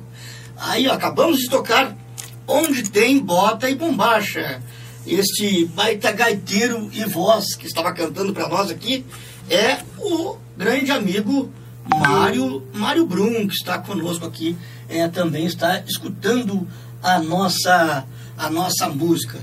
Aí, 0.55 0.87
ó, 0.87 0.93
acabamos 0.93 1.39
de 1.39 1.49
tocar 1.49 1.97
Onde 2.45 2.91
Tem 2.91 3.17
Bota 3.17 3.67
e 3.67 3.73
Bombacha. 3.73 4.61
Este 5.09 5.65
baita 5.65 6.11
gaiteiro 6.11 6.87
e 6.93 7.03
voz 7.03 7.55
que 7.55 7.65
estava 7.65 7.91
cantando 7.93 8.31
para 8.31 8.47
nós 8.47 8.69
aqui 8.69 9.03
é 9.49 9.79
o 9.97 10.37
grande 10.55 10.91
amigo 10.91 11.51
Mário, 11.83 12.61
Mário 12.71 13.07
Brum, 13.07 13.47
que 13.47 13.55
está 13.55 13.79
conosco 13.79 14.27
aqui, 14.27 14.55
é, 14.87 15.07
também 15.07 15.47
está 15.47 15.79
escutando 15.79 16.67
a 17.01 17.17
nossa, 17.17 18.05
a 18.37 18.49
nossa 18.51 18.87
música. 18.89 19.39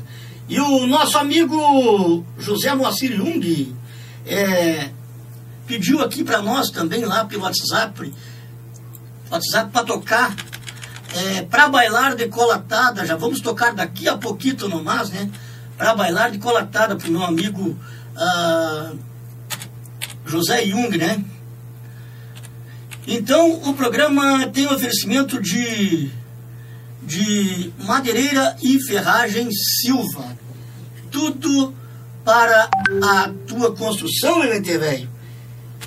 E 0.48 0.60
o 0.60 0.86
nosso 0.86 1.18
amigo 1.18 2.24
José 2.38 2.72
Moacir 2.72 3.16
Jung 3.16 3.74
é, 4.24 4.90
pediu 5.66 6.00
aqui 6.00 6.22
para 6.22 6.40
nós 6.40 6.70
também 6.70 7.04
lá 7.04 7.24
pelo 7.24 7.42
WhatsApp, 7.42 8.14
WhatsApp 9.28 9.72
para 9.72 9.84
tocar 9.84 10.36
é, 11.12 11.42
para 11.42 11.68
bailar 11.68 12.14
de 12.14 12.28
colatada, 12.28 13.04
já 13.04 13.16
vamos 13.16 13.40
tocar 13.40 13.74
daqui 13.74 14.08
a 14.08 14.16
pouquinho 14.16 14.68
no 14.68 14.84
mais, 14.84 15.10
né? 15.10 15.28
Para 15.76 15.94
bailar 15.94 16.30
de 16.30 16.38
colatada 16.38 16.96
para 16.96 17.08
o 17.08 17.12
meu 17.12 17.22
amigo 17.22 17.78
ah, 18.16 18.92
José 20.26 20.66
Jung, 20.66 20.96
né? 20.96 21.22
Então 23.06 23.52
o 23.62 23.74
programa 23.74 24.48
tem 24.48 24.66
oferecimento 24.66 25.40
de, 25.40 26.10
de 27.02 27.72
madeireira 27.78 28.56
e 28.62 28.82
ferragem 28.82 29.48
Silva. 29.52 30.36
Tudo 31.10 31.74
para 32.24 32.70
a 33.04 33.30
tua 33.46 33.76
construção, 33.76 34.42
LT 34.42 34.78
velho. 34.78 35.08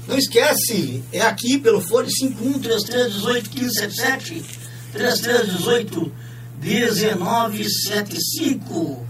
Não 0.08 0.18
esquece, 0.18 1.04
é 1.12 1.20
aqui 1.22 1.58
pelo 1.60 1.82
fone 1.82 2.10
5133181577 2.10 4.46
3318 4.94 6.14
1975. 6.62 9.09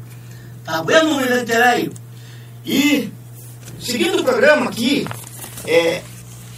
Tá 0.70 0.84
bueno, 0.84 1.18
velho? 1.18 1.92
E 2.64 3.12
seguindo 3.80 4.20
o 4.20 4.24
programa 4.24 4.68
aqui, 4.68 5.04
é 5.66 6.04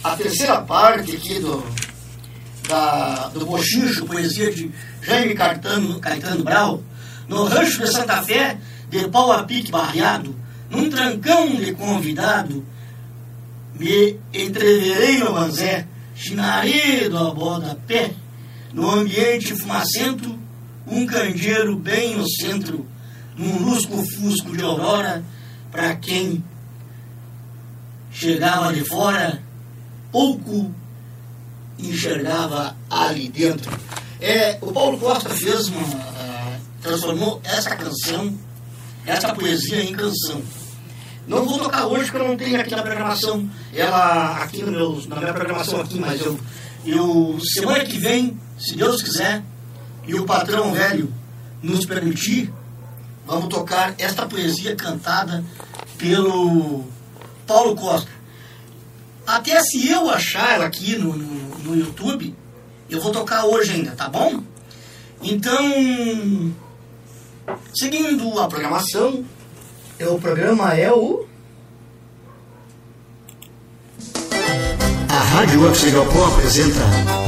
a 0.04 0.14
terceira 0.14 0.60
parte 0.60 1.16
aqui 1.16 1.38
do, 1.38 1.64
da, 2.68 3.28
do 3.28 3.46
Bochicho, 3.46 4.04
poesia 4.04 4.52
de 4.52 4.70
Jaime 5.00 5.34
Caetano, 5.34 5.98
Caetano 5.98 6.44
Brau, 6.44 6.82
no 7.26 7.44
rancho 7.44 7.78
de 7.80 7.90
Santa 7.90 8.22
Fé, 8.22 8.58
de 8.90 9.08
pau 9.08 9.32
a 9.32 9.44
pique 9.44 9.70
barreado, 9.70 10.36
num 10.68 10.90
trancão 10.90 11.48
de 11.56 11.72
convidado, 11.72 12.62
me 13.80 14.20
entreverei 14.34 15.20
no 15.20 15.32
banzé, 15.32 15.86
chinarei 16.14 17.08
do 17.08 17.32
boda 17.32 17.78
pé, 17.86 18.10
no 18.74 18.90
ambiente 18.90 19.56
fumacento, 19.56 20.38
um 20.86 21.06
candeeiro 21.06 21.76
bem 21.76 22.14
no 22.14 22.28
centro, 22.28 22.91
num 23.36 23.64
lusco-fusco 23.64 24.56
de 24.56 24.62
aurora, 24.62 25.24
para 25.70 25.94
quem 25.96 26.44
chegava 28.12 28.72
de 28.72 28.84
fora, 28.84 29.42
pouco 30.10 30.72
enxergava 31.78 32.76
ali 32.90 33.28
dentro. 33.28 33.72
É, 34.20 34.58
o 34.60 34.72
Paulo 34.72 34.98
Costa 34.98 35.30
fez 35.30 35.68
uma. 35.68 35.82
Uh, 35.82 36.60
transformou 36.80 37.40
essa 37.44 37.74
canção, 37.76 38.36
essa 39.06 39.34
poesia 39.34 39.82
em 39.82 39.92
canção. 39.92 40.42
Não 41.26 41.46
vou 41.46 41.58
tocar 41.58 41.86
hoje 41.86 42.10
porque 42.10 42.18
eu 42.18 42.28
não 42.28 42.36
tenho 42.36 42.60
aqui 42.60 42.74
na 42.74 42.82
programação, 42.82 43.48
ela 43.72 44.42
aqui 44.42 44.62
no 44.62 44.72
meu, 44.72 45.02
na 45.06 45.16
minha 45.16 45.32
programação 45.32 45.80
aqui, 45.80 45.98
mas 45.98 46.20
eu, 46.20 46.38
eu 46.84 47.38
semana 47.40 47.84
que 47.84 47.98
vem, 47.98 48.38
se 48.58 48.74
Deus 48.74 49.00
quiser, 49.00 49.42
e 50.04 50.14
o 50.16 50.24
patrão 50.24 50.72
velho 50.72 51.12
nos 51.62 51.86
permitir, 51.86 52.52
vamos 53.32 53.48
tocar 53.48 53.94
esta 53.96 54.26
poesia 54.26 54.76
cantada 54.76 55.42
pelo 55.96 56.84
Paulo 57.46 57.74
Costa. 57.74 58.10
Até 59.26 59.58
se 59.62 59.88
eu 59.88 60.10
achar 60.10 60.56
ela 60.56 60.66
aqui 60.66 60.98
no, 60.98 61.16
no, 61.16 61.58
no 61.60 61.74
YouTube, 61.74 62.36
eu 62.90 63.00
vou 63.00 63.10
tocar 63.10 63.46
hoje 63.46 63.72
ainda, 63.72 63.92
tá 63.92 64.06
bom? 64.10 64.42
Então, 65.22 66.52
seguindo 67.74 68.38
a 68.38 68.46
programação, 68.46 69.24
É, 69.98 70.06
o 70.06 70.18
programa 70.18 70.74
é 70.74 70.90
o. 70.92 71.26
A 75.08 75.22
Rádio 75.34 75.68
Oxigopó 75.68 76.26
apresenta 76.26 76.80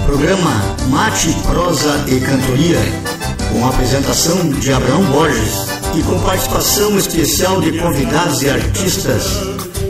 programa 0.06 0.50
Mate, 0.90 1.32
Prosa 1.46 2.04
e 2.08 2.20
Cantoria, 2.20 2.80
com 3.52 3.64
a 3.64 3.68
apresentação 3.68 4.50
de 4.50 4.72
Abraão 4.72 5.04
Borges 5.04 5.73
e 5.96 6.02
com 6.02 6.18
participação 6.20 6.98
especial 6.98 7.60
de 7.60 7.78
convidados 7.78 8.42
e 8.42 8.50
artistas. 8.50 9.24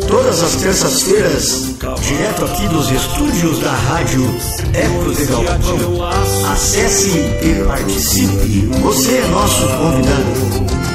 Todas 0.07 0.43
as 0.43 0.57
terças-feiras, 0.57 1.77
direto 2.03 2.45
aqui 2.45 2.69
dos 2.69 2.91
estúdios 2.91 3.59
da 3.61 3.73
Rádio 3.73 4.23
Ecos 4.75 5.17
de 5.17 5.25
Galpão. 5.27 6.03
Acesse 6.53 7.11
e 7.11 7.65
participe. 7.67 8.69
Você 8.83 9.17
é 9.17 9.27
nosso 9.29 9.67
convidado. 9.69 10.95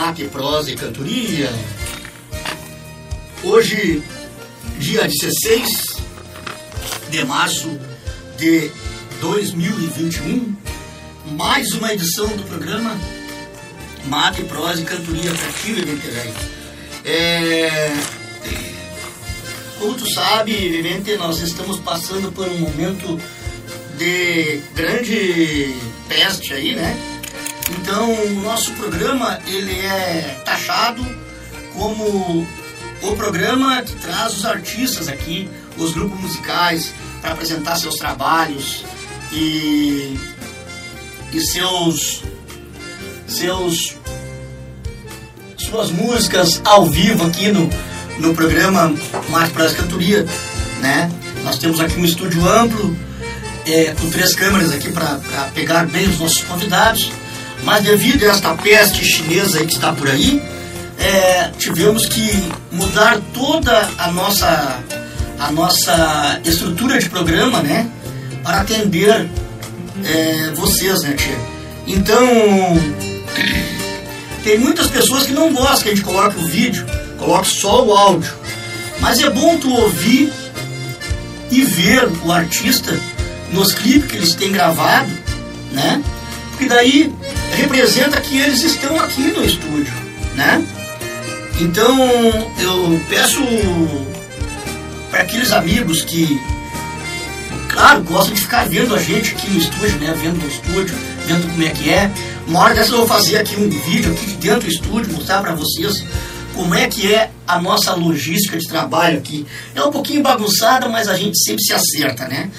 Mate, 0.00 0.24
Prosa 0.28 0.70
e 0.70 0.74
Cantoria, 0.74 1.52
hoje, 3.44 4.02
dia 4.78 5.06
16 5.06 5.98
de 7.10 7.22
março 7.26 7.78
de 8.38 8.70
2021, 9.20 10.56
mais 11.32 11.72
uma 11.72 11.92
edição 11.92 12.26
do 12.28 12.44
programa 12.44 12.98
Mate, 14.06 14.42
Prosa 14.44 14.80
e 14.80 14.84
Cantoria 14.86 15.34
ti, 15.60 15.74
Vivente 15.74 16.06
Velho. 16.06 16.34
É, 17.04 17.92
como 19.78 19.94
tu 19.96 20.10
sabe, 20.10 20.54
Vivente, 20.54 21.14
nós 21.18 21.40
estamos 21.40 21.78
passando 21.78 22.32
por 22.32 22.48
um 22.48 22.58
momento 22.58 23.20
de 23.98 24.62
grande 24.74 25.74
peste 26.08 26.54
aí, 26.54 26.74
né? 26.74 27.09
Então, 27.78 28.12
o 28.12 28.40
nosso 28.42 28.72
programa 28.72 29.40
ele 29.46 29.78
é 29.80 30.42
taxado 30.44 31.04
como 31.74 32.46
o 33.02 33.16
programa 33.16 33.82
que 33.82 33.94
traz 33.96 34.36
os 34.36 34.44
artistas 34.44 35.08
aqui, 35.08 35.48
os 35.76 35.92
grupos 35.92 36.20
musicais, 36.20 36.92
para 37.20 37.32
apresentar 37.32 37.76
seus 37.76 37.96
trabalhos 37.96 38.84
e, 39.32 40.18
e 41.32 41.40
seus, 41.40 42.22
seus 43.26 43.96
suas 45.56 45.90
músicas 45.92 46.60
ao 46.64 46.86
vivo 46.86 47.26
aqui 47.26 47.52
no, 47.52 47.70
no 48.18 48.34
programa 48.34 48.92
Mais 49.28 49.50
para 49.50 49.72
Cantoria, 49.72 50.26
né? 50.80 51.10
Nós 51.44 51.58
temos 51.58 51.80
aqui 51.80 51.98
um 51.98 52.04
estúdio 52.04 52.46
amplo, 52.48 52.96
é, 53.66 53.94
com 53.94 54.10
três 54.10 54.34
câmeras 54.34 54.72
aqui 54.72 54.90
para 54.90 55.20
pegar 55.54 55.86
bem 55.86 56.08
os 56.08 56.18
nossos 56.18 56.42
convidados. 56.42 57.12
Mas 57.64 57.84
devido 57.84 58.24
a 58.24 58.28
esta 58.28 58.54
peste 58.54 59.04
chinesa 59.04 59.64
que 59.64 59.72
está 59.72 59.92
por 59.92 60.08
aí, 60.08 60.42
é, 60.98 61.50
tivemos 61.58 62.06
que 62.06 62.30
mudar 62.72 63.20
toda 63.32 63.88
a 63.98 64.10
nossa, 64.10 64.78
a 65.38 65.50
nossa 65.50 66.40
estrutura 66.44 66.98
de 66.98 67.08
programa, 67.08 67.62
né? 67.62 67.88
Para 68.42 68.60
atender 68.60 69.28
é, 70.04 70.50
vocês, 70.54 71.02
né, 71.02 71.14
tia? 71.14 71.38
Então, 71.86 72.26
tem 74.44 74.58
muitas 74.58 74.88
pessoas 74.88 75.26
que 75.26 75.32
não 75.32 75.52
gostam 75.52 75.82
que 75.82 75.88
a 75.88 75.94
gente 75.94 76.04
coloque 76.04 76.38
o 76.38 76.46
vídeo, 76.46 76.86
coloque 77.18 77.48
só 77.48 77.84
o 77.84 77.92
áudio. 77.92 78.32
Mas 79.00 79.20
é 79.20 79.30
bom 79.30 79.58
tu 79.58 79.72
ouvir 79.72 80.32
e 81.50 81.64
ver 81.64 82.08
o 82.24 82.30
artista 82.30 82.98
nos 83.52 83.72
clipes 83.72 84.10
que 84.10 84.16
eles 84.16 84.34
têm 84.34 84.52
gravado, 84.52 85.10
né? 85.72 86.02
Porque 86.60 86.74
daí 86.74 87.10
representa 87.56 88.20
que 88.20 88.38
eles 88.38 88.62
estão 88.62 89.00
aqui 89.00 89.22
no 89.22 89.42
estúdio, 89.42 89.94
né? 90.34 90.62
Então 91.58 91.98
eu 92.58 93.00
peço 93.08 93.40
para 95.10 95.22
aqueles 95.22 95.52
amigos 95.52 96.02
que, 96.02 96.38
claro, 97.70 98.02
gostam 98.02 98.34
de 98.34 98.42
ficar 98.42 98.68
vendo 98.68 98.94
a 98.94 98.98
gente 98.98 99.32
aqui 99.32 99.50
no 99.50 99.58
estúdio, 99.58 99.98
né? 100.00 100.14
Vendo 100.20 100.36
no 100.36 100.46
estúdio, 100.46 100.94
vendo 101.26 101.50
como 101.50 101.62
é 101.62 101.70
que 101.70 101.88
é. 101.88 102.10
Uma 102.46 102.60
hora 102.60 102.74
dessa 102.74 102.90
eu 102.92 102.98
vou 102.98 103.06
fazer 103.06 103.38
aqui 103.38 103.56
um 103.56 103.70
vídeo 103.70 104.12
aqui 104.12 104.26
de 104.26 104.34
dentro 104.34 104.60
do 104.60 104.68
estúdio, 104.68 105.14
mostrar 105.14 105.40
para 105.40 105.54
vocês 105.54 106.04
como 106.54 106.74
é 106.74 106.88
que 106.88 107.10
é 107.10 107.30
a 107.48 107.58
nossa 107.58 107.94
logística 107.94 108.58
de 108.58 108.68
trabalho 108.68 109.16
aqui. 109.16 109.46
É 109.74 109.82
um 109.82 109.90
pouquinho 109.90 110.22
bagunçada, 110.22 110.90
mas 110.90 111.08
a 111.08 111.16
gente 111.16 111.42
sempre 111.42 111.64
se 111.64 111.72
acerta, 111.72 112.28
né? 112.28 112.50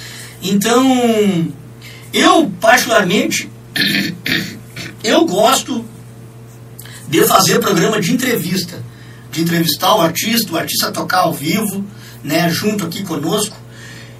Então, 0.41 1.54
eu 2.12 2.52
particularmente 2.60 3.51
eu 5.03 5.26
gosto 5.26 5.86
de 7.07 7.26
fazer 7.26 7.59
programa 7.59 7.99
de 7.99 8.13
entrevista, 8.13 8.82
de 9.32 9.41
entrevistar 9.41 9.95
o 9.95 10.01
artista, 10.01 10.53
o 10.53 10.57
artista 10.57 10.91
tocar 10.91 11.19
ao 11.19 11.34
vivo, 11.34 11.86
né, 12.24 12.49
junto 12.49 12.86
aqui 12.86 13.03
conosco, 13.03 13.55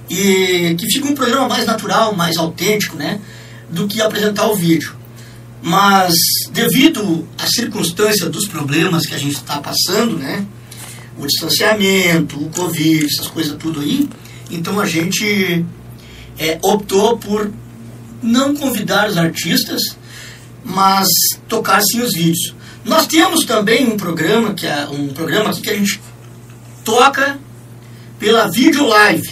e 0.08 0.74
que 0.78 0.86
fica 0.86 1.08
um 1.08 1.14
programa 1.14 1.48
mais 1.48 1.66
natural, 1.66 2.14
mais 2.14 2.36
autêntico, 2.36 2.96
né, 2.96 3.20
do 3.70 3.86
que 3.86 4.00
apresentar 4.00 4.46
o 4.46 4.54
vídeo. 4.54 4.94
Mas 5.62 6.14
devido 6.50 7.26
à 7.38 7.46
circunstância 7.46 8.28
dos 8.28 8.46
problemas 8.48 9.06
que 9.06 9.14
a 9.14 9.18
gente 9.18 9.36
está 9.36 9.58
passando, 9.58 10.18
né, 10.18 10.44
o 11.18 11.26
distanciamento, 11.26 12.42
o 12.42 12.50
Covid, 12.50 13.06
essas 13.06 13.28
coisas 13.28 13.56
tudo 13.58 13.80
aí, 13.80 14.08
então 14.50 14.80
a 14.80 14.86
gente 14.86 15.64
é, 16.38 16.58
optou 16.62 17.16
por 17.16 17.50
não 18.22 18.54
convidar 18.54 19.08
os 19.08 19.16
artistas, 19.16 19.80
mas 20.64 21.08
tocar 21.48 21.80
sim 21.82 22.00
os 22.00 22.12
vídeos. 22.12 22.54
Nós 22.84 23.06
temos 23.06 23.44
também 23.44 23.86
um 23.86 23.96
programa 23.96 24.54
que 24.54 24.66
é 24.66 24.86
um 24.86 25.08
programa 25.08 25.52
que 25.52 25.70
a 25.70 25.74
gente 25.74 26.00
toca 26.84 27.38
pela 28.18 28.50
vídeo 28.50 28.86
live. 28.86 29.30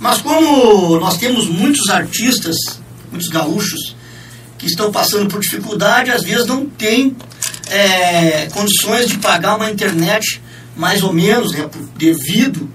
Mas 0.00 0.20
como 0.20 0.98
nós 0.98 1.16
temos 1.16 1.48
muitos 1.48 1.88
artistas, 1.88 2.56
muitos 3.10 3.28
gaúchos 3.28 3.96
que 4.56 4.66
estão 4.66 4.90
passando 4.90 5.28
por 5.28 5.40
dificuldade, 5.40 6.10
às 6.10 6.22
vezes 6.22 6.46
não 6.46 6.66
tem 6.66 7.16
é, 7.68 8.46
condições 8.46 9.08
de 9.08 9.18
pagar 9.18 9.56
uma 9.56 9.70
internet 9.70 10.42
mais 10.76 11.02
ou 11.02 11.12
menos, 11.12 11.52
né, 11.52 11.68
devido 11.96 12.68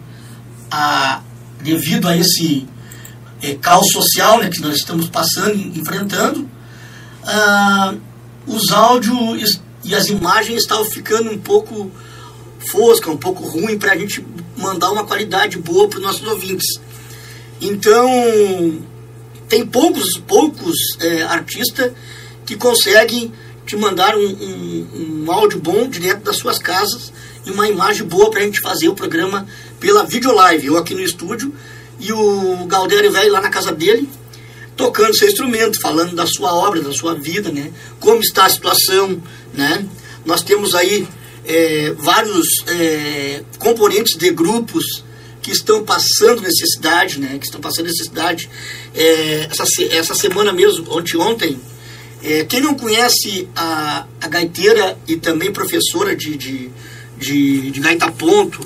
a 0.70 1.22
devido 1.62 2.10
a 2.10 2.18
esse 2.18 2.68
é, 3.44 3.56
caos 3.56 3.92
social 3.92 4.40
né, 4.40 4.50
que 4.50 4.62
nós 4.62 4.78
estamos 4.78 5.10
passando, 5.10 5.58
enfrentando, 5.78 6.50
ah, 7.26 7.94
os 8.48 8.72
áudios 8.72 9.60
e 9.84 9.94
as 9.94 10.08
imagens 10.08 10.62
estavam 10.62 10.86
ficando 10.86 11.30
um 11.30 11.38
pouco 11.38 11.92
fosca, 12.72 13.12
um 13.12 13.18
pouco 13.18 13.44
ruim 13.44 13.78
para 13.78 13.92
a 13.92 13.98
gente 13.98 14.26
mandar 14.58 14.92
uma 14.92 15.04
qualidade 15.06 15.58
boa 15.58 15.90
para 15.90 15.98
os 15.98 16.04
nossos 16.04 16.26
ouvintes. 16.26 16.80
Então, 17.60 18.10
tem 19.50 19.66
poucos, 19.66 20.18
poucos 20.26 20.78
é, 21.02 21.24
artistas 21.24 21.92
que 22.46 22.56
conseguem 22.56 23.34
te 23.66 23.76
mandar 23.76 24.16
um, 24.16 24.26
um, 24.26 25.24
um, 25.26 25.32
áudio 25.32 25.60
bom 25.60 25.88
direto 25.88 26.24
das 26.24 26.38
suas 26.38 26.60
casas 26.60 27.12
e 27.46 27.52
uma 27.52 27.68
imagem 27.68 28.06
boa 28.06 28.30
para 28.30 28.42
a 28.42 28.44
gente 28.44 28.62
fazer 28.62 28.88
o 28.88 28.96
programa 28.96 29.46
pela 29.80 30.04
videolive. 30.04 30.68
Eu 30.68 30.78
aqui 30.78 30.94
no 30.94 31.02
estúdio 31.02 31.54
e 32.04 32.12
o 32.12 32.66
Galdério 32.66 33.12
Velho 33.14 33.32
lá 33.32 33.40
na 33.40 33.50
casa 33.50 33.72
dele, 33.72 34.10
tocando 34.76 35.16
seu 35.16 35.28
instrumento, 35.28 35.80
falando 35.80 36.14
da 36.14 36.28
sua 36.28 36.54
obra, 36.54 36.82
da 36.82 36.92
sua 36.92 37.16
vida, 37.16 37.50
né? 37.50 37.72
Como 37.98 38.20
está 38.20 38.46
a 38.46 38.50
situação, 38.50 39.24
né? 39.54 39.86
Nós 40.26 40.44
temos 40.44 40.76
aí 40.76 41.08
é, 41.46 41.94
vários 41.98 42.46
é, 42.68 43.44
componentes 43.58 44.18
de 44.18 44.30
grupos 44.32 45.06
que 45.42 45.52
estão 45.52 45.84
passando 45.86 46.42
necessidade, 46.42 47.22
né? 47.22 47.38
Que 47.40 47.46
estão 47.46 47.62
passando 47.62 47.86
necessidade. 47.86 48.50
É, 48.94 49.48
essa, 49.50 49.64
essa 49.92 50.14
semana 50.14 50.52
mesmo, 50.52 50.86
ontem, 50.94 51.16
ontem 51.16 51.58
é, 52.22 52.44
quem 52.44 52.60
não 52.60 52.74
conhece 52.74 53.48
a, 53.56 54.06
a 54.20 54.28
gaiteira 54.28 54.98
e 55.08 55.16
também 55.16 55.54
professora 55.54 56.14
de, 56.14 56.36
de, 56.36 56.70
de, 57.18 57.72
de 57.72 57.80
gaita 57.80 58.12
ponto, 58.12 58.60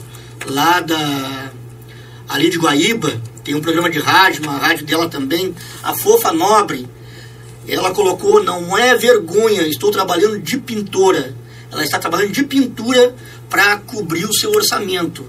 lá 0.48 0.80
da 0.80 1.52
ali 2.28 2.50
de 2.50 2.58
Guaíba, 2.58 3.22
tem 3.44 3.56
um 3.56 3.62
programa 3.62 3.90
de 3.90 4.00
rádio, 4.00 4.44
uma 4.44 4.58
rádio 4.58 4.86
dela 4.86 5.08
também, 5.10 5.56
a 5.84 5.94
Fofa 5.94 6.34
Nobre, 6.34 6.88
ela 7.68 7.92
colocou, 7.94 8.42
não 8.44 8.78
é 8.78 8.96
vergonha, 8.96 9.68
estou 9.68 9.92
trabalhando 9.92 10.40
de 10.40 10.58
pintora. 10.58 11.36
Ela 11.70 11.84
está 11.84 12.00
trabalhando 12.00 12.32
de 12.32 12.44
pintura 12.44 13.14
para 13.50 13.78
cobrir 13.78 14.26
o 14.26 14.34
seu 14.34 14.52
orçamento. 14.52 15.26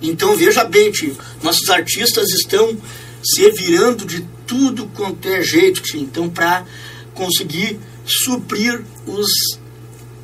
Então 0.00 0.36
veja 0.36 0.64
bem, 0.64 0.92
tio, 0.92 1.16
nossos 1.42 1.68
artistas 1.68 2.30
estão 2.30 2.76
se 3.22 3.50
virando 3.50 4.04
de 4.04 4.24
tudo 4.46 4.86
quanto 4.94 5.28
é 5.28 5.42
jeito, 5.42 5.82
tio, 5.82 6.00
então 6.00 6.28
para 6.28 6.64
conseguir 7.12 7.78
suprir 8.06 8.82
os 9.06 9.28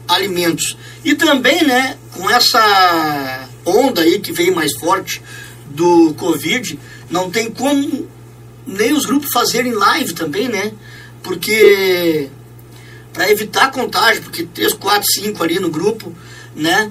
alimentos. 0.09 0.77
E 1.05 1.15
também, 1.15 1.65
né, 1.65 1.98
com 2.12 2.31
essa 2.31 3.48
onda 3.65 4.03
aí 4.03 4.20
que 4.20 4.32
vem 4.32 4.53
mais 4.53 4.73
forte 4.78 5.20
do 5.77 6.15
Covid, 6.15 6.78
não 7.11 7.31
tem 7.31 7.51
como 7.51 8.09
nem 8.66 8.93
os 8.94 9.05
grupos 9.05 9.31
fazerem 9.31 9.73
live 9.73 10.15
também, 10.15 10.48
né? 10.48 10.73
Porque 11.23 12.28
para 13.12 13.31
evitar 13.31 13.70
contágio, 13.70 14.23
porque 14.23 14.44
3, 14.44 14.73
4, 14.74 15.05
5 15.12 15.43
ali 15.43 15.61
no 15.61 15.70
grupo, 15.70 16.12
né? 16.55 16.90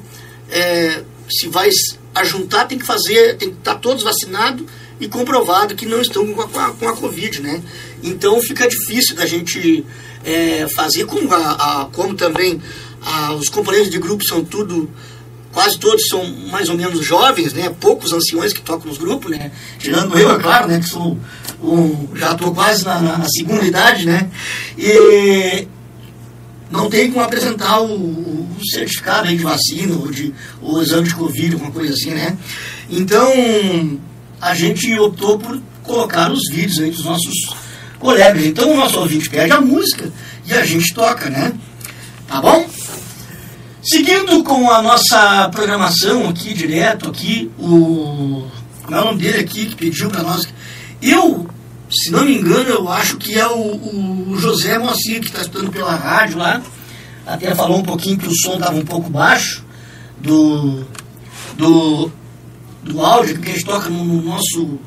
É, 0.49 1.03
se 1.29 1.47
vai 1.49 1.69
ajuntar, 2.13 2.67
tem 2.67 2.77
que 2.77 2.85
fazer, 2.85 3.37
tem 3.37 3.49
que 3.49 3.57
estar 3.57 3.75
todos 3.75 4.03
vacinados 4.03 4.65
e 4.99 5.07
comprovado 5.07 5.75
que 5.75 5.85
não 5.85 5.99
estão 5.99 6.25
com 6.33 6.59
a, 6.59 6.71
com 6.71 6.87
a 6.87 6.95
Covid, 6.95 7.41
né? 7.41 7.61
Então 8.01 8.39
fica 8.41 8.67
difícil 8.67 9.15
da 9.15 9.25
gente 9.25 9.85
é, 10.23 10.67
fazer, 10.69 11.05
como, 11.05 11.31
a, 11.33 11.51
a, 11.51 11.85
como 11.85 12.15
também 12.15 12.61
a, 13.01 13.33
os 13.33 13.49
componentes 13.49 13.89
de 13.89 13.99
grupo 13.99 14.23
são 14.23 14.43
tudo, 14.43 14.89
quase 15.55 15.79
todos 15.79 16.05
são 16.09 16.21
mais 16.51 16.67
ou 16.67 16.75
menos 16.75 17.03
jovens, 17.03 17.53
né? 17.53 17.73
Poucos 17.79 18.11
anciões 18.11 18.51
que 18.51 18.61
tocam 18.61 18.89
nos 18.89 18.97
grupos, 18.97 19.31
né? 19.31 19.51
Tirando 19.79 20.19
eu, 20.19 20.29
é 20.29 20.37
claro, 20.37 20.67
né? 20.67 20.79
Que 20.79 20.85
sou 20.85 21.17
um, 21.63 22.09
já 22.13 22.33
estou 22.33 22.53
quase 22.53 22.83
na, 22.83 22.99
na, 22.99 23.25
segunda 23.29 23.63
idade, 23.63 24.05
né? 24.05 24.29
E 24.77 25.65
não 26.69 26.89
tem 26.89 27.09
como 27.09 27.23
apresentar 27.23 27.79
o, 27.79 27.95
o 27.95 28.57
certificado 28.69 29.29
de 29.29 29.37
vacina 29.37 29.95
ou 29.95 30.11
de 30.11 30.33
o 30.61 30.81
exame 30.81 31.07
de 31.07 31.15
Covid, 31.15 31.53
alguma 31.53 31.71
coisa 31.71 31.93
assim, 31.93 32.11
né? 32.11 32.37
Então, 32.89 33.97
a 34.41 34.53
gente 34.53 34.93
optou 34.99 35.39
por 35.39 35.57
colocar 35.83 36.33
os 36.33 36.49
vídeos 36.51 36.79
aí 36.79 36.91
dos 36.91 37.05
nossos 37.05 37.55
colegas. 37.97 38.43
Então, 38.43 38.73
o 38.73 38.75
nosso 38.75 38.99
ouvinte 38.99 39.29
pede 39.29 39.53
a 39.53 39.61
música 39.61 40.11
e 40.45 40.53
a 40.53 40.65
gente 40.65 40.93
toca, 40.93 41.29
né? 41.29 41.53
Tá 42.27 42.41
bom? 42.41 42.67
Seguindo 43.87 44.43
com 44.43 44.71
a 44.71 44.81
nossa 44.81 45.47
programação 45.49 46.27
aqui, 46.27 46.55
direto 46.55 47.07
aqui, 47.07 47.51
o... 47.59 48.47
Como 48.83 48.97
é 48.97 48.99
o 48.99 49.05
nome 49.05 49.21
dele 49.21 49.41
aqui 49.41 49.67
que 49.67 49.75
pediu 49.75 50.09
para 50.09 50.23
nós? 50.23 50.47
Eu, 50.99 51.47
se 51.91 52.09
não 52.09 52.25
me 52.25 52.35
engano, 52.35 52.67
eu 52.67 52.89
acho 52.89 53.17
que 53.17 53.37
é 53.37 53.45
o, 53.45 54.31
o 54.31 54.37
José 54.39 54.79
Moacir 54.79 55.21
que 55.21 55.27
está 55.27 55.41
estudando 55.41 55.71
pela 55.71 55.95
rádio 55.95 56.39
lá. 56.39 56.63
Até 57.27 57.53
falou 57.53 57.77
um 57.77 57.83
pouquinho 57.83 58.17
que 58.17 58.27
o 58.27 58.35
som 58.35 58.55
estava 58.55 58.75
um 58.75 58.85
pouco 58.85 59.07
baixo 59.07 59.63
do, 60.17 60.83
do, 61.55 62.11
do 62.81 63.05
áudio 63.05 63.39
que 63.39 63.51
a 63.51 63.53
gente 63.53 63.65
toca 63.65 63.87
no, 63.87 64.03
no 64.03 64.21
nosso 64.23 64.79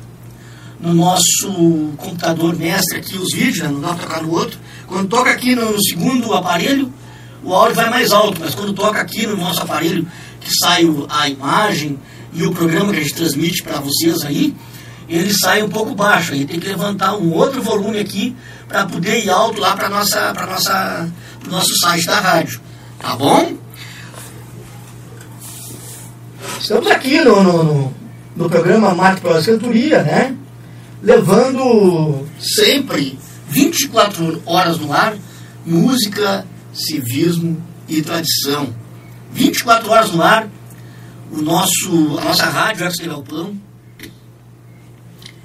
no 0.77 0.93
nosso 0.93 1.93
computador 1.97 2.55
mestre 2.57 2.99
aqui 2.99 3.17
os 3.17 3.33
vídeos, 3.33 3.59
né? 3.59 3.69
não 3.69 3.81
dá 3.81 3.93
para 3.93 4.07
tocar 4.07 4.23
no 4.23 4.31
outro. 4.31 4.57
Quando 4.87 5.07
toca 5.07 5.29
aqui 5.29 5.55
no, 5.55 5.81
segundo 5.83 6.33
aparelho, 6.33 6.91
o 7.43 7.53
áudio 7.53 7.75
vai 7.75 7.89
mais 7.89 8.11
alto, 8.11 8.39
mas 8.41 8.53
quando 8.53 8.73
toca 8.73 8.99
aqui 8.99 9.25
no 9.25 9.37
nosso 9.37 9.61
aparelho, 9.61 10.07
que 10.39 10.49
sai 10.57 10.83
a 11.09 11.29
imagem 11.29 11.97
e 12.33 12.43
o 12.43 12.51
programa 12.51 12.91
que 12.91 12.99
a 12.99 13.01
gente 13.01 13.15
transmite 13.15 13.63
para 13.63 13.79
vocês 13.79 14.23
aí, 14.23 14.55
ele 15.07 15.33
sai 15.33 15.63
um 15.63 15.69
pouco 15.69 15.95
baixo. 15.95 16.33
Aí 16.33 16.45
tem 16.45 16.59
que 16.59 16.67
levantar 16.67 17.15
um 17.15 17.33
outro 17.33 17.61
volume 17.61 17.99
aqui 17.99 18.35
para 18.67 18.85
poder 18.85 19.23
ir 19.23 19.29
alto 19.29 19.59
lá 19.59 19.75
para 19.75 19.89
nossa, 19.89 20.33
para 20.33 20.45
nossa, 20.45 21.09
pro 21.39 21.51
nosso 21.51 21.75
site 21.79 22.05
da 22.05 22.19
rádio. 22.19 22.61
Tá 22.99 23.15
bom? 23.15 23.53
Estamos 26.59 26.91
aqui 26.91 27.21
no, 27.21 27.41
no, 27.41 27.63
no, 27.63 27.93
no 28.35 28.49
programa 28.49 28.93
Mate 28.93 29.21
Pós 29.21 29.45
Cantoria, 29.45 30.03
né? 30.03 30.35
Levando 31.01 32.27
sempre 32.37 33.17
24 33.47 34.43
horas 34.45 34.77
no 34.77 34.93
ar, 34.93 35.15
música, 35.65 36.45
civismo 36.73 37.63
e 37.87 38.01
tradição. 38.01 38.73
24 39.31 39.89
horas 39.89 40.11
no 40.11 40.21
ar, 40.21 40.49
o 41.31 41.41
nosso, 41.41 42.17
a 42.19 42.23
nossa 42.23 42.45
rádio 42.45 42.89
de 42.89 43.07
Galpão, 43.07 43.57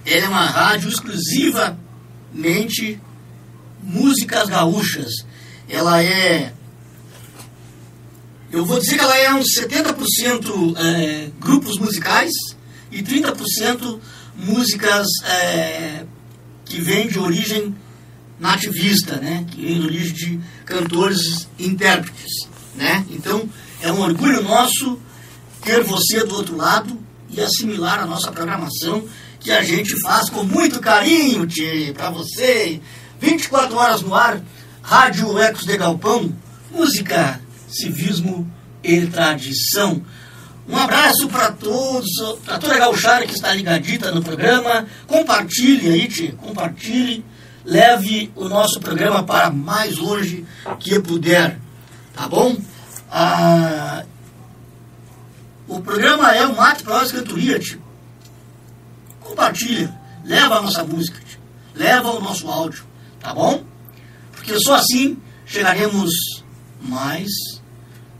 ela 0.07 0.25
é 0.25 0.29
uma 0.29 0.47
rádio 0.47 0.89
exclusivamente 0.89 3.01
músicas 3.83 4.49
gaúchas. 4.49 5.13
Ela 5.69 6.03
é. 6.03 6.53
Eu 8.51 8.65
vou 8.65 8.79
dizer 8.79 8.97
que 8.97 9.05
ela 9.05 9.17
é 9.17 9.35
uns 9.35 9.47
70% 9.59 10.77
é, 10.77 11.31
grupos 11.41 11.79
musicais 11.79 12.33
e 12.91 13.03
30% 13.03 13.99
músicas 14.37 15.07
é, 15.25 16.05
que 16.65 16.81
vêm 16.81 17.09
de 17.09 17.19
origem 17.19 17.75
nativista, 18.45 19.17
né? 19.17 19.47
que 19.51 19.63
vêm 19.63 19.81
de 19.81 19.87
origem 19.87 20.13
de 20.13 20.41
cantores 20.67 21.49
e 21.59 21.67
intérpretes. 21.67 22.47
Né? 22.77 23.03
Então, 23.11 23.49
é 23.81 23.91
um 23.91 24.01
orgulho 24.03 24.43
nosso 24.43 25.01
ter 25.63 25.83
você 25.83 26.25
do 26.25 26.35
outro 26.35 26.55
lado 26.55 27.01
e 27.31 27.41
assimilar 27.41 28.01
a 28.01 28.07
nossa 28.07 28.31
programação 28.31 29.03
que 29.41 29.51
a 29.51 29.63
gente 29.63 29.99
faz 30.03 30.29
com 30.29 30.45
muito 30.45 30.79
carinho 30.79 31.49
para 31.95 32.11
você. 32.11 32.81
24 33.19 33.75
horas 33.77 34.03
no 34.03 34.15
ar, 34.15 34.43
Rádio 34.83 35.39
Ecos 35.39 35.65
de 35.65 35.79
Galpão, 35.79 36.31
música, 36.71 37.41
civismo 37.67 38.51
e 38.83 39.07
tradição. 39.07 40.05
Um 40.69 40.77
abraço 40.77 41.29
para 41.29 41.51
todos, 41.53 42.11
para 42.45 42.59
toda 42.59 42.75
a 42.75 42.79
gauchara 42.79 43.27
que 43.27 43.35
está 43.35 43.55
ligadita 43.55 44.13
no 44.13 44.23
programa. 44.23 44.87
Compartilhe 45.07 45.89
aí, 45.89 46.09
tchê, 46.09 46.33
compartilhe. 46.33 47.25
Leve 47.65 48.31
o 48.37 48.49
nosso 48.49 48.79
programa 48.81 49.23
para 49.23 49.51
mais 49.51 49.97
longe 49.97 50.45
que 50.79 51.01
puder. 51.01 51.59
Tá 52.15 52.29
bom? 52.29 52.57
Ah, 53.11 54.05
o 55.67 55.81
programa 55.81 56.35
é 56.35 56.47
o 56.47 56.57
Mate 56.57 56.83
Prós 56.83 57.11
Cantoria, 57.11 57.59
tio 57.59 57.85
compartilha, 59.35 59.93
leva 60.25 60.59
a 60.59 60.63
nossa 60.63 60.85
música, 60.85 61.19
leva 61.75 62.11
o 62.11 62.21
nosso 62.21 62.49
áudio, 62.49 62.85
tá 63.21 63.35
bom? 63.35 63.65
Porque 64.33 64.57
só 64.61 64.77
assim 64.77 65.19
chegaremos 65.45 66.11
mais 66.81 67.31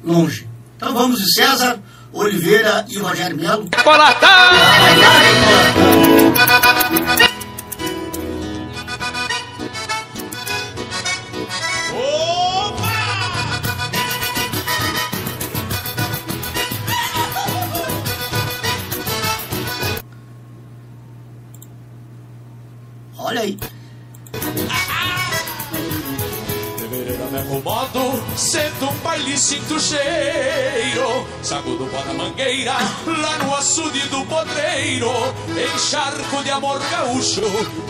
longe. 0.03 0.49
Então 0.77 0.93
vamos 0.93 1.21
de 1.21 1.33
César 1.33 1.79
Oliveira 2.13 2.85
e 2.89 2.99
Rogério 2.99 3.37
Melo. 3.37 3.69
Colatá! 3.83 4.51
Fevereiro 26.79 27.31
me 27.31 27.39
acomodo, 27.39 28.23
sento 28.37 28.87
um 28.87 28.95
baile, 28.99 29.37
sinto 29.37 29.79
cheiro. 29.79 31.27
Saco 31.43 31.77
do 31.77 31.87
pó 31.87 32.01
da 32.03 32.15
mangueira, 32.15 32.73
lá 32.73 33.39
no 33.39 33.55
açude 33.55 34.01
do 34.09 34.25
podreiro. 34.25 35.11
Encharco 35.75 36.43
de 36.43 36.51
amor 36.51 36.81
gaúcho, 36.91 37.43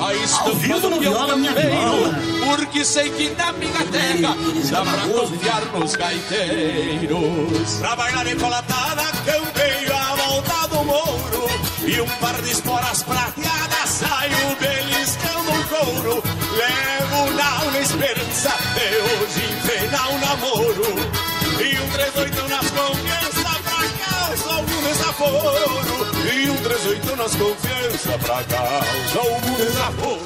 a 0.04 0.14
estampa 0.14 0.80
do 0.80 0.90
meu 1.00 1.14
campeiro. 1.14 2.14
Porque 2.46 2.84
sei 2.84 3.10
que 3.10 3.30
na 3.30 3.52
minha 3.52 3.84
terra 3.92 4.36
dá 4.70 4.82
pra 4.82 5.08
confiar 5.08 5.64
nos 5.78 5.94
gaiteiros. 5.94 7.76
Pra 7.78 7.94
bailar 7.94 8.26
colatada, 8.36 9.04
campeio 9.24 9.94
a 9.94 10.16
volta 10.16 10.68
do 10.68 10.84
mouro. 10.84 11.44
E 11.86 12.00
um 12.00 12.08
par 12.18 12.40
de 12.40 12.50
esporas 12.50 13.02
prateadas, 13.02 13.90
saio 13.90 14.56
beliscando 14.58 14.93
o 14.93 14.93
couro. 15.74 16.22
Levo 16.56 17.30
na 17.34 17.80
esperança 17.80 18.52
de 18.74 18.96
hoje 19.02 19.44
enfrenar 19.52 20.08
o 20.10 20.18
namoro. 20.18 20.84
E 21.60 21.80
um 21.80 21.88
38 21.88 22.48
nas 22.48 22.70
confianças 22.70 23.42
pra 23.42 23.88
causa 24.06 24.54
algum 24.54 24.82
desaforo. 24.82 26.06
E 26.32 26.50
um 26.50 26.56
38 26.56 27.16
nas 27.16 27.34
confianças 27.34 28.22
pra 28.22 28.44
causa 28.44 29.18
algum 29.18 29.54
desaforo. 29.54 30.24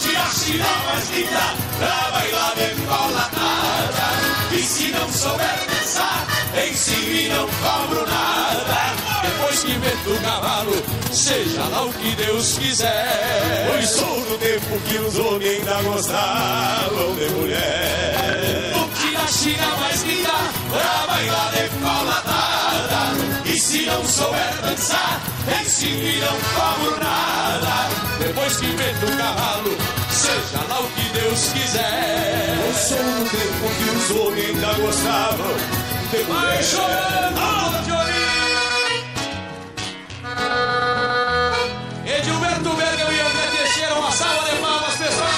Tira, 0.00 0.24
tira 0.44 0.64
mais 0.86 1.10
linda 1.10 1.54
pra 1.78 2.10
bailar 2.10 2.54
de 2.54 2.74
colatada. 2.86 4.19
E 4.60 4.62
se 4.62 4.88
não 4.88 5.10
souber 5.10 5.58
dançar, 5.70 6.26
ensino 6.70 7.14
e 7.14 7.28
não 7.30 7.46
cobro 7.48 8.06
nada. 8.06 8.92
Depois 9.22 9.64
que 9.64 9.72
meto 9.78 10.10
o 10.10 10.20
cavalo, 10.20 10.84
seja 11.10 11.62
lá 11.62 11.84
o 11.84 11.92
que 11.94 12.14
Deus 12.16 12.58
quiser. 12.58 13.68
Pois 13.70 13.88
sou 13.88 14.20
do 14.20 14.36
tempo 14.36 14.78
que 14.86 14.98
os 14.98 15.18
homens 15.18 15.60
ainda 15.60 15.82
gostavam 15.82 17.14
de 17.14 17.30
mulher. 17.36 18.74
Tira, 19.00 19.24
tira 19.32 19.66
mais 19.76 20.02
linda 20.02 20.32
pra 20.68 21.06
bailar 21.06 21.52
de 21.52 21.68
colatada. 21.80 23.46
E 23.46 23.58
se 23.58 23.86
não 23.86 24.04
souber 24.04 24.54
dançar, 24.60 25.22
em 25.58 25.64
si 25.64 26.20
não 26.20 26.38
cobro 26.60 27.02
nada. 27.02 27.88
Depois 28.18 28.56
que 28.58 28.66
meto 28.66 29.06
o 29.06 29.16
cavalo, 29.16 29.99
seja 30.30 30.62
lá 30.68 30.80
o 30.80 30.88
que 30.88 31.08
Deus 31.10 31.52
quiser. 31.52 32.58
Eu 32.66 32.74
sou 32.74 32.98
do 32.98 33.30
tempo 33.30 33.68
que 33.76 33.90
os 33.96 34.10
homens 34.16 34.46
ainda 34.46 34.72
gostavam 34.74 35.54
de 36.10 36.22
Vai 36.24 36.62
chorando, 36.62 37.84
Diorinho! 37.84 38.20
Edilberto 42.06 42.70
Bergamo 42.76 43.12
e 43.12 43.20
André 43.20 43.46
Teixeira, 43.56 43.94
uma 43.94 44.12
salva 44.12 44.50
de 44.50 44.56
palmas, 44.56 44.96
pessoal! 44.96 45.28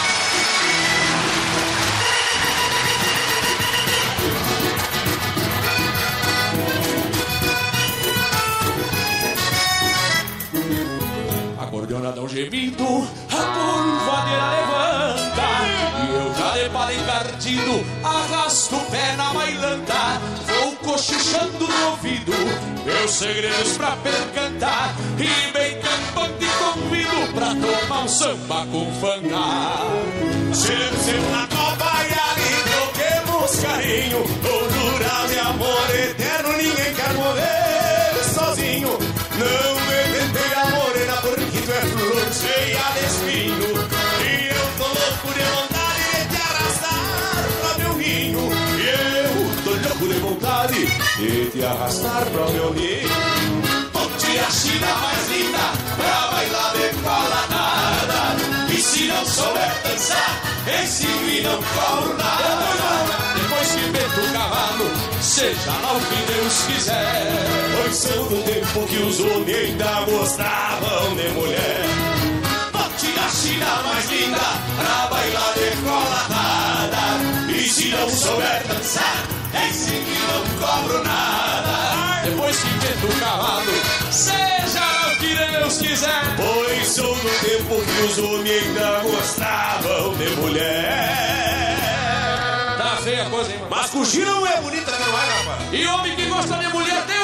A 11.59 11.67
cordiona 11.67 12.13
dá 12.13 12.21
um 12.23 12.29
gemido, 12.29 13.09
a 13.31 13.43
curvadeira 13.43 14.62
arrasto 18.53 18.77
o 18.77 18.81
pé 18.91 19.17
na 19.17 19.33
bailanta 19.33 20.21
Vou 20.47 20.77
cochichando 20.77 21.67
no 21.67 21.91
ouvido, 21.91 22.33
meus 22.85 23.11
segredos 23.11 23.77
pra 23.79 23.97
percantar 23.97 24.95
E 25.19 25.53
bem 25.53 25.81
campante 25.81 26.47
convido 26.59 27.33
pra 27.35 27.55
tomar 27.55 28.05
um 28.05 28.09
samba 28.09 28.67
com 28.67 28.93
fanta 29.01 30.55
Sempre, 30.55 31.19
na 31.31 31.47
copa 31.47 31.93
e 32.05 32.13
ali 32.29 32.53
troquemos 32.71 33.57
carinho 33.61 34.25
Dourura 34.43 35.29
de 35.29 35.39
amor 35.39 35.95
eterno, 35.95 36.53
ninguém 36.59 36.95
quer 36.95 37.15
morrer 37.15 37.53
sozinho. 38.35 38.99
Não 39.39 39.75
me 39.81 40.19
tentei 40.19 40.55
a 40.55 40.67
morena 40.71 41.17
porque 41.23 41.61
tu 41.63 41.73
é 41.73 41.81
flor 41.81 42.33
cheia 42.33 42.83
de 42.93 43.07
espinho 43.07 43.82
de 51.23 51.51
te 51.51 51.65
arrastar 51.65 52.25
pra 52.27 52.47
meu 52.51 52.75
ninho 52.75 53.09
Ponte 53.93 54.39
a 54.39 54.51
China 54.51 54.87
mais 55.03 55.29
linda 55.29 55.65
pra 55.97 56.31
bailar 56.33 56.73
de 56.73 56.89
cola 57.03 57.43
nada. 57.51 58.73
E 58.73 58.77
se 58.81 59.07
não 59.07 59.25
souber 59.25 59.73
dançar, 59.85 60.43
ensino 60.83 61.29
e 61.29 61.41
não 61.43 61.63
cobro 61.63 62.17
nada. 62.17 62.53
Depois 63.37 63.69
que 63.69 63.91
meto 63.91 64.21
o 64.21 64.33
cavalo, 64.33 64.91
seja 65.21 65.73
lá 65.83 65.93
o 65.93 66.01
que 66.01 66.33
Deus 66.33 66.65
quiser. 66.67 67.83
Pois 67.83 67.97
são 67.97 68.25
do 68.29 68.43
tempo 68.43 68.87
que 68.89 68.97
os 68.97 69.21
homens 69.21 69.57
ainda 69.57 70.01
gostavam 70.11 71.15
de 71.17 71.29
mulher 71.31 71.85
Ponte 72.73 73.19
a 73.19 73.29
China 73.29 73.83
mais 73.85 74.11
linda 74.11 74.39
pra 74.77 75.07
bailar 75.09 75.55
de 75.55 75.77
cola 75.83 76.27
nada. 76.31 77.53
E 77.53 77.69
se 77.69 77.89
não 77.89 78.09
souber 78.09 78.63
dançar, 78.67 79.42
ensino 79.55 80.09
e 80.09 80.19
não 80.19 80.43
cobro 80.59 81.03
nada. 81.05 82.23
Depois 82.25 82.57
que 82.59 82.69
meto 82.69 83.07
o 83.07 83.21
cavalo, 83.21 83.73
seja 84.11 85.13
o 85.13 85.17
que 85.17 85.35
Deus 85.35 85.79
quiser. 85.79 86.37
Pois 86.37 86.89
sou 86.89 87.15
do 87.15 87.31
tempo 87.41 87.83
que 87.83 88.03
os 88.03 88.19
homens 88.19 88.63
ainda 88.67 89.01
gostavam 89.01 90.15
de 90.17 90.27
mulher 90.37 91.77
Tá 92.79 92.97
feia 93.03 93.23
a 93.27 93.31
coisa, 93.31 93.53
hein, 93.53 93.59
mano? 93.59 93.71
Mas 93.71 93.91
Cuxi 93.91 94.25
não 94.25 94.47
é 94.47 94.61
bonita 94.61 94.91
não 94.91 95.19
é, 95.19 95.39
rapaz 95.39 95.69
E 95.73 95.87
homem 95.87 96.17
que 96.17 96.27
gosta 96.27 96.57
de 96.57 96.69
mulher 96.69 97.05
tem 97.07 97.22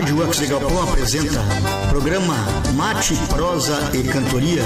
Rádio 0.00 0.24
Axigapó 0.24 0.82
apresenta 0.82 1.44
programa 1.90 2.34
Mate, 2.74 3.14
Prosa 3.28 3.78
e 3.92 4.02
Cantoria, 4.02 4.62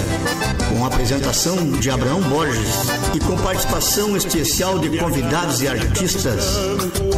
com 0.68 0.86
apresentação 0.86 1.56
de 1.72 1.90
Abraão 1.90 2.22
Borges 2.22 2.70
e 3.12 3.18
com 3.18 3.36
participação 3.38 4.16
especial 4.16 4.78
de 4.78 4.96
convidados 4.96 5.60
e 5.60 5.66
artistas. 5.66 6.56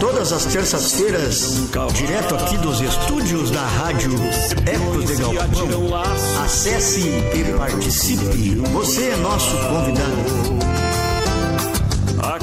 Todas 0.01 0.33
as 0.33 0.47
terças-feiras, 0.47 1.69
direto 1.93 2.37
aqui 2.37 2.57
dos 2.57 2.81
estúdios 2.81 3.51
da 3.51 3.67
Rádio 3.67 4.13
Ecos 4.65 5.05
de 5.09 5.17
Galpão. 5.17 5.95
Acesse 6.43 7.01
e 7.03 7.45
participe. 7.55 8.55
Você 8.73 9.11
é 9.11 9.17
nosso 9.17 9.55
convidado. 9.59 10.57
A 12.23 12.39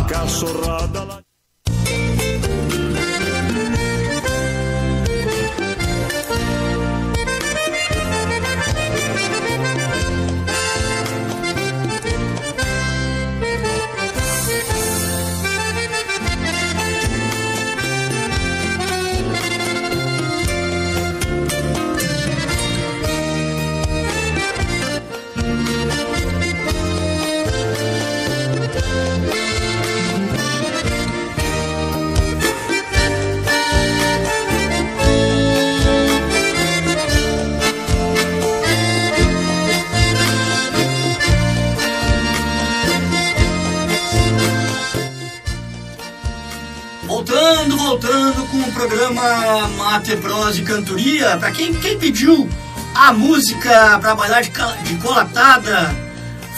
Voltando, 47.93 48.47
com 48.49 48.57
o 48.57 48.71
programa 48.71 49.67
Mate, 49.77 50.17
Prosa 50.17 50.57
e 50.59 50.63
Cantoria. 50.63 51.37
Para 51.37 51.51
quem, 51.51 51.71
quem 51.75 51.95
pediu 51.95 52.49
a 52.95 53.13
música 53.13 53.99
para 53.99 54.15
bailar 54.15 54.41
de, 54.41 54.49
de 54.49 54.95
colatada 54.95 55.95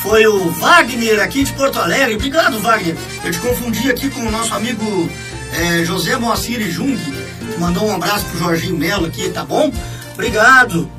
foi 0.02 0.26
o 0.28 0.50
Wagner 0.52 1.20
aqui 1.22 1.44
de 1.44 1.52
Porto 1.52 1.78
Alegre. 1.78 2.16
Obrigado, 2.16 2.58
Wagner. 2.62 2.96
Eu 3.22 3.32
te 3.34 3.40
confundi 3.40 3.92
aqui 3.92 4.10
com 4.10 4.22
o 4.22 4.32
nosso 4.32 4.54
amigo 4.54 5.10
eh, 5.52 5.84
José 5.84 6.16
Moacir 6.16 6.62
Jung, 6.72 6.98
mandou 7.60 7.86
um 7.86 7.96
abraço 7.96 8.24
pro 8.28 8.40
Jorginho 8.40 8.78
Melo 8.78 9.08
aqui, 9.08 9.28
tá 9.30 9.44
bom? 9.44 9.70
Obrigado. 10.14 10.90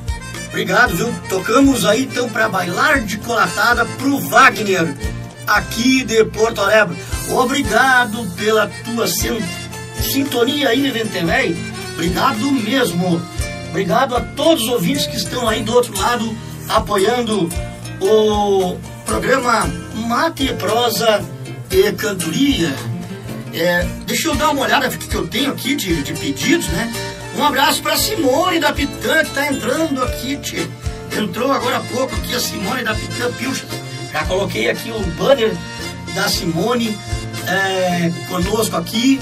Obrigado, 0.49 0.95
viu? 0.95 1.11
Tocamos 1.29 1.83
aí 1.83 2.03
então 2.03 2.29
para 2.29 2.47
bailar 2.47 2.99
de 3.01 3.17
colatada 3.17 3.85
pro 3.97 4.19
Wagner 4.19 4.87
aqui 5.47 6.03
de 6.03 6.23
Porto 6.25 6.61
Alegre. 6.61 6.95
Obrigado 7.27 8.23
pela 8.35 8.67
tua 8.85 9.07
sin- 9.07 9.43
sintonia 10.01 10.69
aí, 10.69 10.89
Ventemei. 10.91 11.55
Obrigado 11.93 12.51
mesmo. 12.51 13.21
Obrigado 13.69 14.15
a 14.15 14.21
todos 14.21 14.63
os 14.63 14.69
ouvintes 14.69 15.05
que 15.07 15.17
estão 15.17 15.47
aí 15.47 15.61
do 15.63 15.73
outro 15.73 15.97
lado 15.99 16.35
apoiando 16.69 17.49
o 17.99 18.77
programa 19.05 19.67
Mate, 19.95 20.53
Prosa 20.53 21.23
e 21.71 21.91
Cantoria. 21.93 22.73
É, 23.53 23.83
deixa 24.05 24.27
eu 24.27 24.35
dar 24.35 24.51
uma 24.51 24.61
olhada 24.61 24.89
que 24.89 25.13
eu 25.13 25.27
tenho 25.27 25.51
aqui 25.51 25.75
de, 25.75 26.03
de 26.03 26.13
pedidos, 26.13 26.67
né? 26.67 26.93
Um 27.35 27.43
abraço 27.43 27.81
para 27.81 27.95
Simone 27.95 28.59
da 28.59 28.73
Pitã 28.73 29.23
que 29.23 29.31
tá 29.31 29.51
entrando 29.51 30.03
aqui. 30.03 30.39
Entrou 31.15 31.51
agora 31.51 31.77
há 31.77 31.79
pouco 31.81 32.15
aqui 32.15 32.35
a 32.35 32.39
Simone 32.39 32.83
da 32.83 32.93
Pitã 32.93 33.31
Pilchas. 33.31 33.69
Já 34.11 34.25
coloquei 34.25 34.69
aqui 34.69 34.91
o 34.91 34.99
banner 35.11 35.55
da 36.13 36.27
Simone 36.27 36.97
é, 37.47 38.11
conosco 38.27 38.75
aqui, 38.75 39.19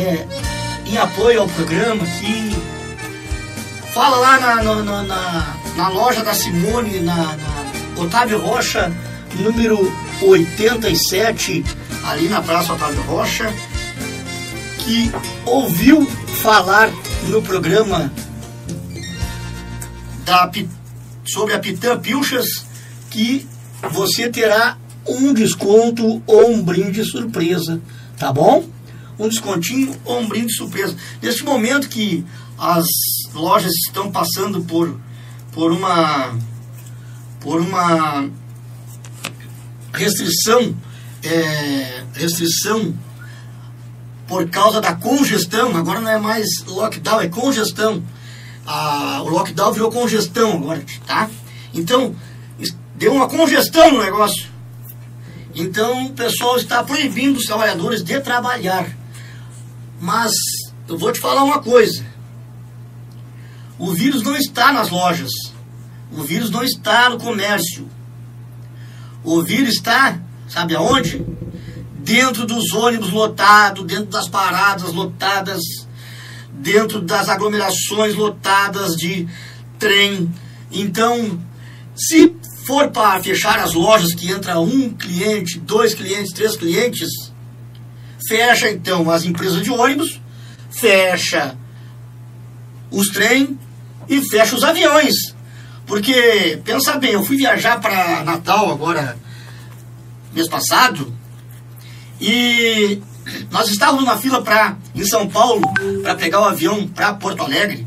é, 0.00 0.26
em 0.86 0.96
apoio 0.96 1.42
ao 1.42 1.48
programa 1.48 2.02
aqui. 2.04 2.56
Fala 3.92 4.16
lá 4.16 4.40
na, 4.40 4.62
na, 4.62 5.02
na- 5.02 5.56
na- 5.76 5.88
loja 5.88 6.22
da 6.24 6.32
Simone, 6.32 7.00
na, 7.00 7.16
na 7.16 8.02
Otávio 8.02 8.38
Rocha, 8.40 8.92
número 9.36 9.92
87, 10.22 11.64
ali 12.04 12.28
na 12.28 12.40
Praça 12.40 12.72
Otávio 12.72 13.02
Rocha, 13.02 13.52
que 14.78 15.10
ouviu 15.44 16.06
falar 16.42 16.90
no 17.28 17.42
programa 17.42 18.10
da, 20.24 20.50
sobre 21.26 21.54
a 21.54 21.58
Pitã 21.58 21.98
Pilchas 21.98 22.64
que 23.10 23.46
você 23.90 24.28
terá 24.28 24.76
um 25.06 25.32
desconto 25.34 26.22
ou 26.26 26.50
um 26.52 26.62
brinde 26.62 27.04
surpresa, 27.04 27.80
tá 28.16 28.32
bom? 28.32 28.64
Um 29.20 29.28
descontinho 29.28 29.94
ou 30.04 30.20
um 30.20 30.28
brinde 30.28 30.52
surpresa. 30.54 30.96
Neste 31.22 31.44
momento 31.44 31.88
que 31.88 32.24
as 32.58 32.86
lojas 33.34 33.72
estão 33.86 34.10
passando 34.10 34.62
por, 34.62 34.98
por 35.52 35.70
uma 35.72 36.34
por 37.40 37.60
uma 37.60 38.28
restrição 39.92 40.74
é, 41.22 42.02
restrição 42.14 42.94
por 44.26 44.48
causa 44.48 44.80
da 44.80 44.94
congestão, 44.94 45.76
agora 45.76 46.00
não 46.00 46.10
é 46.10 46.18
mais 46.18 46.46
lockdown, 46.64 47.20
é 47.20 47.28
congestão. 47.28 48.02
Ah, 48.64 49.20
o 49.22 49.28
lockdown 49.28 49.72
virou 49.72 49.90
congestão 49.90 50.52
agora, 50.52 50.84
tá? 51.04 51.28
Então, 51.74 52.14
deu 52.94 53.12
uma 53.12 53.28
congestão 53.28 53.90
no 53.90 54.02
negócio. 54.02 54.48
Então, 55.54 56.06
o 56.06 56.12
pessoal 56.12 56.56
está 56.56 56.84
proibindo 56.84 57.38
os 57.38 57.44
trabalhadores 57.44 58.04
de 58.04 58.20
trabalhar. 58.20 58.99
Mas, 60.00 60.32
eu 60.88 60.98
vou 60.98 61.12
te 61.12 61.20
falar 61.20 61.44
uma 61.44 61.60
coisa. 61.60 62.04
O 63.78 63.92
vírus 63.92 64.22
não 64.22 64.36
está 64.36 64.72
nas 64.72 64.90
lojas. 64.90 65.30
O 66.10 66.22
vírus 66.24 66.50
não 66.50 66.64
está 66.64 67.10
no 67.10 67.18
comércio. 67.18 67.88
O 69.22 69.42
vírus 69.42 69.74
está, 69.74 70.18
sabe 70.48 70.74
aonde? 70.74 71.24
dentro 72.02 72.46
dos 72.46 72.72
ônibus 72.72 73.10
lotados, 73.10 73.84
dentro 73.84 74.06
das 74.06 74.28
paradas 74.28 74.92
lotadas, 74.92 75.60
dentro 76.52 77.00
das 77.00 77.28
aglomerações 77.28 78.14
lotadas 78.14 78.96
de 78.96 79.28
trem. 79.78 80.28
Então, 80.72 81.40
se 81.94 82.34
for 82.66 82.90
para 82.90 83.22
fechar 83.22 83.58
as 83.58 83.74
lojas 83.74 84.14
que 84.14 84.30
entra 84.30 84.58
um 84.58 84.90
cliente, 84.90 85.60
dois 85.60 85.94
clientes, 85.94 86.32
três 86.32 86.56
clientes, 86.56 87.29
fecha 88.30 88.70
então 88.70 89.10
as 89.10 89.24
empresas 89.24 89.60
de 89.60 89.72
ônibus, 89.72 90.20
fecha 90.70 91.56
os 92.88 93.08
trem 93.08 93.58
e 94.08 94.22
fecha 94.22 94.54
os 94.54 94.62
aviões. 94.62 95.16
Porque, 95.84 96.60
pensa 96.64 96.96
bem, 96.96 97.10
eu 97.10 97.24
fui 97.24 97.36
viajar 97.36 97.80
para 97.80 98.22
Natal 98.22 98.70
agora, 98.70 99.18
mês 100.32 100.48
passado, 100.48 101.12
e 102.20 103.02
nós 103.50 103.68
estávamos 103.68 104.04
na 104.04 104.16
fila 104.16 104.40
para 104.42 104.76
em 104.94 105.04
São 105.04 105.28
Paulo 105.28 105.62
para 106.00 106.14
pegar 106.14 106.40
o 106.42 106.44
avião 106.44 106.86
para 106.86 107.14
Porto 107.14 107.42
Alegre. 107.42 107.84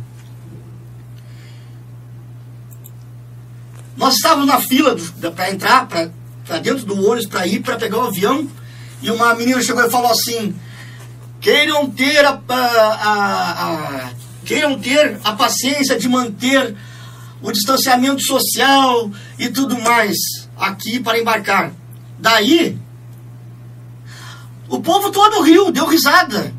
Nós 3.95 4.15
estávamos 4.15 4.47
na 4.47 4.59
fila 4.59 4.97
para 5.33 5.51
entrar 5.51 5.87
para 5.87 6.59
dentro 6.59 6.85
do 6.85 6.95
ônibus 6.95 7.27
para 7.27 7.47
ir 7.47 7.61
para 7.61 7.77
pegar 7.77 7.99
o 7.99 8.07
avião 8.07 8.49
e 9.03 9.11
uma 9.11 9.35
menina 9.35 9.61
chegou 9.61 9.85
e 9.85 9.91
falou 9.91 10.09
assim: 10.09 10.55
queiram 11.39 11.89
ter 11.91 12.25
a, 12.25 12.41
a, 12.47 12.55
a, 12.55 13.51
a 14.07 14.09
queiram 14.45 14.80
ter 14.80 15.19
a 15.23 15.34
paciência 15.34 15.97
de 15.99 16.07
manter 16.07 16.75
o 17.41 17.51
distanciamento 17.51 18.23
social 18.23 19.11
e 19.38 19.49
tudo 19.49 19.80
mais 19.81 20.15
aqui 20.57 20.99
para 20.99 21.19
embarcar. 21.19 21.71
Daí 22.17 22.80
o 24.69 24.80
povo 24.80 25.11
todo 25.11 25.41
riu, 25.41 25.71
deu 25.71 25.85
risada. 25.85 26.53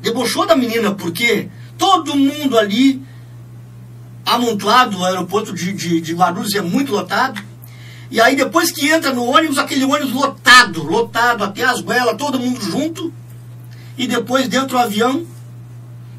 Debochou 0.00 0.46
da 0.46 0.56
menina, 0.56 0.94
porque 0.94 1.50
todo 1.76 2.16
mundo 2.16 2.56
ali, 2.56 3.02
amontoado, 4.24 4.98
o 4.98 5.04
aeroporto 5.04 5.52
de, 5.52 5.72
de, 5.72 6.00
de 6.00 6.14
Guarulhos 6.14 6.54
é 6.54 6.62
muito 6.62 6.92
lotado. 6.92 7.42
E 8.10 8.20
aí 8.20 8.36
depois 8.36 8.70
que 8.70 8.88
entra 8.88 9.12
no 9.12 9.24
ônibus, 9.24 9.58
aquele 9.58 9.84
ônibus 9.84 10.12
lotado, 10.12 10.82
lotado 10.82 11.44
até 11.44 11.64
as 11.64 11.80
goelas, 11.80 12.16
todo 12.16 12.38
mundo 12.38 12.60
junto. 12.60 13.12
E 13.98 14.06
depois 14.06 14.48
dentro 14.48 14.68
do 14.68 14.78
avião, 14.78 15.26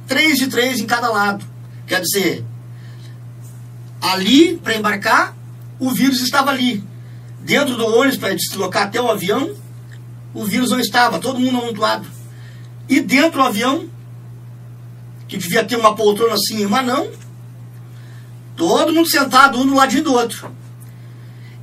três 0.08 0.38
de 0.38 0.48
três 0.48 0.80
em 0.80 0.86
cada 0.86 1.10
lado. 1.10 1.46
Quer 1.86 2.02
dizer, 2.02 2.46
ali 4.02 4.58
para 4.58 4.76
embarcar, 4.76 5.36
o 5.80 5.92
vírus 5.92 6.22
estava 6.22 6.52
ali. 6.52 6.84
Dentro 7.40 7.78
do 7.78 7.86
ônibus 7.86 8.18
para 8.18 8.36
deslocar 8.36 8.84
até 8.84 9.02
o 9.02 9.10
avião, 9.10 9.56
o 10.34 10.44
vírus 10.44 10.72
não 10.72 10.80
estava, 10.80 11.20
todo 11.20 11.40
mundo 11.40 11.58
amontoado. 11.60 12.08
E 12.90 13.00
dentro 13.00 13.40
do 13.40 13.48
avião, 13.48 13.88
que 15.28 15.38
devia 15.38 15.64
ter 15.64 15.78
uma 15.78 15.96
poltrona 15.96 16.34
assim, 16.34 16.66
mas 16.66 16.86
não, 16.86 17.10
todo 18.56 18.94
mundo 18.94 19.10
sentado, 19.10 19.60
um 19.60 19.66
do 19.66 19.76
ladinho 19.76 20.04
do 20.04 20.14
outro. 20.14 20.52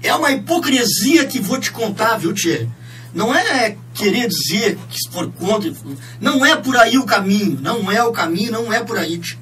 É 0.05 0.15
uma 0.15 0.31
hipocrisia 0.31 1.25
que 1.25 1.41
vou 1.41 1.59
te 1.59 1.73
contar, 1.73 2.19
viu, 2.19 2.35
Tchê? 2.35 2.69
Não 3.15 3.35
é 3.35 3.75
querer 3.95 4.29
dizer 4.29 4.79
que 4.91 4.99
por 5.11 5.33
conta. 5.33 5.73
Não 6.21 6.45
é 6.45 6.55
por 6.55 6.77
aí 6.77 6.99
o 6.99 7.07
caminho. 7.07 7.59
Não 7.63 7.91
é 7.91 8.05
o 8.05 8.13
caminho, 8.13 8.53
não 8.53 8.71
é 8.71 8.85
por 8.85 8.99
aí. 8.99 9.19
Tchê. 9.19 9.39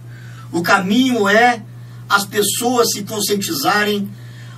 O 0.53 0.63
caminho 0.63 1.29
é 1.29 1.61
as 2.09 2.25
pessoas 2.25 2.93
se 2.93 3.03
conscientizarem, 3.03 4.09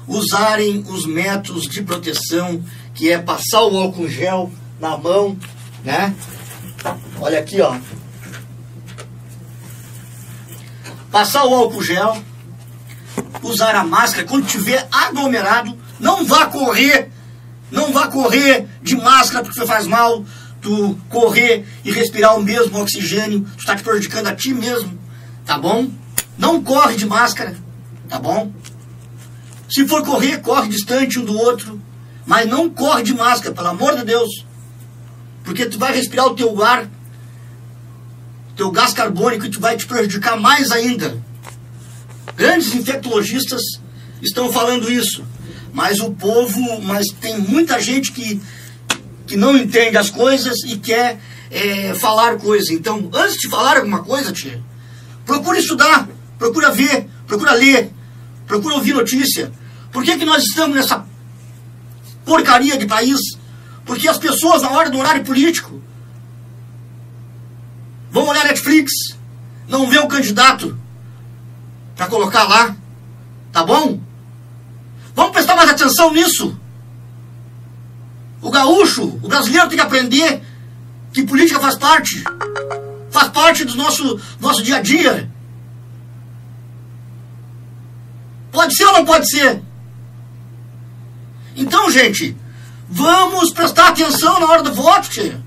usarem 0.07 0.85
os 0.89 1.07
métodos 1.07 1.67
de 1.67 1.83
proteção, 1.83 2.63
que 2.95 3.11
é 3.11 3.19
passar 3.19 3.63
o 3.63 3.79
álcool 3.79 4.07
gel 4.09 4.53
na 4.79 4.99
mão, 4.99 5.39
né? 5.83 6.15
Olha 7.19 7.39
aqui, 7.39 7.63
ó. 7.63 7.79
Passar 11.11 11.47
o 11.47 11.55
álcool 11.55 11.83
gel, 11.83 12.23
usar 13.43 13.75
a 13.75 13.85
máscara 13.85 14.27
quando 14.27 14.47
tiver 14.47 14.87
aglomerado, 14.93 15.79
não 15.99 16.25
vá 16.25 16.47
correr, 16.47 17.11
não 17.71 17.93
vá 17.93 18.09
correr 18.09 18.67
de 18.83 18.97
máscara 18.97 19.45
porque 19.45 19.67
faz 19.67 19.87
mal, 19.87 20.25
tu 20.61 20.99
correr 21.09 21.67
e 21.85 21.91
respirar 21.91 22.37
o 22.37 22.43
mesmo 22.43 22.81
oxigênio, 22.81 23.41
tu 23.57 23.61
está 23.61 23.77
te 23.77 23.83
prejudicando 23.83 24.29
a 24.29 24.35
ti 24.35 24.53
mesmo, 24.55 24.99
tá 25.45 25.59
bom? 25.59 25.91
Não 26.39 26.63
corre 26.63 26.97
de 26.97 27.07
máscara, 27.07 27.57
tá 28.09 28.19
bom? 28.19 28.53
Se 29.69 29.87
for 29.87 30.05
correr, 30.05 30.41
corre 30.41 30.69
distante 30.69 31.19
um 31.19 31.25
do 31.25 31.37
outro, 31.37 31.81
mas 32.27 32.49
não 32.49 32.71
corre 32.71 33.03
de 33.03 33.15
máscara, 33.15 33.55
pelo 33.55 33.69
amor 33.69 33.97
de 33.97 34.05
Deus. 34.05 34.45
Porque 35.43 35.67
tu 35.67 35.79
vai 35.79 35.95
respirar 35.95 36.27
o 36.27 36.35
teu 36.35 36.63
ar, 36.63 36.89
teu 38.57 38.71
gás 38.71 38.93
carbônico, 38.93 39.47
e 39.47 39.51
tu 39.51 39.61
vai 39.61 39.77
te 39.77 39.87
prejudicar 39.87 40.41
mais 40.41 40.71
ainda. 40.71 41.23
Grandes 42.37 42.75
infectologistas 42.75 43.63
estão 44.23 44.53
falando 44.53 44.91
isso. 44.91 45.25
Mas 45.75 45.99
o 45.99 46.13
povo, 46.13 46.81
mas 46.83 47.09
tem 47.21 47.37
muita 47.37 47.81
gente 47.81 48.13
que, 48.13 48.41
que 49.27 49.37
não 49.37 49.57
entende 49.57 49.97
as 49.97 50.09
coisas 50.09 50.63
e 50.65 50.79
quer 50.79 51.19
é, 51.51 51.93
falar 51.95 52.37
coisas. 52.37 52.71
Então, 52.71 53.11
antes 53.13 53.39
de 53.39 53.51
falar 53.51 53.79
alguma 53.79 54.05
coisa, 54.05 54.33
tia, 54.33 54.63
procura 55.27 55.59
estudar, 55.59 56.09
procura 56.39 56.71
ver, 56.71 57.09
procura 57.27 57.55
ler, 57.55 57.91
procura 58.47 58.77
ouvir 58.77 58.95
notícia. 58.95 59.51
Por 59.91 60.05
que, 60.05 60.17
que 60.17 60.25
nós 60.25 60.45
estamos 60.45 60.77
nessa 60.77 61.05
porcaria 62.25 62.79
de 62.79 62.87
país? 62.87 63.19
Porque 63.85 64.07
as 64.07 64.17
pessoas, 64.17 64.63
na 64.63 64.71
hora 64.71 64.89
do 64.89 64.99
horário 64.99 65.25
político, 65.25 65.83
vão 68.13 68.29
olhar 68.29 68.45
Netflix, 68.45 68.93
não 69.69 69.91
vê 69.91 69.99
o 69.99 70.07
candidato 70.07 70.79
para 71.97 72.07
colocar 72.07 72.45
lá. 72.45 72.77
Tá 73.51 73.65
bom? 73.65 74.04
Vamos 75.15 75.33
prestar 75.33 75.57
mais 75.57 75.71
atenção 75.71 76.13
nisso. 76.13 76.59
O 78.43 78.51
gaúcho, 78.51 79.05
o 79.05 79.29
brasileiro 79.29 79.69
tem 79.69 79.79
que 79.79 79.85
aprender 79.85 80.43
que 81.13 81.23
política 81.23 81.61
faz 81.61 81.77
parte. 81.77 82.23
Faz 83.11 83.29
parte 83.29 83.65
do 83.65 83.77
nosso, 83.77 84.21
nosso 84.41 84.63
dia 84.63 84.77
a 84.77 84.83
dia. 84.83 85.31
Pode 88.51 88.77
ser 88.77 88.85
ou 88.87 88.93
não 88.93 89.05
pode 89.05 89.29
ser? 89.31 89.63
Então, 91.57 91.91
gente, 91.91 92.37
Vamos 92.89 93.53
prestar 93.53 93.89
atenção 93.89 94.39
na 94.39 94.47
hora 94.47 94.63
do 94.63 94.73
voto, 94.73 95.09
tia. 95.09 95.43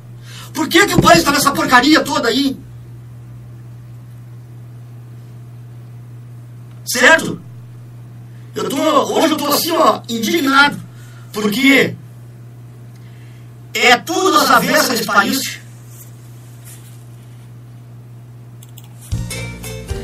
Por 0.53 0.67
que, 0.67 0.87
que 0.87 0.95
o 0.95 1.01
país 1.01 1.19
está 1.19 1.31
nessa 1.31 1.51
porcaria 1.51 2.03
toda 2.03 2.29
aí? 2.29 2.59
Certo? 6.85 7.41
Eu 8.57 8.67
tô, 8.67 8.81
hoje 9.13 9.33
eu 9.33 9.37
tô 9.37 9.47
assim, 9.49 9.71
ó, 9.71 10.01
indignado. 10.09 10.81
Porque 11.31 11.93
é 13.71 13.97
tudo 13.97 14.31
das 14.31 14.49
avessas 14.49 14.89
desse 14.89 15.05
país. 15.05 15.59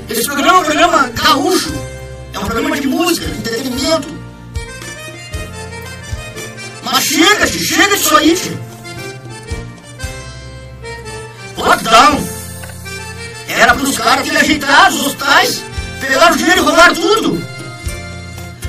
Esse 0.07 0.25
programa 0.25 0.59
é 0.59 0.61
um 0.61 0.63
programa 0.65 1.07
gaúcho. 1.09 1.73
É 2.31 2.38
um 2.38 2.45
programa 2.45 2.80
de 2.80 2.88
música, 2.88 3.25
de 3.25 3.38
entretenimento. 3.39 4.07
Mas 6.84 7.03
chega, 7.05 7.47
chega 7.47 7.97
disso 7.97 8.15
aí, 8.17 8.35
tio. 8.35 8.59
Lockdown. 11.57 12.27
Era 13.47 13.73
para 13.73 13.84
os 13.84 13.97
caras 13.97 14.23
terem 14.25 14.39
ajeitado 14.39 14.95
os 14.95 15.07
hospitais, 15.07 15.63
pegaram 15.99 16.35
o 16.35 16.38
dinheiro 16.38 16.61
e 16.61 16.63
roubaram 16.63 16.93
tudo. 16.93 17.52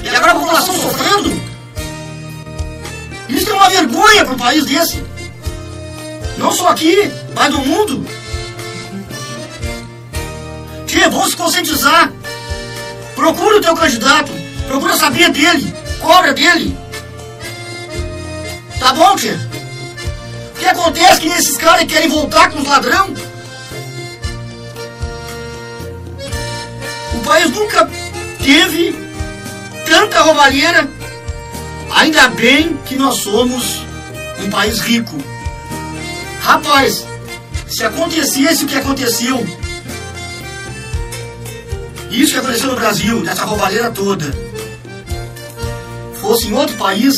E 0.05 0.09
agora 0.11 0.33
a 0.33 0.35
população 0.35 0.75
sofrendo. 0.75 1.43
Isso 3.27 3.49
é 3.49 3.55
uma 3.55 3.71
país 4.37 4.67
desse. 4.67 5.03
Não 6.37 6.53
só 6.53 6.69
aqui, 6.69 7.11
mas 7.35 7.51
no 7.51 7.65
mundo. 7.65 8.07
Tia, 10.87 11.09
vamos 11.09 11.31
se 11.31 11.37
conscientizar. 11.39 12.13
Procura 13.15 13.57
o 13.57 13.61
teu 13.63 13.75
candidato. 13.75 14.31
Procura 14.69 14.95
saber 14.99 15.31
dele. 15.31 15.75
Cobra 16.03 16.35
dele. 16.35 16.77
Tá 18.79 18.93
bom, 18.93 19.17
tia? 19.17 19.41
O 20.55 20.59
que 20.59 20.67
acontece 20.67 21.21
que 21.23 21.29
esses 21.29 21.57
caras 21.57 21.87
querem 21.87 22.11
voltar 22.11 22.51
com 22.51 22.59
os 22.59 22.69
ladrão? 22.69 23.15
O 27.15 27.19
país 27.25 27.51
nunca 27.53 27.89
teve 28.43 29.04
tanta 29.85 30.21
roubalheira. 30.21 30.89
Ainda 31.95 32.29
bem 32.29 32.77
que 32.87 32.97
nós 32.97 33.17
somos 33.17 33.83
um 34.45 34.51
país 34.51 34.81
rico. 34.81 35.17
Rapaz, 36.41 37.07
se 37.69 37.85
acontecesse 37.85 38.65
o 38.65 38.67
que 38.67 38.77
aconteceu, 38.77 39.47
isso 42.11 42.33
que 42.33 42.39
aconteceu 42.39 42.71
no 42.71 42.77
Brasil, 42.77 43.21
nessa 43.21 43.45
roubalheira 43.45 43.91
toda, 43.91 44.33
fosse 46.21 46.49
em 46.49 46.53
outro 46.53 46.77
país, 46.77 47.15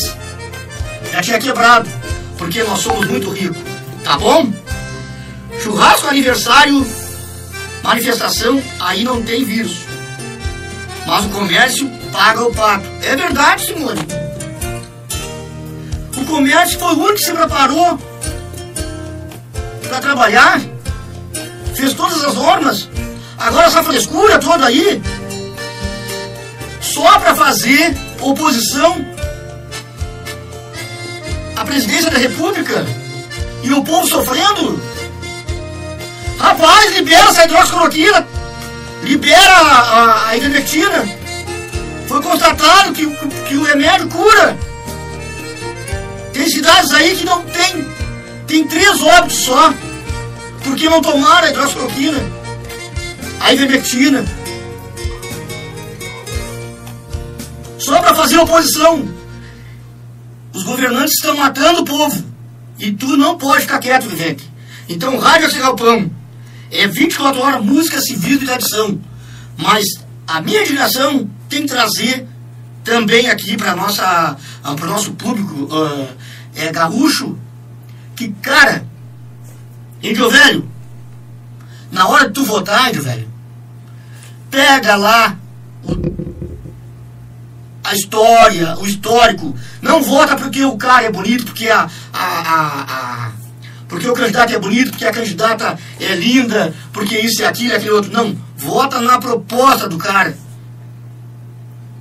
já 1.12 1.22
tinha 1.22 1.38
quebrado, 1.38 1.88
porque 2.38 2.62
nós 2.62 2.80
somos 2.80 3.06
muito 3.06 3.30
ricos. 3.30 3.58
Tá 4.04 4.16
bom? 4.18 4.52
Churrasco, 5.62 6.08
aniversário, 6.08 6.86
manifestação, 7.82 8.62
aí 8.78 9.02
não 9.02 9.22
tem 9.22 9.44
vírus. 9.44 9.85
Mas 11.06 11.24
o 11.24 11.28
comércio 11.28 11.88
paga 12.12 12.42
o 12.42 12.52
pato. 12.52 12.84
É 13.02 13.14
verdade, 13.14 13.66
Simone. 13.66 14.00
O 16.16 16.24
comércio 16.24 16.78
foi 16.78 16.88
o 16.88 16.98
único 16.98 17.14
que 17.14 17.24
se 17.24 17.32
preparou 17.32 17.98
para 19.88 20.00
trabalhar, 20.00 20.60
fez 21.74 21.94
todas 21.94 22.24
as 22.24 22.34
normas. 22.34 22.88
Agora 23.38 23.66
essa 23.66 23.82
frescura 23.82 24.38
toda 24.38 24.66
aí, 24.66 25.00
só 26.80 27.18
para 27.18 27.34
fazer 27.34 27.96
oposição 28.20 28.96
à 31.54 31.64
presidência 31.64 32.10
da 32.10 32.18
República 32.18 32.84
e 33.62 33.72
o 33.72 33.84
povo 33.84 34.06
sofrendo. 34.06 34.80
Rapaz, 36.38 36.94
libera 36.94 37.28
essa 37.28 37.44
hidroxicloroquina, 37.44 38.26
libera 39.06 39.56
a, 39.56 40.28
a, 40.28 40.36
ivermectina. 40.36 41.08
Foi 42.08 42.22
constatado 42.22 42.92
que, 42.92 43.06
que 43.48 43.56
o 43.56 43.62
remédio 43.62 44.08
cura. 44.08 44.58
Tem 46.32 46.48
cidades 46.48 46.92
aí 46.92 47.16
que 47.16 47.24
não 47.24 47.42
tem, 47.44 47.88
tem 48.46 48.66
três 48.66 49.00
óbitos 49.00 49.44
só, 49.44 49.72
porque 50.62 50.88
não 50.88 51.00
tomaram 51.00 51.46
a 51.46 51.50
hidroxicloroquina, 51.50 52.18
a 53.40 53.52
ivermectina. 53.54 54.24
Só 57.78 58.00
para 58.00 58.14
fazer 58.14 58.38
oposição. 58.38 59.08
Os 60.52 60.62
governantes 60.62 61.14
estão 61.14 61.36
matando 61.36 61.82
o 61.82 61.84
povo. 61.84 62.24
E 62.78 62.90
tu 62.92 63.16
não 63.16 63.38
pode 63.38 63.62
ficar 63.62 63.78
quieto, 63.78 64.08
Vivente. 64.08 64.50
Então, 64.88 65.16
Rádio 65.18 65.50
Galpão 65.58 66.10
é 66.78 66.86
24 66.86 67.40
horas 67.40 67.64
música, 67.64 68.00
civil 68.00 68.36
e 68.42 68.44
tradição. 68.44 69.00
Mas 69.56 69.84
a 70.26 70.40
minha 70.40 70.62
indignação 70.62 71.28
tem 71.48 71.62
que 71.62 71.68
trazer 71.68 72.26
também 72.84 73.28
aqui 73.28 73.56
para 73.56 73.74
para 73.74 74.86
o 74.86 74.86
nosso 74.86 75.12
público 75.12 75.64
uh, 75.64 76.08
é 76.54 76.70
gaúcho 76.70 77.36
que 78.14 78.28
cara 78.40 78.86
índio 80.02 80.30
velho 80.30 80.68
na 81.90 82.06
hora 82.06 82.28
de 82.28 82.34
tu 82.34 82.44
votar 82.44 82.88
índio 82.88 83.02
velho 83.02 83.28
pega 84.50 84.94
lá 84.94 85.36
o, 85.82 85.96
a 87.84 87.94
história 87.94 88.78
o 88.78 88.86
histórico 88.86 89.54
não 89.82 90.00
vota 90.00 90.36
porque 90.36 90.64
o 90.64 90.76
cara 90.76 91.06
é 91.06 91.10
bonito 91.10 91.44
porque 91.46 91.68
a, 91.68 91.88
a, 92.12 92.24
a, 92.24 93.26
a 93.26 93.32
porque 93.88 94.08
o 94.08 94.14
candidato 94.14 94.52
é 94.52 94.58
bonito, 94.58 94.90
porque 94.90 95.04
a 95.04 95.12
candidata 95.12 95.78
é 96.00 96.14
linda, 96.14 96.74
porque 96.92 97.18
isso 97.18 97.42
e 97.42 97.44
aquilo 97.44 97.72
e 97.72 97.76
aquele 97.76 97.92
outro. 97.92 98.12
Não, 98.12 98.36
vota 98.56 99.00
na 99.00 99.18
proposta 99.18 99.88
do 99.88 99.96
cara. 99.96 100.36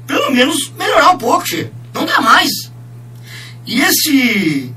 Pelo 0.08 0.32
menos 0.32 0.72
melhorar 0.78 1.12
um 1.12 1.18
pouco, 1.18 1.48
che. 1.48 1.70
Não 1.94 2.06
dá 2.06 2.22
mais. 2.22 2.50
E 3.66 3.82
esse. 3.82 4.74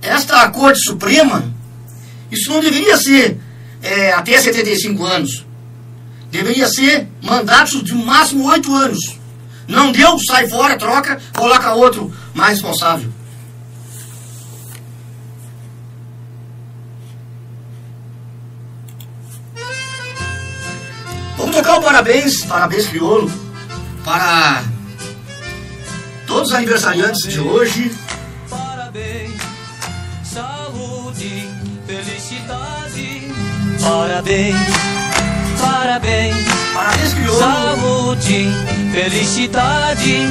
Esta 0.00 0.48
Corte 0.50 0.80
Suprema, 0.80 1.44
isso 2.30 2.50
não 2.50 2.60
deveria 2.60 2.96
ser 2.96 3.38
é, 3.80 4.12
até 4.12 4.40
75 4.40 5.04
anos. 5.04 5.46
Deveria 6.30 6.66
ser 6.66 7.06
mandatos 7.22 7.84
de 7.84 7.94
máximo 7.94 8.48
8 8.48 8.74
anos. 8.74 8.98
Não 9.68 9.92
deu, 9.92 10.18
sai 10.18 10.48
fora, 10.48 10.76
troca, 10.76 11.20
coloca 11.34 11.74
outro 11.74 12.12
mais 12.34 12.54
responsável. 12.54 13.12
Parabéns, 22.02 22.44
parabéns 22.44 22.86
crioulo, 22.88 23.30
para 24.04 24.64
todos 26.26 26.48
os 26.48 26.54
aniversariantes 26.54 27.28
de 27.28 27.38
hoje. 27.38 27.94
Parabéns, 28.50 29.40
saúde, 30.24 31.48
felicidade. 31.86 33.28
Parabéns, 33.80 34.56
parabéns. 35.62 36.36
Saúde, 37.38 38.50
felicidade. 38.92 40.28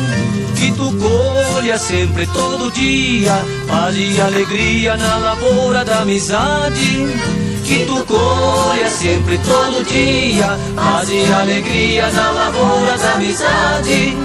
Que 0.56 0.72
tu 0.74 0.95
colha 0.98 1.78
sempre, 1.80 2.28
todo 2.28 2.72
dia, 2.72 3.34
paz 3.68 3.95
e 3.98 4.22
alegria 4.22 4.95
na 4.95 5.18
lavoura 5.18 5.84
da 5.84 6.02
amizade 6.02 7.08
que 7.72 7.86
tu 7.86 8.06
colha 8.06 8.90
sempre 8.90 9.38
todo 9.38 9.86
dia 9.86 10.58
paz 10.76 11.10
e 11.10 11.32
alegria 11.32 12.12
na 12.12 12.32
lavoura 12.32 12.98
da 12.98 13.14
amizade. 13.14 14.18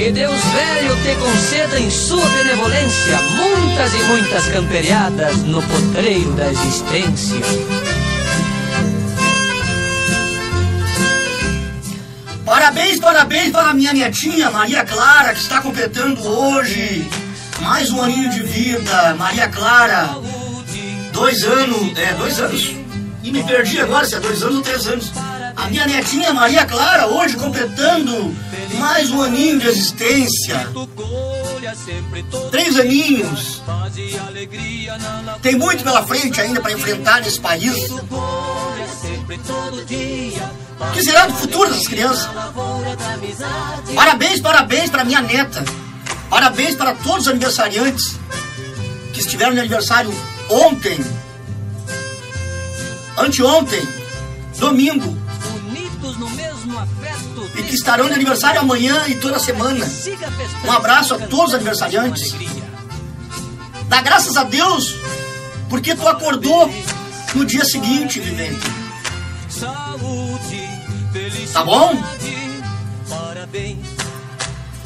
Que 0.00 0.10
Deus 0.12 0.40
velho 0.42 0.96
te 1.02 1.14
conceda 1.16 1.78
em 1.78 1.90
sua 1.90 2.26
benevolência 2.30 3.18
muitas 3.36 3.92
e 3.92 4.02
muitas 4.04 4.46
camperiadas 4.46 5.36
no 5.42 5.62
potreiro 5.62 6.32
da 6.32 6.50
existência. 6.50 7.36
Parabéns, 12.46 12.98
parabéns 12.98 13.52
para 13.52 13.74
minha 13.74 13.92
netinha 13.92 14.50
Maria 14.50 14.86
Clara, 14.86 15.34
que 15.34 15.40
está 15.40 15.60
completando 15.60 16.26
hoje 16.26 17.06
mais 17.60 17.90
um 17.90 18.00
aninho 18.00 18.30
de 18.30 18.42
vida, 18.42 19.14
Maria 19.18 19.50
Clara. 19.50 20.16
Dois 21.12 21.44
anos, 21.44 21.98
é, 21.98 22.14
dois 22.14 22.40
anos. 22.40 22.74
E 23.22 23.30
me 23.30 23.44
perdi 23.44 23.78
agora 23.78 24.06
se 24.06 24.14
é 24.14 24.20
dois 24.20 24.42
anos 24.42 24.56
ou 24.56 24.62
três 24.62 24.86
anos. 24.86 25.12
A 25.56 25.68
minha 25.68 25.86
netinha 25.86 26.32
Maria 26.32 26.64
Clara, 26.64 27.06
hoje 27.06 27.36
completando 27.36 28.34
mais 28.78 29.10
um 29.10 29.22
aninho 29.22 29.58
de 29.58 29.68
existência. 29.68 30.68
Três 32.50 32.78
aninhos. 32.78 33.62
Tem 35.42 35.56
muito 35.56 35.82
pela 35.84 36.02
frente 36.06 36.40
ainda 36.40 36.60
para 36.60 36.72
enfrentar 36.72 37.20
nesse 37.20 37.40
país. 37.40 37.90
O 40.80 40.92
que 40.92 41.02
será 41.02 41.26
do 41.26 41.34
futuro 41.34 41.68
dessas 41.70 41.86
crianças? 41.86 42.28
Parabéns, 43.94 44.40
parabéns 44.40 44.90
para 44.90 45.04
minha 45.04 45.20
neta. 45.20 45.64
Parabéns 46.28 46.76
para 46.76 46.94
todos 46.94 47.22
os 47.22 47.28
aniversariantes 47.28 48.18
que 49.12 49.20
estiveram 49.20 49.52
de 49.52 49.60
aniversário 49.60 50.12
ontem, 50.48 50.98
anteontem, 53.18 53.86
domingo. 54.58 55.19
E 57.54 57.62
que 57.62 57.74
estarão 57.74 58.06
de 58.06 58.14
aniversário 58.14 58.60
amanhã 58.60 59.04
e 59.08 59.14
toda 59.16 59.38
semana. 59.38 59.86
Um 60.64 60.72
abraço 60.72 61.14
a 61.14 61.18
todos 61.18 61.48
os 61.48 61.54
aniversariantes. 61.54 62.34
Dá 63.88 64.00
graças 64.02 64.36
a 64.36 64.44
Deus, 64.44 64.94
porque 65.68 65.94
tu 65.94 66.06
acordou 66.06 66.72
no 67.34 67.44
dia 67.44 67.64
seguinte, 67.64 68.20
vivente. 68.20 68.60
Tá 71.52 71.64
bom? 71.64 72.02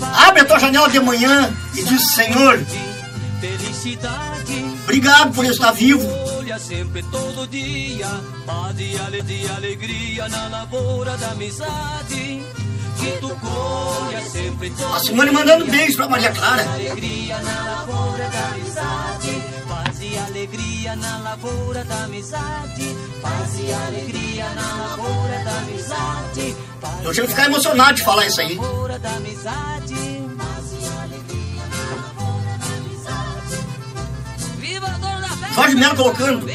Abre 0.01 0.41
a 0.41 0.45
tua 0.45 0.59
janela 0.59 0.89
de 0.89 1.01
manhã 1.01 1.53
e 1.75 1.83
diz: 1.83 2.15
Senhor, 2.15 2.65
obrigado 4.85 5.35
por 5.35 5.45
estar 5.45 5.73
vivo. 5.73 6.09
Sempre 6.59 7.03
todo 7.05 7.47
dia, 7.49 8.09
paz 8.47 8.77
e 8.79 8.97
alegria 9.49 10.29
na 10.29 10.49
lavoura 10.49 11.17
da 11.17 11.31
amizade. 11.31 12.43
que 12.99 13.19
tu 13.21 13.29
colha 13.29 14.23
sempre 14.31 14.71
todo 14.71 14.95
A 14.95 15.01
Simone 15.01 15.31
mandando 15.31 15.67
beijo 15.67 15.97
pra 15.97 16.09
Maria 16.09 16.31
Clara. 16.33 16.63
alegria 16.63 17.39
na 17.39 17.63
lavoura 17.65 18.29
da 18.29 18.49
amizade, 18.49 19.43
paz 19.69 20.01
e 20.01 20.19
alegria 20.19 20.97
na 20.97 21.19
lavoura 21.19 21.85
da 21.85 22.05
amizade, 22.05 22.97
paz 23.21 23.59
e 23.61 23.73
alegria 23.73 24.49
na 24.51 24.77
lavoura 24.87 25.45
da 25.45 25.59
amizade, 25.59 26.57
paz 26.81 27.05
Eu 27.05 27.13
tinha 27.13 27.27
que 27.27 27.33
ficar 27.33 27.47
emocionado 27.47 27.95
de 27.95 28.05
falar 28.05 28.27
isso 28.27 28.41
aí. 28.41 28.53
e 28.55 28.57
lavoura 28.57 28.99
da 28.99 29.11
amizade. 29.11 29.95
Viva 29.95 31.03
a 31.03 31.44
Jorge 35.55 35.77
Melo 35.77 35.95
colocando. 35.97 36.47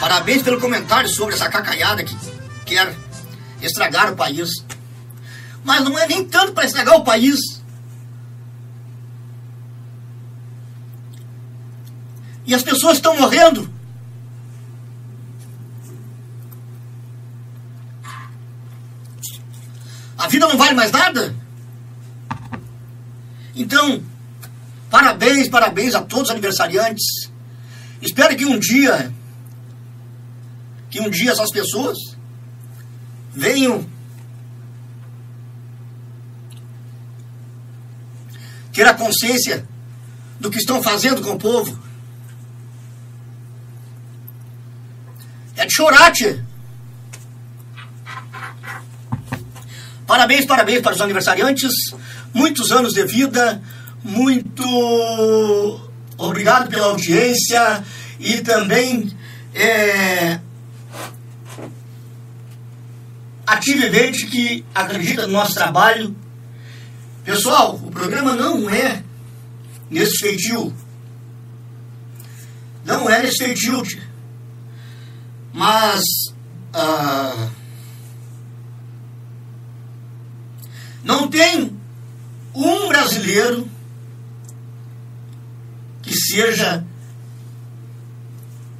Parabéns 0.00 0.42
pelo 0.42 0.58
comentário 0.58 1.08
sobre 1.08 1.34
essa 1.34 1.50
cacaiada 1.50 2.02
que 2.02 2.16
quer 2.64 2.96
estragar 3.60 4.10
o 4.10 4.16
país. 4.16 4.48
Mas 5.62 5.84
não 5.84 5.98
é 5.98 6.06
nem 6.06 6.24
tanto 6.24 6.52
para 6.52 6.64
estragar 6.64 6.96
o 6.96 7.04
país. 7.04 7.38
E 12.46 12.54
as 12.54 12.62
pessoas 12.62 12.96
estão 12.96 13.16
morrendo. 13.16 13.70
A 20.16 20.26
vida 20.26 20.48
não 20.48 20.56
vale 20.56 20.74
mais 20.74 20.90
nada? 20.90 21.34
Então, 23.54 24.02
parabéns, 24.90 25.48
parabéns 25.48 25.94
a 25.94 26.02
todos 26.02 26.24
os 26.24 26.30
aniversariantes. 26.30 27.29
Espero 28.00 28.36
que 28.36 28.46
um 28.46 28.58
dia, 28.58 29.12
que 30.90 31.00
um 31.00 31.10
dia 31.10 31.32
essas 31.32 31.50
pessoas 31.50 31.98
venham 33.32 33.86
ter 38.72 38.86
a 38.86 38.94
consciência 38.94 39.66
do 40.38 40.50
que 40.50 40.56
estão 40.56 40.82
fazendo 40.82 41.20
com 41.20 41.32
o 41.32 41.38
povo. 41.38 41.78
É 45.54 45.66
de 45.66 45.74
chorar, 45.74 46.10
tia. 46.12 46.42
Parabéns, 50.06 50.46
parabéns 50.46 50.80
para 50.80 50.94
os 50.94 51.00
aniversariantes. 51.02 51.72
Muitos 52.32 52.72
anos 52.72 52.94
de 52.94 53.04
vida. 53.04 53.62
Muito 54.02 55.89
obrigado 56.26 56.68
pela 56.68 56.86
audiência. 56.86 57.84
E 58.18 58.42
também 58.42 59.16
é, 59.54 60.38
ative 63.46 63.90
gente 63.90 64.26
que 64.26 64.64
acredita 64.74 65.26
no 65.26 65.32
nosso 65.32 65.54
trabalho. 65.54 66.14
Pessoal, 67.24 67.76
o 67.76 67.90
programa 67.90 68.34
não 68.34 68.68
é 68.68 69.02
nesse 69.90 70.18
feitio. 70.18 70.74
Não 72.84 73.08
é 73.08 73.22
nesse 73.22 73.44
feitio. 73.44 73.82
Mas. 75.52 76.02
ah, 76.72 77.50
não 81.02 81.28
tem 81.28 81.76
um 82.54 82.88
brasileiro 82.88 83.69
que 86.02 86.14
seja 86.14 86.84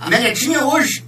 A 0.00 0.08
minha 0.08 0.20
netinha 0.20 0.64
hoje. 0.64 1.04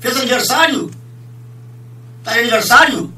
Fez 0.00 0.16
aniversário? 0.16 0.90
Tá 2.24 2.32
aniversário? 2.32 3.12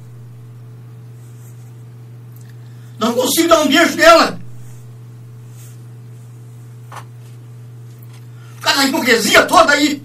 Não 2.99 3.15
consigo 3.15 3.49
dar 3.49 3.63
um 3.63 3.69
beijo 3.69 3.97
dela. 3.97 4.41
Por 8.57 8.61
causa 8.61 8.79
da 8.81 8.87
hipocrisia 8.87 9.47
toda 9.47 9.73
aí. 9.73 10.03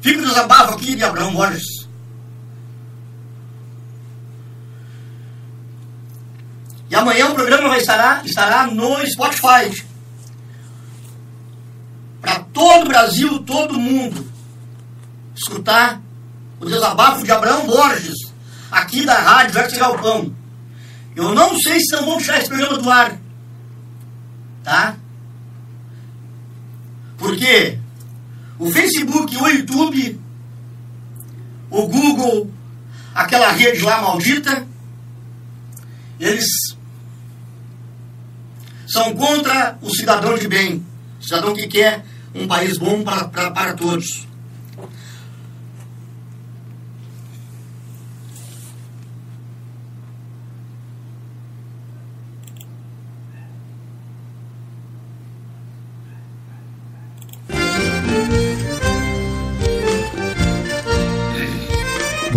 Fica 0.00 0.22
o 0.22 0.26
desabafo 0.26 0.74
aqui 0.74 0.96
de 0.96 1.04
Abraão 1.04 1.32
Borges. 1.32 1.88
E 6.90 6.94
amanhã 6.94 7.28
o 7.28 7.34
programa 7.34 7.68
vai 7.68 7.78
estará, 7.78 8.22
estará 8.24 8.66
no 8.66 9.06
Spotify. 9.06 9.86
Para 12.20 12.40
todo 12.52 12.84
o 12.84 12.88
Brasil, 12.88 13.38
todo 13.44 13.78
mundo 13.78 14.30
escutar 15.36 16.00
o 16.58 16.66
desabafo 16.66 17.24
de 17.24 17.30
Abraão 17.30 17.66
Borges, 17.66 18.32
aqui 18.70 19.06
da 19.06 19.14
Rádio 19.14 19.54
Verso 19.54 19.78
Galpão. 19.78 20.34
Eu 21.14 21.34
não 21.34 21.58
sei 21.58 21.80
se 21.80 21.92
não 21.92 22.04
vão 22.04 22.18
tirar 22.18 22.38
esse 22.38 22.48
programa 22.48 22.78
do 22.78 22.90
ar. 22.90 23.18
Tá? 24.62 24.96
Porque 27.16 27.78
o 28.60 28.70
Facebook, 28.70 29.34
o 29.38 29.48
YouTube, 29.48 30.20
o 31.70 31.86
Google, 31.86 32.50
aquela 33.14 33.50
rede 33.52 33.80
lá 33.80 34.02
maldita, 34.02 34.66
eles 36.20 36.44
são 38.86 39.14
contra 39.14 39.78
o 39.80 39.88
cidadão 39.88 40.36
de 40.36 40.46
bem, 40.46 40.84
o 41.18 41.24
cidadão 41.24 41.54
que 41.54 41.66
quer 41.68 42.04
um 42.34 42.46
país 42.46 42.76
bom 42.76 43.02
para, 43.02 43.24
para, 43.28 43.50
para 43.50 43.72
todos. 43.72 44.28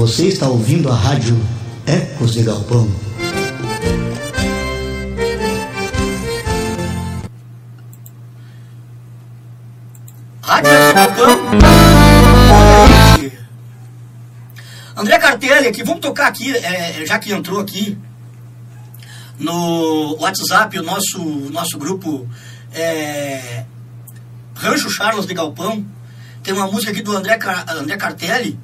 Você 0.03 0.27
está 0.27 0.49
ouvindo 0.49 0.91
a 0.91 0.95
rádio 0.95 1.41
Ecos 1.88 2.34
de 2.34 2.43
Galpão. 2.43 2.91
Rádio. 10.41 10.73
André 14.97 15.17
Cartelli 15.19 15.69
aqui, 15.69 15.84
vamos 15.84 16.01
tocar 16.01 16.27
aqui, 16.27 16.53
é, 16.53 17.05
já 17.05 17.17
que 17.17 17.31
entrou 17.31 17.61
aqui 17.61 17.97
no 19.39 20.17
WhatsApp, 20.19 20.77
o 20.80 20.84
nosso, 20.84 21.17
nosso 21.49 21.77
grupo 21.77 22.27
é, 22.73 23.63
Rancho 24.53 24.89
Charles 24.89 25.25
de 25.25 25.34
Galpão. 25.34 25.85
Tem 26.43 26.53
uma 26.53 26.67
música 26.67 26.91
aqui 26.91 27.01
do 27.01 27.15
André, 27.15 27.39
André 27.69 27.95
Cartelli 27.95 28.59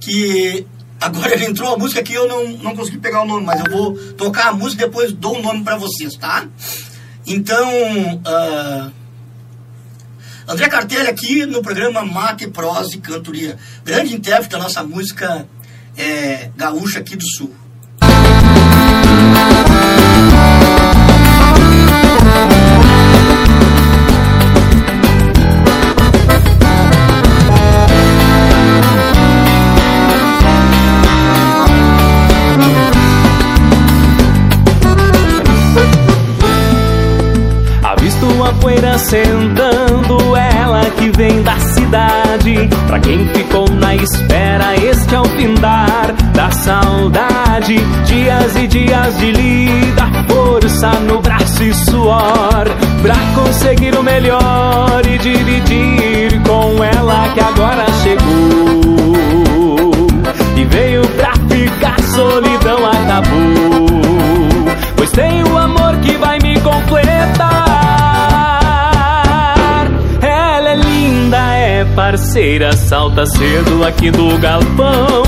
que 0.00 0.66
agora 1.00 1.38
entrou 1.44 1.74
a 1.74 1.78
música 1.78 2.02
que 2.02 2.14
eu 2.14 2.28
não, 2.28 2.48
não 2.58 2.76
consegui 2.76 2.98
pegar 2.98 3.22
o 3.22 3.26
nome, 3.26 3.46
mas 3.46 3.64
eu 3.64 3.70
vou 3.70 3.96
tocar 4.14 4.48
a 4.48 4.52
música 4.52 4.84
e 4.84 4.86
depois 4.86 5.12
dou 5.12 5.38
o 5.38 5.42
nome 5.42 5.62
para 5.64 5.76
vocês, 5.76 6.14
tá? 6.14 6.46
Então, 7.26 8.22
ah, 8.24 8.90
André 10.48 10.68
Cartelli 10.68 11.08
aqui 11.08 11.44
no 11.44 11.60
programa 11.60 12.04
Mate, 12.04 12.46
Prosa 12.46 12.94
e 12.94 13.00
Cantoria. 13.00 13.58
Grande 13.84 14.14
intérprete 14.14 14.50
da 14.50 14.58
nossa 14.58 14.84
música 14.84 15.48
é, 15.96 16.50
gaúcha 16.56 17.00
aqui 17.00 17.16
do 17.16 17.26
Sul. 17.26 17.52
Pra 42.96 43.02
quem 43.02 43.28
ficou 43.28 43.68
na 43.72 43.94
espera, 43.94 44.74
este 44.74 45.14
é 45.14 45.20
o 45.20 45.24
findar 45.24 46.14
da 46.32 46.50
saudade. 46.50 47.76
Dias 48.06 48.56
e 48.56 48.66
dias 48.66 49.18
de 49.18 49.32
lida, 49.32 50.04
força 50.26 50.88
no 51.00 51.20
braço 51.20 51.62
e 51.62 51.74
suor. 51.74 52.64
Pra 53.02 53.16
conseguir 53.34 53.94
o 53.98 54.02
melhor 54.02 55.02
e 55.06 55.18
dividir 55.18 56.40
com 56.48 56.82
ela 56.82 57.28
que 57.34 57.40
agora 57.40 57.84
chegou. 58.02 59.12
E 60.56 60.64
veio 60.64 61.06
pra 61.08 61.32
ficar, 61.50 62.00
solidão 62.14 62.78
acabou. 62.86 63.86
Pois 64.96 65.10
tem 65.10 65.44
o 65.44 65.58
amor 65.58 65.96
que 65.98 66.12
vai 66.12 66.38
me 66.38 66.58
completar. 66.60 67.65
Parceira, 71.96 72.72
salta 72.72 73.24
cedo 73.24 73.82
aqui 73.82 74.10
do 74.10 74.38
galpão. 74.38 75.24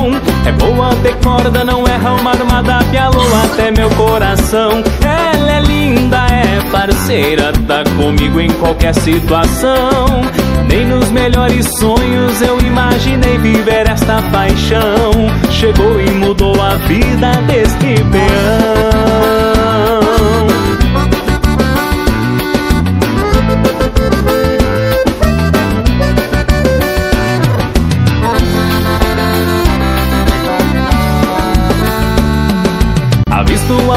É 0.46 0.52
boa, 0.52 0.94
ter 1.02 1.16
corda, 1.16 1.64
não 1.64 1.88
erra 1.88 2.12
uma 2.12 2.30
armada, 2.30 2.78
pialou 2.90 3.26
até 3.44 3.70
meu 3.70 3.88
coração. 3.90 4.84
Ela 5.02 5.52
é 5.52 5.60
linda, 5.62 6.18
é 6.30 6.70
parceira, 6.70 7.52
tá 7.66 7.82
comigo 7.96 8.38
em 8.38 8.50
qualquer 8.50 8.94
situação. 8.94 10.20
Nem 10.68 10.86
nos 10.86 11.10
melhores 11.10 11.66
sonhos 11.78 12.42
eu 12.42 12.60
imaginei 12.60 13.38
viver 13.38 13.88
esta 13.88 14.20
paixão. 14.30 15.12
Chegou 15.50 15.98
e 15.98 16.10
mudou 16.10 16.60
a 16.60 16.74
vida 16.74 17.32
deste 17.46 17.94
peão. 18.12 19.38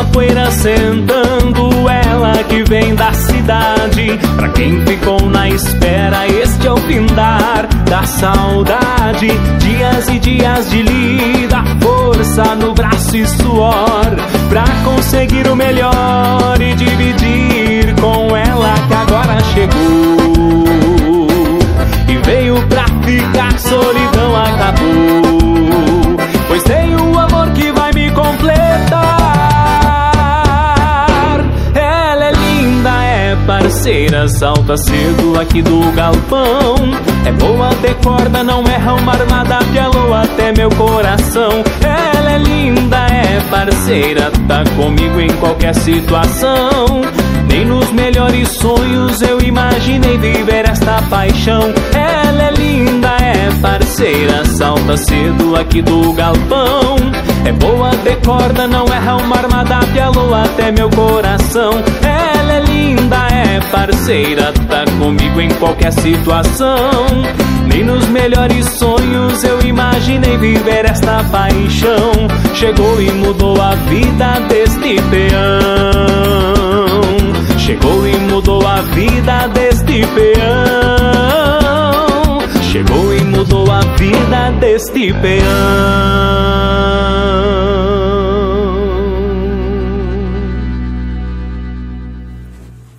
Poeira 0.06 0.50
sentando, 0.52 1.90
ela 1.90 2.44
que 2.44 2.64
vem 2.64 2.96
da 2.96 3.14
cidade. 3.14 4.20
Pra 4.36 4.50
quem 4.50 4.86
ficou 4.86 5.30
na 5.30 5.50
espera, 5.50 6.28
este 6.28 6.68
é 6.68 6.72
o 6.72 6.78
findar 6.78 7.68
da 7.86 8.04
saudade. 8.04 9.28
Dias 9.60 10.08
e 10.10 10.20
dias 10.20 10.70
de 10.70 10.82
lida, 10.82 11.64
força 11.82 12.56
no 12.56 12.74
braço 12.74 13.16
e 13.16 13.26
suor. 13.28 14.16
Pra 14.50 14.66
conseguir 14.84 15.48
o 15.48 15.56
melhor 15.56 16.60
e 16.60 16.74
dividir 16.76 17.96
com 18.00 18.36
ela 18.36 18.74
que 18.88 18.94
agora 18.94 19.40
chegou. 19.54 21.28
E 22.08 22.18
veio 22.26 22.56
pra 22.68 22.86
ficar, 23.04 23.60
solidão 23.60 24.36
acabou. 24.36 25.51
É 33.82 33.92
parceira, 33.92 34.28
salta 34.28 34.78
cedo 34.78 35.40
aqui 35.40 35.62
do 35.62 35.92
galpão. 35.94 36.76
É 37.26 37.32
boa, 37.32 37.70
decorda, 37.82 38.44
não 38.44 38.64
erra 38.68 38.94
uma 38.94 39.14
armada, 39.14 39.60
pialou 39.72 40.14
até 40.14 40.52
meu 40.52 40.70
coração. 40.70 41.64
Ela 41.82 42.34
é 42.34 42.38
linda, 42.38 42.98
é 43.08 43.40
parceira, 43.50 44.32
tá 44.48 44.64
comigo 44.76 45.20
em 45.20 45.30
qualquer 45.38 45.74
situação. 45.74 47.02
Nem 47.52 47.66
nos 47.66 47.92
melhores 47.92 48.48
sonhos 48.48 49.22
eu 49.22 49.38
imaginei 49.42 50.18
viver 50.18 50.70
esta 50.70 51.02
paixão. 51.10 51.62
Ela 51.94 52.44
é 52.44 52.52
linda, 52.52 53.10
é 53.20 53.52
parceira, 53.62 54.46
salta 54.46 54.96
cedo 54.96 55.58
aqui 55.58 55.82
do 55.82 56.14
galpão. 56.14 56.96
É 57.46 57.52
boa, 57.52 57.92
decorda, 58.06 58.68
não 58.68 58.86
erra 58.86 59.18
uma 59.18 59.36
armada, 59.36 59.80
pialou 59.94 60.34
até 60.34 60.72
meu 60.72 60.90
coração. 60.92 61.72
Ela 62.02 62.54
é 62.54 62.60
linda, 62.62 63.28
é 63.28 63.60
parceira, 63.70 64.54
tá 64.70 64.86
comigo 64.98 65.42
em 65.42 65.50
qualquer 65.56 65.92
situação. 65.92 67.06
Nem 67.68 67.84
nos 67.84 68.08
melhores 68.08 68.66
sonhos 68.80 69.44
eu 69.44 69.62
imaginei 69.62 70.38
viver 70.38 70.86
esta 70.86 71.22
paixão. 71.26 72.12
Chegou 72.56 73.02
e 73.02 73.12
mudou 73.12 73.62
a 73.62 73.76
vida 73.76 74.40
deste 74.48 74.96
peão. 75.10 76.61
Chegou 77.64 78.08
e 78.08 78.18
mudou 78.18 78.66
a 78.66 78.82
vida 78.82 79.48
deste 79.50 80.02
peão. 80.16 80.42
Chegou 82.72 83.16
e 83.16 83.22
mudou 83.24 83.72
a 83.72 83.82
vida 83.98 84.52
deste 84.60 85.14
peão. 85.14 85.42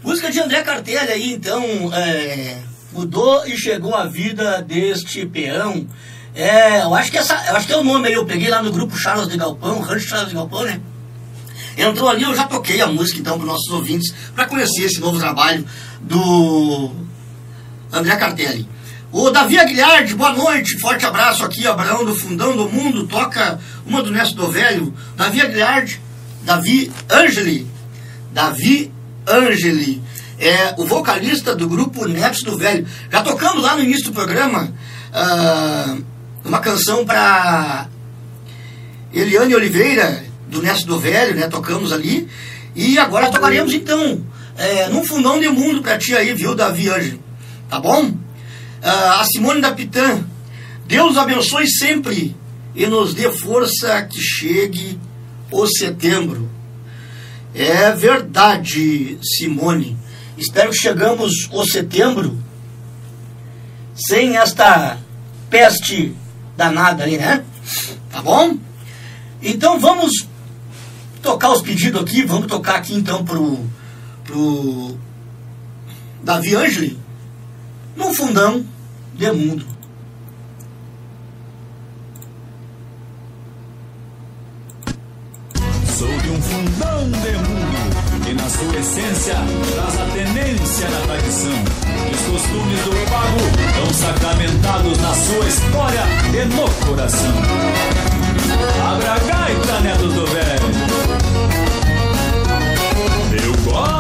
Música 0.04 0.30
de 0.30 0.38
André 0.38 0.62
Cartelha 0.62 1.12
aí, 1.12 1.32
então, 1.32 1.64
é, 1.92 2.58
mudou 2.92 3.44
e 3.44 3.58
chegou 3.58 3.96
a 3.96 4.04
vida 4.04 4.62
deste 4.62 5.26
peão. 5.26 5.88
É, 6.36 6.82
eu 6.84 6.94
acho 6.94 7.10
que 7.10 7.18
essa, 7.18 7.34
eu 7.48 7.56
acho 7.56 7.66
que 7.66 7.72
é 7.72 7.76
o 7.76 7.82
nome 7.82 8.06
aí, 8.06 8.14
eu 8.14 8.24
peguei 8.24 8.48
lá 8.48 8.62
no 8.62 8.70
grupo 8.70 8.96
Charles 8.96 9.26
de 9.28 9.36
Galpão, 9.36 9.80
Rancho 9.80 10.08
Charles 10.08 10.28
de 10.28 10.36
Galpão, 10.36 10.62
né? 10.62 10.80
Entrou 11.76 12.08
ali, 12.08 12.22
eu 12.22 12.34
já 12.34 12.44
toquei 12.44 12.80
a 12.80 12.86
música 12.86 13.18
então 13.20 13.38
para 13.38 13.46
nossos 13.46 13.70
ouvintes, 13.72 14.12
para 14.34 14.46
conhecer 14.46 14.84
esse 14.84 15.00
novo 15.00 15.18
trabalho 15.18 15.64
do 16.00 16.90
André 17.92 18.16
Cartelli. 18.16 18.68
O 19.10 19.30
Davi 19.30 19.58
Aguilhard, 19.58 20.14
boa 20.14 20.32
noite, 20.32 20.78
forte 20.78 21.04
abraço 21.04 21.44
aqui, 21.44 21.66
Abraão 21.66 22.04
do 22.04 22.14
Fundão 22.14 22.56
do 22.56 22.68
Mundo, 22.68 23.06
toca 23.06 23.60
uma 23.86 24.02
do 24.02 24.10
Nesto 24.10 24.36
do 24.36 24.50
Velho. 24.50 24.94
Davi 25.16 25.40
Aguilhard, 25.42 26.00
Davi 26.42 26.90
Angeli, 27.10 27.66
Davi 28.32 28.90
Angeli, 29.26 30.02
é 30.38 30.74
o 30.78 30.86
vocalista 30.86 31.54
do 31.54 31.68
grupo 31.68 32.08
Netos 32.08 32.42
do 32.42 32.56
Velho. 32.56 32.86
Já 33.10 33.22
tocamos 33.22 33.62
lá 33.62 33.76
no 33.76 33.82
início 33.82 34.06
do 34.06 34.12
programa 34.12 34.72
ah, 35.12 35.96
uma 36.44 36.58
canção 36.60 37.04
para 37.04 37.86
Eliane 39.12 39.54
Oliveira, 39.54 40.24
do 40.52 40.62
Nesto 40.62 40.86
do 40.86 40.98
Velho, 40.98 41.34
né? 41.34 41.48
Tocamos 41.48 41.92
ali. 41.92 42.28
E 42.76 42.98
agora 42.98 43.30
tocaremos 43.30 43.72
então 43.72 44.24
é, 44.56 44.88
num 44.88 45.04
fundão 45.04 45.40
de 45.40 45.48
mundo 45.48 45.82
pra 45.82 45.98
ti 45.98 46.14
aí, 46.14 46.32
viu, 46.34 46.54
Davi 46.54 46.88
Ângelo? 46.88 47.22
Tá 47.68 47.80
bom? 47.80 48.12
Ah, 48.82 49.20
a 49.20 49.24
Simone 49.24 49.60
da 49.60 49.72
Pitã, 49.72 50.22
Deus 50.86 51.16
abençoe 51.16 51.68
sempre 51.68 52.36
e 52.74 52.86
nos 52.86 53.14
dê 53.14 53.30
força 53.30 54.02
que 54.02 54.20
chegue 54.20 54.98
o 55.50 55.66
setembro. 55.66 56.48
É 57.54 57.92
verdade, 57.92 59.18
Simone. 59.22 59.96
Espero 60.36 60.70
que 60.70 60.78
chegamos 60.78 61.48
o 61.52 61.64
setembro 61.64 62.38
sem 63.94 64.36
esta 64.36 64.98
peste 65.50 66.14
danada 66.56 67.04
aí, 67.04 67.18
né? 67.18 67.44
Tá 68.10 68.22
bom? 68.22 68.56
Então 69.42 69.78
vamos 69.78 70.26
tocar 71.22 71.52
os 71.52 71.62
pedidos 71.62 72.02
aqui, 72.02 72.24
vamos 72.24 72.48
tocar 72.48 72.76
aqui 72.76 72.94
então 72.94 73.24
pro, 73.24 73.64
pro 74.24 74.98
Davi 76.22 76.54
Angeli, 76.54 76.98
num 77.96 78.12
fundão 78.12 78.64
de 79.14 79.30
mundo. 79.30 79.64
Sou 85.96 86.08
de 86.08 86.30
um 86.30 86.42
fundão 86.42 87.10
de 87.10 87.32
mundo 87.38 88.24
que 88.24 88.34
na 88.34 88.48
sua 88.48 88.76
essência 88.76 89.34
traz 89.74 90.00
a 90.00 90.04
tenência 90.06 90.88
da 90.88 91.00
tradição. 91.02 91.52
Os 92.12 92.20
costumes 92.20 92.80
do 92.80 93.10
pago 93.10 93.38
estão 93.68 93.94
sacramentados 93.94 94.98
na 94.98 95.14
sua 95.14 95.46
história 95.46 96.02
e 96.32 96.44
no 96.46 96.86
coração. 96.86 97.32
Abra 98.84 99.12
a 99.12 99.18
gaita, 99.18 99.80
netos 99.80 100.12
do 100.14 100.26
velho. 100.26 100.61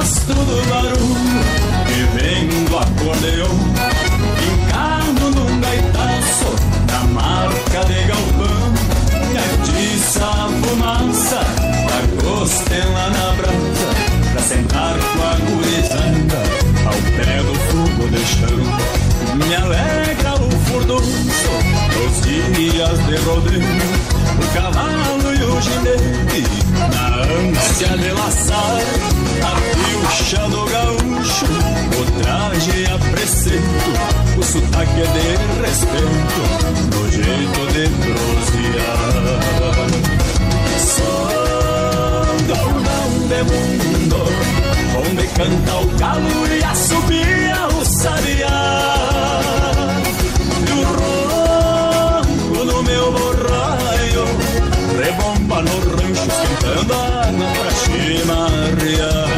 Gosto 0.02 0.34
do 0.34 0.68
barulho 0.68 1.44
que 1.86 2.00
vem 2.16 2.48
do 2.64 2.76
acordeão, 2.76 3.56
picado 4.36 5.30
num 5.30 5.60
gaitaço 5.60 6.50
da 6.86 6.98
marca 7.12 7.84
de 7.86 8.02
galpão. 8.08 8.72
E 9.32 9.36
atiça 9.38 10.24
a 10.24 10.48
fumaça 10.60 11.40
da 11.88 12.22
costela 12.22 13.10
na 13.10 13.32
brasa, 13.36 14.32
pra 14.32 14.42
sentar 14.42 14.96
com 14.98 15.22
a 15.22 15.34
gurizada 15.50 16.51
ao 16.92 17.00
pé 17.16 17.42
do 17.42 17.54
fogo 17.54 18.08
de 18.08 18.24
chão. 18.26 19.02
Me 19.34 19.54
alegra 19.54 20.34
o 20.34 20.50
furdunço 20.66 21.52
Nos 21.96 22.20
dias 22.20 22.98
de 23.06 23.16
rodeio 23.24 23.64
O 24.38 24.44
cavalo 24.54 25.34
e 25.34 25.42
o 25.42 25.60
ginete 25.60 26.44
Na 26.94 27.06
ânsia 27.22 27.96
de 27.96 28.10
laçar 28.10 28.82
A 29.42 29.52
pilcha 29.72 30.42
do 30.48 30.64
gaúcho 30.66 31.46
O 31.98 32.02
traje 32.20 32.84
a 32.92 32.98
preceito 33.10 33.90
O 34.36 34.42
sotaque 34.42 34.92
de 34.92 35.36
respeito 35.62 36.42
No 36.94 37.02
jeito 37.10 37.60
de 37.72 37.84
prosear 38.04 39.14
Sou 40.78 41.32
não 42.48 43.08
de 43.28 43.40
mundo 43.44 44.61
Onde 45.12 45.26
canta 45.26 45.76
o 45.76 45.86
galo 45.98 46.46
e 46.48 46.64
assobia 46.64 47.68
o 47.68 47.84
sabiá 47.84 49.40
E 50.66 50.72
o 50.72 50.82
ronco 50.84 52.64
no 52.64 52.82
meu 52.82 53.12
borraio 53.12 54.24
Rebomba 54.98 55.60
no 55.60 55.80
rancho 55.90 56.26
esquentando 56.32 56.94
água 56.94 57.46
pra 57.60 57.70
chimarrear. 57.82 59.28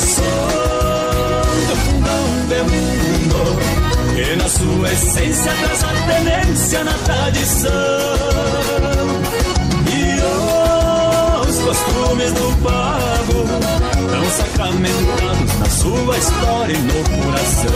Sou 0.00 1.44
do 1.68 1.76
fundão 1.76 2.24
de 2.48 2.60
mundo 2.72 3.40
Que 4.14 4.26
na 4.36 4.48
sua 4.48 4.92
essência 4.92 5.52
traz 5.62 5.84
a 5.84 5.92
tenência 6.06 6.84
na 6.84 6.94
tradição. 7.04 7.68
E 9.92 10.00
os 11.46 11.56
costumes 11.58 12.32
do 12.32 12.62
pago 12.62 13.11
Tão 14.12 14.30
sacramentados 14.30 15.58
na 15.58 15.70
sua 15.70 16.18
história 16.18 16.74
e 16.74 16.82
no 16.82 17.24
coração. 17.24 17.72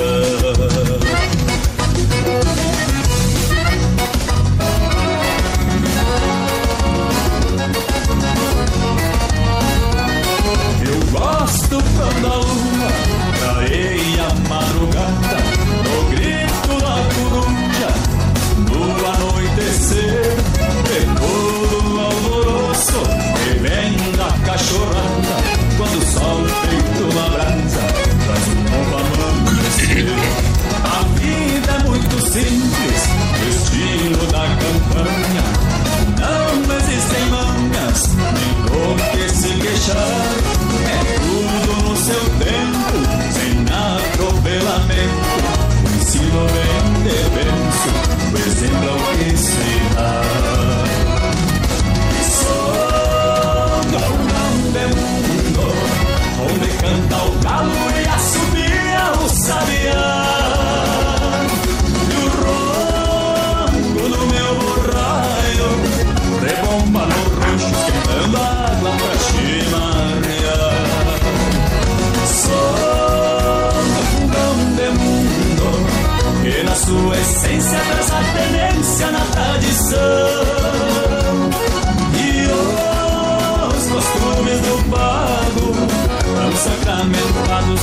Eu 10.84 11.00
gosto 11.10 11.82
quando 11.96 12.26
a 12.26 12.38
simples, 32.36 33.15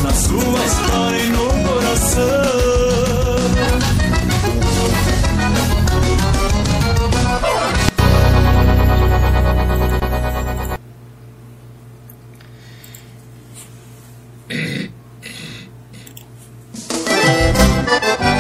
na 0.04 0.14
sua 0.14 0.66
história 0.66 1.18
e 1.18 1.30
no 1.30 1.48
coração. 1.64 2.24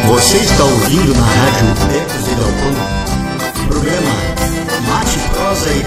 Você 0.05 0.37
está 0.37 0.63
ouvindo 0.65 1.15
na 1.15 1.21
rádio 1.21 1.97
Ecos 1.97 2.23
de 2.25 2.35
Galpão, 2.35 2.92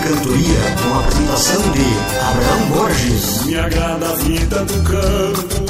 Cantoria, 0.07 0.61
com 0.81 0.95
a 0.95 1.01
apresentação 1.01 1.63
de 1.73 1.81
Abraão 2.21 2.69
Borges. 2.69 3.43
Me 3.43 3.59
agrada 3.59 4.09
a 4.09 4.15
vida 4.15 4.65
do 4.65 4.83
campo 4.85 5.65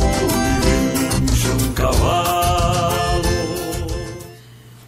e 0.62 1.32
enche 1.32 1.48
um 1.48 1.72
cavalo. 1.72 3.22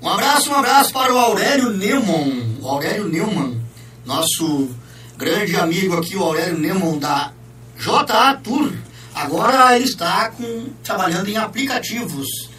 Um 0.03 0.09
abraço, 0.11 0.51
um 0.51 0.55
abraço 0.55 0.93
para 0.93 1.15
o 1.15 1.19
Aurélio 1.19 1.71
Neumann. 1.71 2.59
O 2.61 2.69
Aurélio 2.69 3.09
Neumann, 3.09 3.59
nosso 4.05 4.69
grande 5.17 5.57
amigo 5.57 5.97
aqui, 5.97 6.15
o 6.15 6.25
Aurélio 6.25 6.59
Neumann 6.59 6.99
da 6.99 7.33
JA 7.79 8.35
Tour. 8.45 8.71
Agora 9.15 9.75
ele 9.77 9.87
está 9.87 10.29
com, 10.29 10.67
trabalhando 10.85 11.27
em 11.27 11.39
aplicativos, 11.39 12.51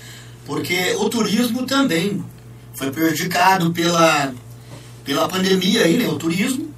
porque 0.44 0.96
o 0.98 1.08
turismo 1.08 1.68
também 1.68 2.26
foi 2.74 2.90
prejudicado 2.90 3.72
pela, 3.72 4.34
pela 5.06 5.30
pandemia 5.30 5.84
aí, 5.84 5.96
né, 5.96 6.08
o 6.08 6.16
turismo. 6.16 6.69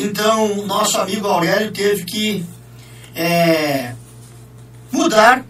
Então, 0.00 0.64
nosso 0.64 0.96
amigo 0.96 1.26
Aurélio 1.26 1.72
teve 1.72 2.04
que 2.04 2.46
é, 3.16 3.96
mudar 4.92 5.44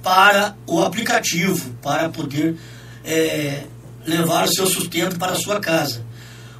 para 0.00 0.56
o 0.68 0.80
aplicativo, 0.84 1.70
para 1.82 2.08
poder 2.08 2.56
é, 3.04 3.64
levar 4.06 4.44
o 4.44 4.54
seu 4.54 4.66
sustento 4.66 5.18
para 5.18 5.32
a 5.32 5.34
sua 5.34 5.58
casa. 5.58 6.06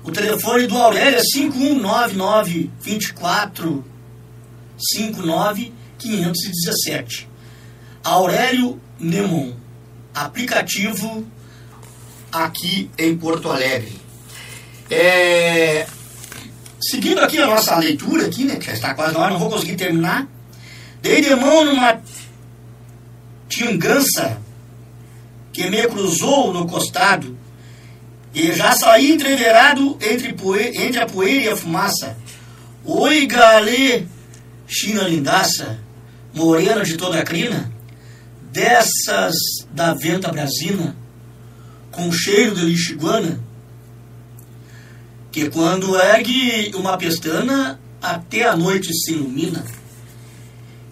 O 0.03 0.11
telefone 0.11 0.67
do 0.67 0.77
Aurélio 0.77 1.17
é 1.17 1.23
5199 1.23 2.73
24 2.81 3.85
59 4.77 5.73
517. 5.97 7.29
Aurélio 8.03 8.81
Nemon, 8.99 9.53
aplicativo 10.13 11.25
aqui 12.33 12.91
em 12.99 13.17
Porto 13.17 13.49
Alegre. 13.49 13.97
É, 14.91 15.87
seguindo 16.81 17.21
aqui 17.21 17.39
a 17.39 17.47
nossa 17.47 17.77
leitura 17.77 18.27
aqui, 18.27 18.45
né, 18.45 18.57
que 18.57 18.67
já 18.67 18.73
está 18.73 18.95
quase 18.95 19.15
na 19.15 19.21
hora, 19.21 19.33
não 19.33 19.39
vou 19.39 19.51
conseguir 19.51 19.77
terminar. 19.77 20.27
Dei 21.03 21.21
de 21.21 21.35
mão 21.35 21.65
numa 21.65 22.01
tingança 23.49 24.39
que 25.53 25.69
me 25.71 25.87
cruzou 25.89 26.53
no 26.53 26.67
costado 26.67 27.37
e 28.35 28.53
já 28.53 28.73
saí 28.73 29.13
entreverado 29.13 29.99
entre, 30.01 30.35
entre 30.75 31.01
a 31.01 31.07
poeira 31.07 31.45
e 31.45 31.49
a 31.49 31.57
fumaça. 31.57 32.17
Oi, 32.85 33.27
galê, 33.27 34.05
china 34.67 35.03
lindaça, 35.03 35.79
morena 36.33 36.85
de 36.85 36.97
toda 36.97 37.19
a 37.19 37.25
crina, 37.25 37.73
dessas 38.53 39.35
da 39.73 39.95
venta 39.95 40.31
brasina, 40.31 40.97
com 41.91 42.13
cheiro 42.13 42.55
de 42.55 42.65
lixiguana, 42.67 43.41
que 45.31 45.51
quando 45.51 45.97
ergue 45.97 46.73
uma 46.75 46.97
pestana, 46.97 47.81
até 48.01 48.45
a 48.49 48.57
noite 48.57 48.93
se 48.93 49.13
ilumina. 49.13 49.65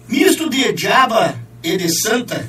Misto 0.07 0.49
de 0.49 0.71
diaba 0.73 1.37
e 1.63 1.75
de 1.77 1.89
santa, 1.89 2.47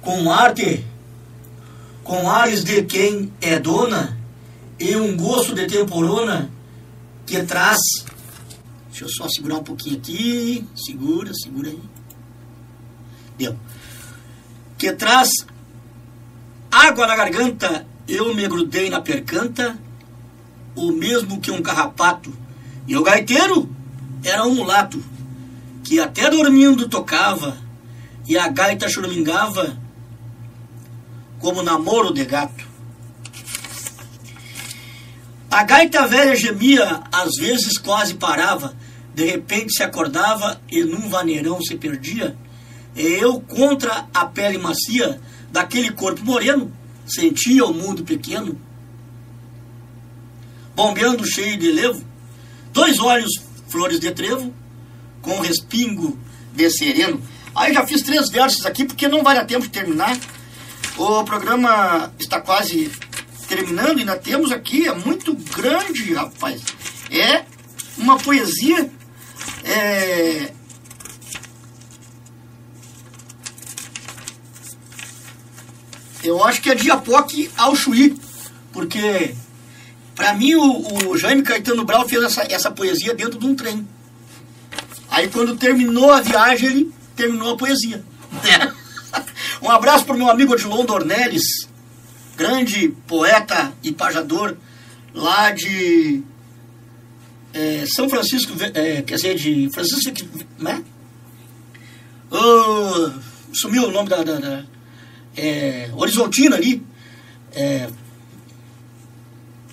com 0.00 0.30
arte, 0.30 0.84
com 2.04 2.30
ares 2.30 2.62
de 2.62 2.82
quem 2.84 3.32
é 3.40 3.58
dona, 3.58 4.16
e 4.78 4.94
um 4.96 5.16
gosto 5.16 5.54
de 5.54 5.66
temporona 5.66 6.50
que 7.26 7.42
traz. 7.42 7.78
Deixa 8.88 9.04
eu 9.04 9.08
só 9.08 9.28
segurar 9.28 9.56
um 9.56 9.64
pouquinho 9.64 9.96
aqui. 9.98 10.66
Segura, 10.74 11.32
segura 11.34 11.70
aí. 11.70 11.80
Deu. 13.36 13.56
Que 14.78 14.92
traz 14.92 15.30
água 16.70 17.06
na 17.06 17.16
garganta, 17.16 17.86
eu 18.06 18.34
me 18.34 18.46
grudei 18.46 18.88
na 18.90 19.00
percanta, 19.00 19.78
o 20.76 20.92
mesmo 20.92 21.40
que 21.40 21.50
um 21.50 21.62
carrapato. 21.62 22.32
E 22.86 22.96
o 22.96 23.02
gaiteiro 23.02 23.68
era 24.22 24.44
um 24.44 24.54
mulato, 24.54 25.02
que 25.82 25.98
até 25.98 26.30
dormindo 26.30 26.88
tocava, 26.88 27.56
e 28.28 28.36
a 28.36 28.48
gaita 28.48 28.88
choramingava 28.88 29.76
como 31.38 31.62
namoro 31.62 32.12
de 32.12 32.24
gato. 32.24 32.66
A 35.50 35.62
gaita 35.62 36.06
velha 36.06 36.36
gemia, 36.36 37.02
às 37.10 37.30
vezes 37.38 37.78
quase 37.78 38.14
parava, 38.14 38.76
de 39.14 39.24
repente 39.24 39.74
se 39.74 39.82
acordava 39.82 40.60
e 40.70 40.82
num 40.82 41.08
vaneirão 41.08 41.62
se 41.62 41.76
perdia. 41.76 42.36
E 42.94 43.02
eu, 43.02 43.40
contra 43.40 44.06
a 44.12 44.26
pele 44.26 44.58
macia 44.58 45.20
daquele 45.50 45.90
corpo 45.92 46.24
moreno, 46.24 46.72
sentia 47.06 47.64
o 47.64 47.72
mundo 47.72 48.04
pequeno, 48.04 48.60
bombeando 50.76 51.26
cheio 51.26 51.56
de 51.56 51.72
levo, 51.72 52.04
dois 52.70 53.00
olhos 53.00 53.32
flores 53.68 53.98
de 53.98 54.10
trevo, 54.10 54.54
com 55.22 55.40
respingo 55.40 56.16
de 56.52 56.70
sereno. 56.70 57.20
Aí 57.54 57.72
já 57.72 57.86
fiz 57.86 58.02
três 58.02 58.28
versos 58.28 58.66
aqui, 58.66 58.84
porque 58.84 59.08
não 59.08 59.22
vai 59.22 59.34
dar 59.34 59.46
tempo 59.46 59.62
de 59.62 59.70
terminar. 59.70 60.16
O 60.98 61.24
programa 61.24 62.12
está 62.18 62.40
quase 62.40 62.90
terminando, 63.48 63.98
ainda 63.98 64.16
temos 64.16 64.52
aqui, 64.52 64.86
é 64.86 64.94
muito 64.94 65.34
grande, 65.34 66.12
rapaz. 66.12 66.62
É 67.10 67.44
uma 67.96 68.18
poesia. 68.18 68.90
É... 69.64 70.52
Eu 76.22 76.44
acho 76.44 76.60
que 76.60 76.70
é 76.70 76.74
de 76.74 76.90
Apoque 76.90 77.50
ao 77.56 77.74
Chuí, 77.74 78.18
porque 78.72 79.34
para 80.16 80.32
mim 80.32 80.54
o, 80.54 81.10
o, 81.10 81.18
Jaime 81.18 81.42
Caetano 81.42 81.84
Brau 81.84 82.08
fez 82.08 82.24
essa, 82.24 82.42
essa 82.50 82.70
poesia 82.70 83.14
dentro 83.14 83.38
de 83.38 83.46
um 83.46 83.54
trem. 83.54 83.86
Aí 85.10 85.28
quando 85.28 85.56
terminou 85.56 86.10
a 86.10 86.22
viagem, 86.22 86.68
ele 86.70 86.94
terminou 87.14 87.52
a 87.52 87.56
poesia. 87.56 88.02
um 89.62 89.70
abraço 89.70 90.06
para 90.06 90.14
o 90.14 90.18
meu 90.18 90.30
amigo 90.30 90.54
Odilon 90.54 90.86
Dornelles, 90.86 91.68
grande 92.34 92.88
poeta 93.06 93.72
e 93.82 93.92
pajador 93.92 94.56
lá 95.14 95.50
de 95.50 96.22
é, 97.52 97.84
São 97.86 98.08
Francisco, 98.08 98.52
é, 98.74 99.02
quer 99.02 99.16
dizer, 99.16 99.34
de 99.34 99.68
Francisco, 99.70 100.12
né? 100.58 100.82
Sumiu 103.52 103.84
o 103.84 103.90
nome 103.90 104.08
da, 104.08 104.22
da, 104.22 104.38
da 104.38 104.64
é, 105.36 105.90
Horizontina 105.94 106.56
ali. 106.56 106.82
É, 107.54 107.88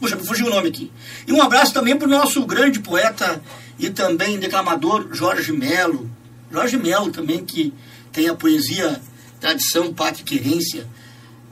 puxa, 0.04 0.18
me 0.18 0.28
fugiu 0.28 0.48
o 0.48 0.50
nome 0.50 0.68
aqui. 0.68 0.92
E 1.26 1.32
um 1.32 1.42
abraço 1.42 1.74
também 1.74 1.96
para 1.96 2.06
o 2.06 2.12
nosso 2.12 2.46
grande 2.46 2.82
poeta 2.82 3.42
e 3.80 3.90
também 3.90 4.38
declamador 4.38 5.08
Jorge 5.14 5.54
Melo. 5.54 6.12
Jorge 6.52 6.76
Melo 6.76 7.10
também, 7.10 7.46
que 7.46 7.74
tem 8.12 8.28
a 8.28 8.36
poesia 8.36 9.02
Tradição, 9.40 9.94
Pátria 9.94 10.22
e 10.22 10.26
Querência 10.26 10.86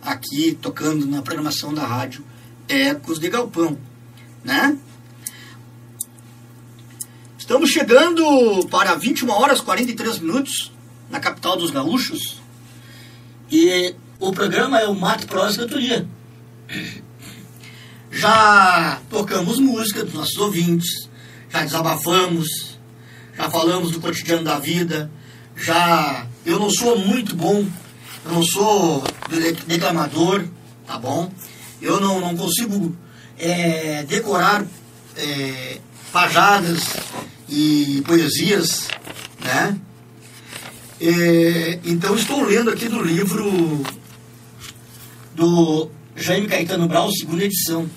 aqui 0.01 0.57
tocando 0.61 1.05
na 1.05 1.21
programação 1.21 1.73
da 1.73 1.85
rádio 1.85 2.25
Ecos 2.67 3.19
de 3.19 3.29
Galpão, 3.29 3.77
né? 4.43 4.77
Estamos 7.37 7.69
chegando 7.69 8.67
para 8.69 8.95
21 8.95 9.29
horas 9.29 9.61
43 9.61 10.19
minutos 10.19 10.73
na 11.09 11.21
capital 11.21 11.55
dos 11.55 11.71
gaúchos 11.71 12.41
e 13.49 13.95
o 14.19 14.33
programa 14.33 14.77
é 14.79 14.87
o 14.87 14.95
Mato 14.95 15.25
Prosa 15.25 15.61
Cantoria. 15.61 16.05
Já 18.21 19.01
tocamos 19.09 19.57
música 19.57 20.05
dos 20.05 20.13
nossos 20.13 20.37
ouvintes, 20.37 21.09
já 21.49 21.63
desabafamos, 21.63 22.77
já 23.35 23.49
falamos 23.49 23.89
do 23.89 23.99
cotidiano 23.99 24.43
da 24.43 24.59
vida, 24.59 25.11
já 25.55 26.27
eu 26.45 26.59
não 26.59 26.69
sou 26.69 26.99
muito 26.99 27.35
bom 27.35 27.65
eu 28.25 28.31
não 28.31 28.43
sou 28.43 29.03
declamador, 29.65 30.45
tá 30.85 30.97
bom? 30.97 31.31
Eu 31.81 31.99
não, 31.99 32.21
não 32.21 32.37
consigo 32.37 32.95
é, 33.37 34.03
decorar 34.03 34.63
é, 35.17 35.79
pajadas 36.11 36.83
e 37.49 38.03
poesias, 38.05 38.87
né? 39.43 39.75
É, 40.99 41.79
então 41.83 42.15
estou 42.15 42.43
lendo 42.43 42.69
aqui 42.69 42.87
do 42.87 43.01
livro 43.01 43.83
do 45.33 45.89
Jaime 46.15 46.47
Caetano 46.47 46.87
Brau, 46.87 47.11
segunda 47.11 47.43
edição. 47.43 47.89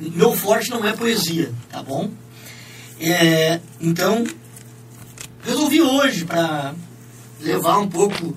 Meu 0.00 0.32
forte 0.32 0.70
não 0.70 0.86
é 0.86 0.92
poesia, 0.92 1.52
tá 1.70 1.82
bom? 1.82 2.10
É, 2.98 3.60
então, 3.78 4.24
resolvi 5.42 5.82
hoje 5.82 6.24
para 6.24 6.74
levar 7.40 7.78
um 7.78 7.88
pouco 7.88 8.34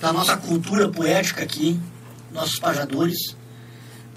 da 0.00 0.12
nossa 0.12 0.36
cultura 0.36 0.88
poética 0.88 1.44
aqui, 1.44 1.78
nossos 2.32 2.58
pajadores, 2.58 3.36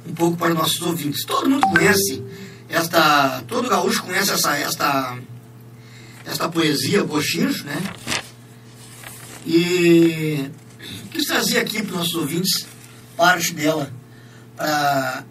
um 0.07 0.13
pouco 0.13 0.35
para 0.35 0.53
nossos 0.53 0.81
ouvintes. 0.81 1.23
Todo 1.25 1.49
mundo 1.49 1.67
conhece 1.67 2.23
esta, 2.67 3.43
todo 3.47 3.69
gaúcho 3.69 4.03
conhece 4.03 4.31
essa, 4.31 4.57
esta, 4.57 5.17
esta 6.25 6.49
poesia 6.49 7.03
Bochincho, 7.03 7.65
né? 7.65 7.81
E 9.45 10.49
quis 11.11 11.25
trazer 11.25 11.59
aqui 11.59 11.81
para 11.81 11.91
os 11.91 11.97
nossos 11.97 12.15
ouvintes 12.15 12.67
parte 13.15 13.53
dela 13.53 13.91
para 14.55 15.23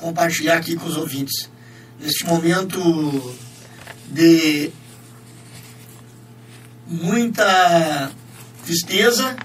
compartilhar 0.00 0.56
aqui 0.56 0.76
com 0.76 0.86
os 0.86 0.96
ouvintes 0.96 1.50
neste 2.00 2.24
momento 2.24 3.36
de 4.10 4.70
muita 6.86 8.10
tristeza 8.64 9.36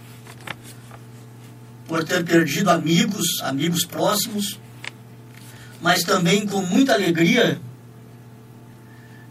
por 1.87 2.03
ter 2.03 2.23
perdido 2.23 2.69
amigos, 2.69 3.41
amigos 3.41 3.85
próximos, 3.85 4.59
mas 5.81 6.03
também 6.03 6.47
com 6.47 6.61
muita 6.61 6.93
alegria 6.93 7.59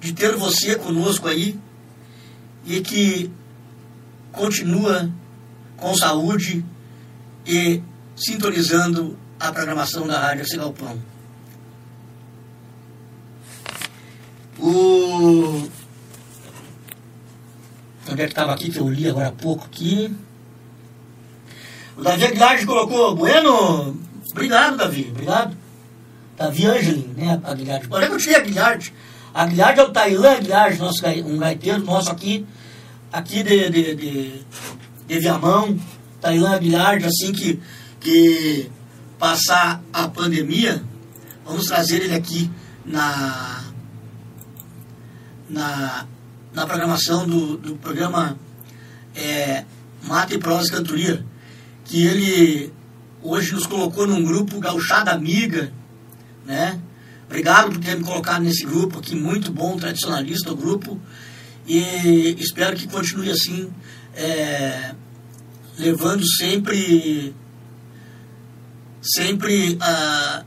de 0.00 0.12
ter 0.12 0.36
você 0.36 0.76
conosco 0.76 1.28
aí 1.28 1.58
e 2.64 2.80
que 2.80 3.30
continua 4.32 5.10
com 5.76 5.94
saúde 5.96 6.64
e 7.46 7.82
sintonizando 8.16 9.18
a 9.38 9.52
programação 9.52 10.06
da 10.06 10.20
Rádio 10.20 10.46
Cigalpão. 10.46 11.11
O... 14.62 15.68
Onde 18.08 18.22
é 18.22 18.26
que 18.26 18.32
estava 18.32 18.52
aqui 18.52 18.70
que 18.70 18.78
eu 18.78 18.88
li 18.88 19.08
agora 19.08 19.28
há 19.28 19.32
pouco 19.32 19.64
aqui? 19.64 20.14
O 21.96 22.02
Davi 22.02 22.26
Aguilar 22.26 22.64
colocou, 22.64 23.16
Bueno, 23.16 23.96
obrigado, 24.30 24.76
Davi, 24.76 25.08
obrigado. 25.10 25.56
Davi 26.36 26.66
Angelin, 26.66 27.12
né, 27.16 27.40
Aguilar. 27.42 27.80
É 27.80 28.06
que 28.06 28.12
eu 28.12 28.18
tirei 28.18 28.36
Aguilar? 28.36 28.78
Aguilar 29.34 29.78
é 29.78 29.82
o 29.82 29.90
Tailã 29.90 30.32
Aguilar, 30.32 30.78
nosso, 30.78 31.06
um 31.26 31.38
gaiteiro 31.38 31.84
nosso 31.84 32.10
aqui, 32.10 32.46
aqui 33.12 33.42
de, 33.42 33.68
de, 33.68 33.94
de, 33.96 34.42
de 35.08 35.18
Viamão. 35.18 35.76
Tailã 36.20 36.54
Aguilar, 36.54 36.98
assim 37.04 37.32
que, 37.32 37.60
que 37.98 38.70
passar 39.18 39.82
a 39.92 40.06
pandemia, 40.06 40.82
vamos 41.44 41.66
trazer 41.66 42.02
ele 42.02 42.14
aqui 42.14 42.50
na, 42.84 43.61
na, 45.52 46.06
na 46.52 46.66
programação 46.66 47.26
do, 47.26 47.56
do 47.58 47.76
programa 47.76 48.36
é, 49.14 49.64
Mata 50.02 50.34
e 50.34 50.38
Prosa 50.38 50.72
Cantoria 50.72 51.24
que 51.84 52.06
ele 52.06 52.72
hoje 53.20 53.52
nos 53.52 53.66
colocou 53.66 54.06
num 54.06 54.24
grupo 54.24 54.58
Gauchada 54.58 55.12
Amiga, 55.12 55.72
né? 56.46 56.80
Obrigado 57.26 57.70
por 57.70 57.80
ter 57.80 57.96
me 57.96 58.04
colocado 58.04 58.42
nesse 58.42 58.64
grupo 58.64 58.98
aqui, 58.98 59.14
muito 59.14 59.52
bom, 59.52 59.76
tradicionalista 59.76 60.52
o 60.52 60.56
grupo, 60.56 61.00
e 61.66 62.36
espero 62.38 62.76
que 62.76 62.86
continue 62.86 63.30
assim, 63.30 63.70
é, 64.14 64.94
levando 65.78 66.26
sempre, 66.26 67.34
sempre 69.00 69.78
a, 69.80 70.44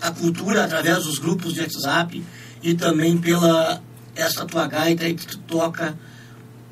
a 0.00 0.10
cultura 0.10 0.64
através 0.64 1.04
dos 1.04 1.18
grupos 1.18 1.52
de 1.52 1.60
WhatsApp 1.60 2.24
e 2.62 2.74
também 2.74 3.18
pela 3.18 3.82
essa 4.16 4.44
tua 4.46 4.66
gaita 4.66 5.04
aí 5.04 5.14
que 5.14 5.26
tu 5.26 5.38
toca 5.38 5.96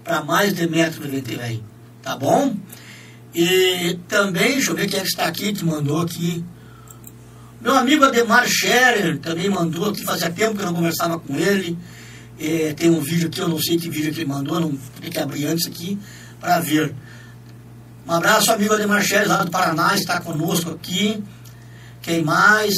para 0.03 0.25
mais 0.25 0.55
de 0.55 0.67
metro 0.69 1.09
de 1.09 1.41
aí, 1.41 1.63
tá 2.03 2.17
bom? 2.17 2.57
E 3.35 3.99
também, 4.09 4.53
deixa 4.53 4.71
eu 4.71 4.77
ver 4.77 4.89
quem 4.89 4.99
é 4.99 5.03
que 5.03 5.09
está 5.09 5.27
aqui, 5.27 5.53
que 5.53 5.65
mandou 5.65 6.01
aqui. 6.01 6.45
Meu 7.61 7.75
amigo 7.75 8.05
Ademar 8.05 8.47
Scherer 8.47 9.19
também 9.19 9.49
mandou 9.49 9.91
aqui, 9.91 10.05
fazia 10.05 10.31
tempo 10.31 10.57
que 10.57 10.63
eu 10.63 10.67
não 10.67 10.75
conversava 10.75 11.19
com 11.19 11.35
ele. 11.37 11.77
É, 12.39 12.73
tem 12.75 12.91
um 12.91 13.01
vídeo 13.01 13.29
aqui, 13.29 13.41
eu 13.41 13.49
não 13.49 13.59
sei 13.59 13.79
que 13.79 13.89
vídeo 13.89 14.13
que 14.13 14.21
ele 14.21 14.29
mandou, 14.29 14.61
não 14.61 14.77
tem 15.01 15.11
que 15.11 15.19
abrir 15.19 15.47
antes 15.47 15.67
aqui 15.67 15.99
para 16.41 16.61
ver. 16.61 16.95
Um 18.07 18.13
abraço, 18.13 18.53
amigo 18.53 18.75
Ademar 18.75 19.03
Scherer, 19.03 19.29
lá 19.29 19.43
do 19.43 19.51
Paraná, 19.51 19.95
está 19.95 20.21
conosco 20.21 20.71
aqui. 20.71 21.23
Quem 22.03 22.23
mais? 22.23 22.75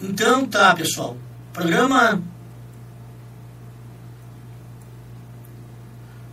Então 0.00 0.46
tá, 0.46 0.74
pessoal. 0.74 1.16
Programa 1.52 2.22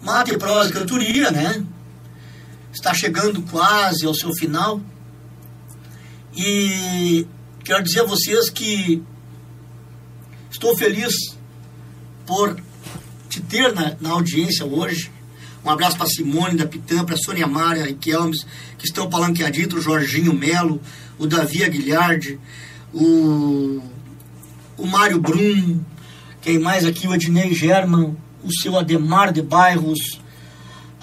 Mate, 0.02 0.38
prosa 0.38 0.70
e 0.70 0.74
cantoria, 0.74 1.30
né? 1.30 1.66
está 2.80 2.94
chegando 2.94 3.42
quase 3.44 4.06
ao 4.06 4.14
seu 4.14 4.34
final. 4.34 4.82
E 6.36 7.28
quero 7.64 7.84
dizer 7.84 8.02
a 8.02 8.06
vocês 8.06 8.50
que 8.50 9.04
estou 10.50 10.78
feliz 10.78 11.14
por 12.26 12.60
te 13.30 13.42
ter 13.42 13.74
na, 13.74 13.96
na 14.00 14.12
audiência 14.12 14.66
hoje. 14.66 15.12
Um 15.64 15.70
abraço 15.70 15.98
para 15.98 16.08
Simone 16.08 16.56
da 16.56 16.66
Pitã, 16.66 17.04
para 17.04 17.18
Sônia 17.18 17.46
Maria 17.46 17.86
Riquelmes, 17.86 18.46
que 18.78 18.86
estão 18.86 19.10
palanqueaditos, 19.10 19.80
o 19.80 19.82
Jorginho 19.82 20.34
Melo, 20.34 20.82
o 21.18 21.28
Davi 21.28 21.64
Aguilhardi, 21.64 22.40
o, 22.94 23.82
o 24.80 24.88
Mário 24.88 25.20
Brum, 25.20 25.82
quem 26.42 26.58
mais 26.58 26.86
aqui, 26.86 27.06
o 27.06 27.14
Ednei 27.14 27.54
German, 27.54 28.16
o 28.44 28.52
seu 28.62 28.78
Ademar 28.80 29.34
de 29.34 29.42
Bairros, 29.42 30.22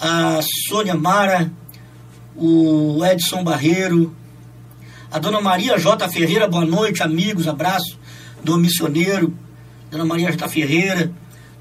a 0.01 0.41
Sônia 0.67 0.95
Mara, 0.95 1.53
o 2.35 3.05
Edson 3.05 3.45
Barreiro, 3.45 4.17
a 5.13 5.19
dona 5.19 5.41
Maria 5.43 5.79
J. 5.79 6.09
Ferreira, 6.09 6.49
boa 6.49 6.65
noite, 6.65 7.03
amigos, 7.03 7.47
abraço 7.47 7.99
do 8.43 8.57
missioneiro, 8.57 9.37
dona 9.91 10.07
Maria 10.07 10.31
J. 10.33 10.49
Ferreira, 10.49 11.13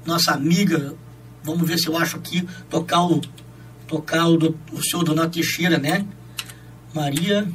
nossa 0.06 0.32
amiga, 0.32 0.94
vamos 1.44 1.68
ver 1.68 1.78
se 1.78 1.86
eu 1.86 1.98
acho 1.98 2.16
aqui, 2.16 2.48
tocar 2.70 3.04
o, 3.04 3.20
tocar 3.86 4.26
o, 4.26 4.38
do, 4.38 4.58
o 4.72 4.82
seu 4.82 5.02
Donato 5.02 5.32
Teixeira, 5.32 5.78
né? 5.78 6.06
Maria, 6.94 7.46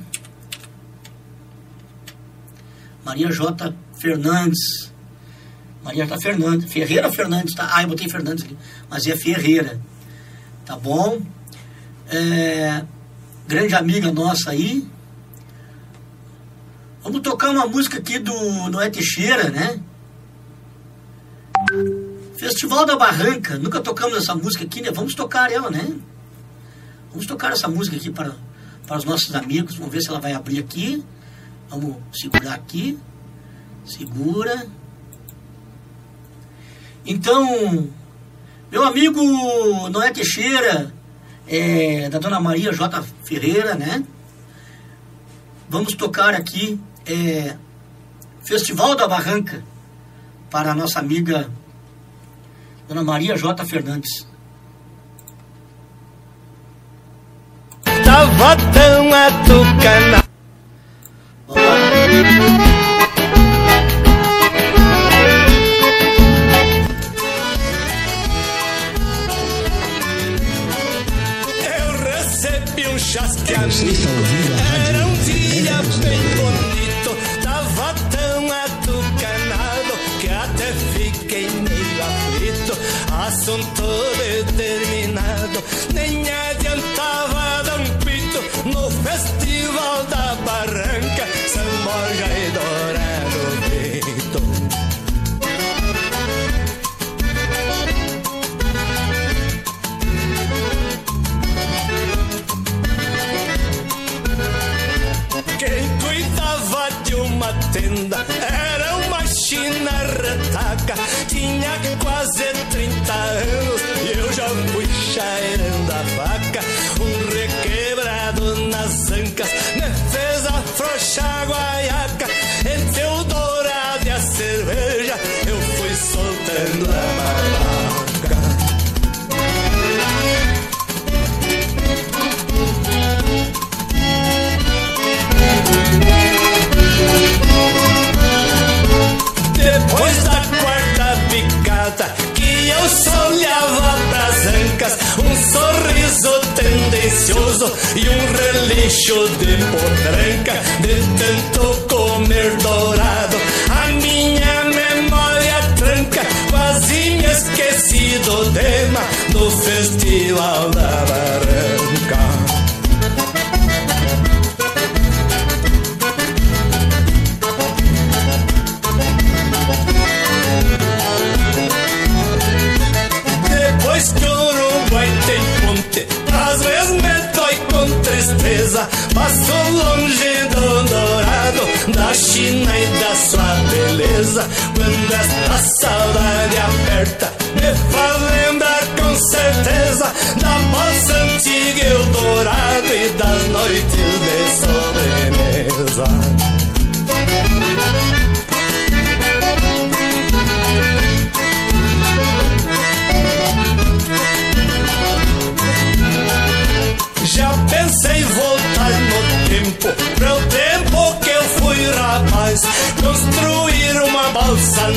Maria 3.04 3.32
J. 3.32 3.74
Fernandes, 4.02 4.92
Maria 5.84 6.06
J. 6.06 6.20
Fernandes, 6.20 6.72
Ferreira 6.72 7.12
Fernandes, 7.12 7.54
tá? 7.56 7.70
Ah, 7.72 7.84
eu 7.84 7.88
botei 7.88 8.10
Fernandes 8.10 8.44
aqui, 8.44 8.58
mas 8.90 9.06
é 9.06 9.16
Ferreira, 9.16 9.80
tá 10.66 10.76
bom? 10.76 11.22
É, 12.10 12.84
grande 13.48 13.76
amiga 13.76 14.12
nossa 14.12 14.52
aí. 14.52 14.88
Vamos 17.04 17.22
tocar 17.22 17.50
uma 17.50 17.68
música 17.68 17.98
aqui 17.98 18.20
do 18.20 18.34
Noé 18.70 18.90
Teixeira, 18.90 19.50
né? 19.50 19.80
Festival 22.38 22.86
da 22.86 22.96
Barranca, 22.96 23.58
nunca 23.58 23.80
tocamos 23.82 24.18
essa 24.18 24.36
música 24.36 24.64
aqui, 24.64 24.82
né? 24.82 24.92
Vamos 24.92 25.14
tocar 25.14 25.52
ela, 25.52 25.70
né? 25.70 25.96
Vamos 27.12 27.28
tocar 27.28 27.52
essa 27.52 27.68
música 27.68 27.98
aqui 27.98 28.10
para, 28.10 28.36
para 28.88 28.98
os 28.98 29.04
nossos 29.04 29.34
amigos. 29.36 29.76
Vamos 29.76 29.92
ver 29.92 30.02
se 30.02 30.10
ela 30.10 30.20
vai 30.20 30.34
abrir 30.34 30.60
aqui. 30.60 31.04
Vamos 31.70 31.98
segurar 32.14 32.54
aqui. 32.54 32.98
Segura. 33.86 34.68
Então, 37.06 37.90
meu 38.72 38.84
amigo 38.84 39.22
Noé 39.90 40.12
Teixeira, 40.12 40.94
é, 41.48 42.10
da 42.10 42.20
Dona 42.20 42.40
Maria 42.40 42.72
J. 42.72 43.04
Ferreira, 43.24 43.76
né? 43.76 44.04
Vamos 45.68 45.94
tocar 45.96 46.34
aqui 46.34 46.80
é, 47.06 47.56
Festival 48.44 48.96
da 48.96 49.08
Barranca 49.08 49.64
para 50.50 50.72
a 50.72 50.76
nossa 50.76 51.00
amiga 51.00 51.50
Dona 52.88 53.04
Maria 53.04 53.36
J. 53.36 53.66
Fernandes. 53.66 54.28
Tava 58.04 58.56
tão 58.74 59.14
atucanado. 59.14 60.30
Eu 61.48 62.71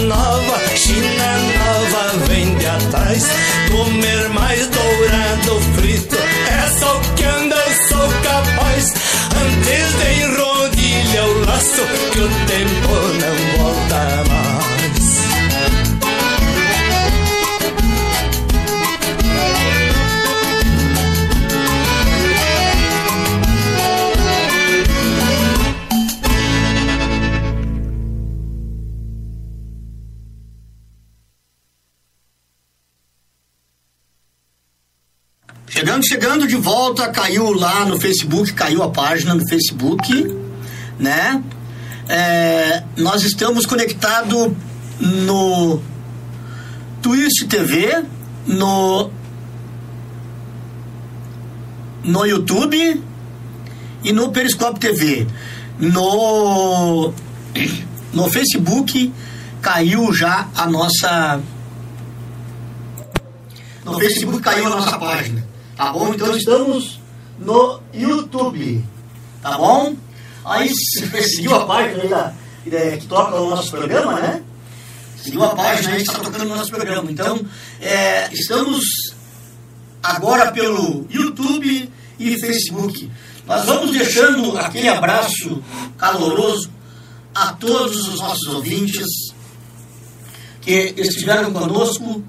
nova, 0.02 0.58
China 0.76 1.38
nova 1.58 2.26
vem 2.26 2.54
de 2.56 2.66
atrás. 2.66 3.24
Comer 3.70 4.28
mais 4.30 4.66
dourado 4.68 5.60
frito, 5.76 6.16
é 6.16 6.68
só 6.78 7.00
que 7.16 7.24
anda 7.24 7.56
eu 7.56 7.72
sou 7.88 8.08
capaz. 8.22 8.94
Antes 9.44 9.94
de 9.98 10.08
enrodilhar 10.24 11.26
o 11.26 11.46
laço, 11.46 11.82
que 12.12 12.20
o 12.20 12.28
tempo 12.28 12.53
Chegando 36.34 36.48
de 36.48 36.56
volta, 36.56 37.08
caiu 37.10 37.52
lá 37.52 37.84
no 37.84 38.00
Facebook, 38.00 38.52
caiu 38.54 38.82
a 38.82 38.90
página 38.90 39.36
no 39.36 39.48
Facebook, 39.48 40.36
né? 40.98 41.40
É, 42.08 42.82
nós 42.96 43.22
estamos 43.22 43.64
conectados 43.64 44.50
no 44.98 45.80
Twitch 47.00 47.46
TV, 47.48 48.04
no 48.48 49.12
no 52.02 52.26
YouTube 52.26 53.00
e 54.02 54.12
no 54.12 54.32
Periscope 54.32 54.80
TV. 54.80 55.28
No 55.78 57.12
no 58.12 58.28
Facebook 58.28 59.12
caiu 59.62 60.12
já 60.12 60.48
a 60.56 60.66
nossa 60.66 61.40
no 63.84 64.00
Facebook 64.00 64.40
caiu 64.40 64.66
a 64.66 64.70
nossa 64.70 64.98
página, 64.98 65.46
tá 65.76 65.92
bom? 65.92 66.12
Então 66.14 66.36
estamos 66.36 67.00
no 67.38 67.80
YouTube, 67.92 68.84
tá 69.42 69.56
bom? 69.58 69.96
Aí 70.44 70.70
seguiu 70.74 71.54
a 71.54 71.66
página 71.66 72.04
da, 72.06 72.32
da- 72.66 72.96
que 72.96 73.06
toca 73.06 73.34
o 73.40 73.50
nosso 73.50 73.70
programa, 73.70 74.20
né? 74.20 74.42
Seguiu 75.22 75.42
a 75.42 75.54
página 75.56 75.90
aí 75.94 76.02
que 76.02 76.10
está 76.10 76.18
tocando 76.20 76.52
o 76.52 76.56
nosso 76.56 76.70
programa. 76.70 77.10
Então, 77.10 77.40
é, 77.80 78.28
estamos 78.32 78.84
agora 80.02 80.52
pelo 80.52 81.06
YouTube 81.08 81.90
e 82.18 82.38
Facebook. 82.40 83.10
Nós 83.46 83.64
vamos 83.64 83.90
deixando 83.92 84.56
aquele 84.58 84.88
abraço 84.88 85.62
caloroso 85.96 86.70
a 87.34 87.52
todos 87.54 88.06
os 88.08 88.20
nossos 88.20 88.46
ouvintes 88.54 89.06
que 90.60 90.94
estiveram 90.96 91.52
conosco 91.52 92.22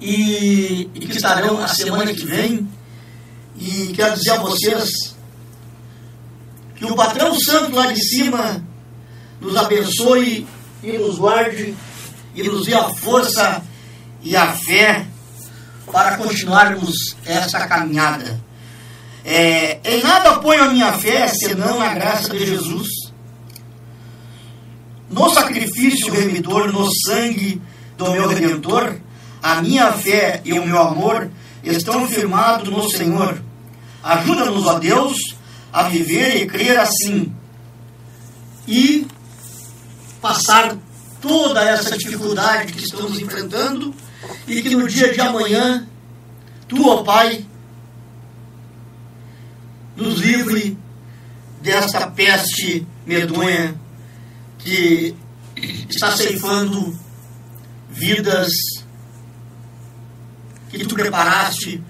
e, 0.00 0.90
e 0.94 1.00
que 1.00 1.16
estarão 1.16 1.62
a 1.62 1.68
semana 1.68 2.12
que 2.12 2.24
vem. 2.24 2.68
E 3.58 3.92
quero 3.94 4.14
dizer 4.14 4.32
a 4.32 4.40
vocês 4.40 4.90
que 6.74 6.84
o 6.84 6.94
patrão 6.94 7.38
santo 7.40 7.74
lá 7.74 7.90
de 7.90 8.02
cima 8.02 8.62
nos 9.40 9.56
abençoe 9.56 10.46
e 10.82 10.92
nos 10.98 11.18
guarde 11.18 11.74
e 12.34 12.42
nos 12.42 12.66
dê 12.66 12.74
a 12.74 12.88
força 12.90 13.62
e 14.22 14.36
a 14.36 14.52
fé 14.52 15.06
para 15.90 16.18
continuarmos 16.18 17.16
essa 17.24 17.66
caminhada. 17.66 18.38
É, 19.24 19.80
em 19.84 20.02
nada 20.02 20.38
ponho 20.38 20.64
a 20.64 20.68
minha 20.68 20.92
fé 20.92 21.26
senão 21.28 21.78
na 21.78 21.94
graça 21.94 22.30
de 22.30 22.46
Jesus. 22.46 22.88
No 25.10 25.30
sacrifício 25.30 26.12
remidor, 26.12 26.72
no 26.72 26.86
sangue 27.06 27.60
do 27.96 28.10
meu 28.10 28.28
Redentor, 28.28 29.00
a 29.46 29.62
minha 29.62 29.92
fé 29.92 30.40
e 30.44 30.58
o 30.58 30.66
meu 30.66 30.82
amor 30.82 31.30
estão 31.62 32.04
firmados 32.08 32.68
no 32.68 32.90
Senhor. 32.90 33.40
Ajuda-nos, 34.02 34.66
ó 34.66 34.80
Deus, 34.80 35.16
a 35.72 35.84
viver 35.84 36.42
e 36.42 36.46
crer 36.48 36.76
assim 36.76 37.32
e 38.66 39.06
passar 40.20 40.76
toda 41.20 41.62
essa 41.62 41.96
dificuldade 41.96 42.72
que 42.72 42.82
estamos 42.82 43.20
enfrentando 43.20 43.94
e 44.48 44.60
que 44.62 44.74
no 44.74 44.88
dia 44.88 45.12
de 45.12 45.20
amanhã, 45.20 45.86
tu, 46.66 46.88
ó 46.88 47.04
Pai, 47.04 47.46
nos 49.94 50.18
livre 50.18 50.76
desta 51.62 52.10
peste 52.10 52.84
medonha 53.06 53.76
que 54.58 55.14
está 55.88 56.10
ceifando 56.16 56.98
vidas 57.88 58.50
que 60.78 60.86
tu 60.86 60.94
preparaste 60.94 61.82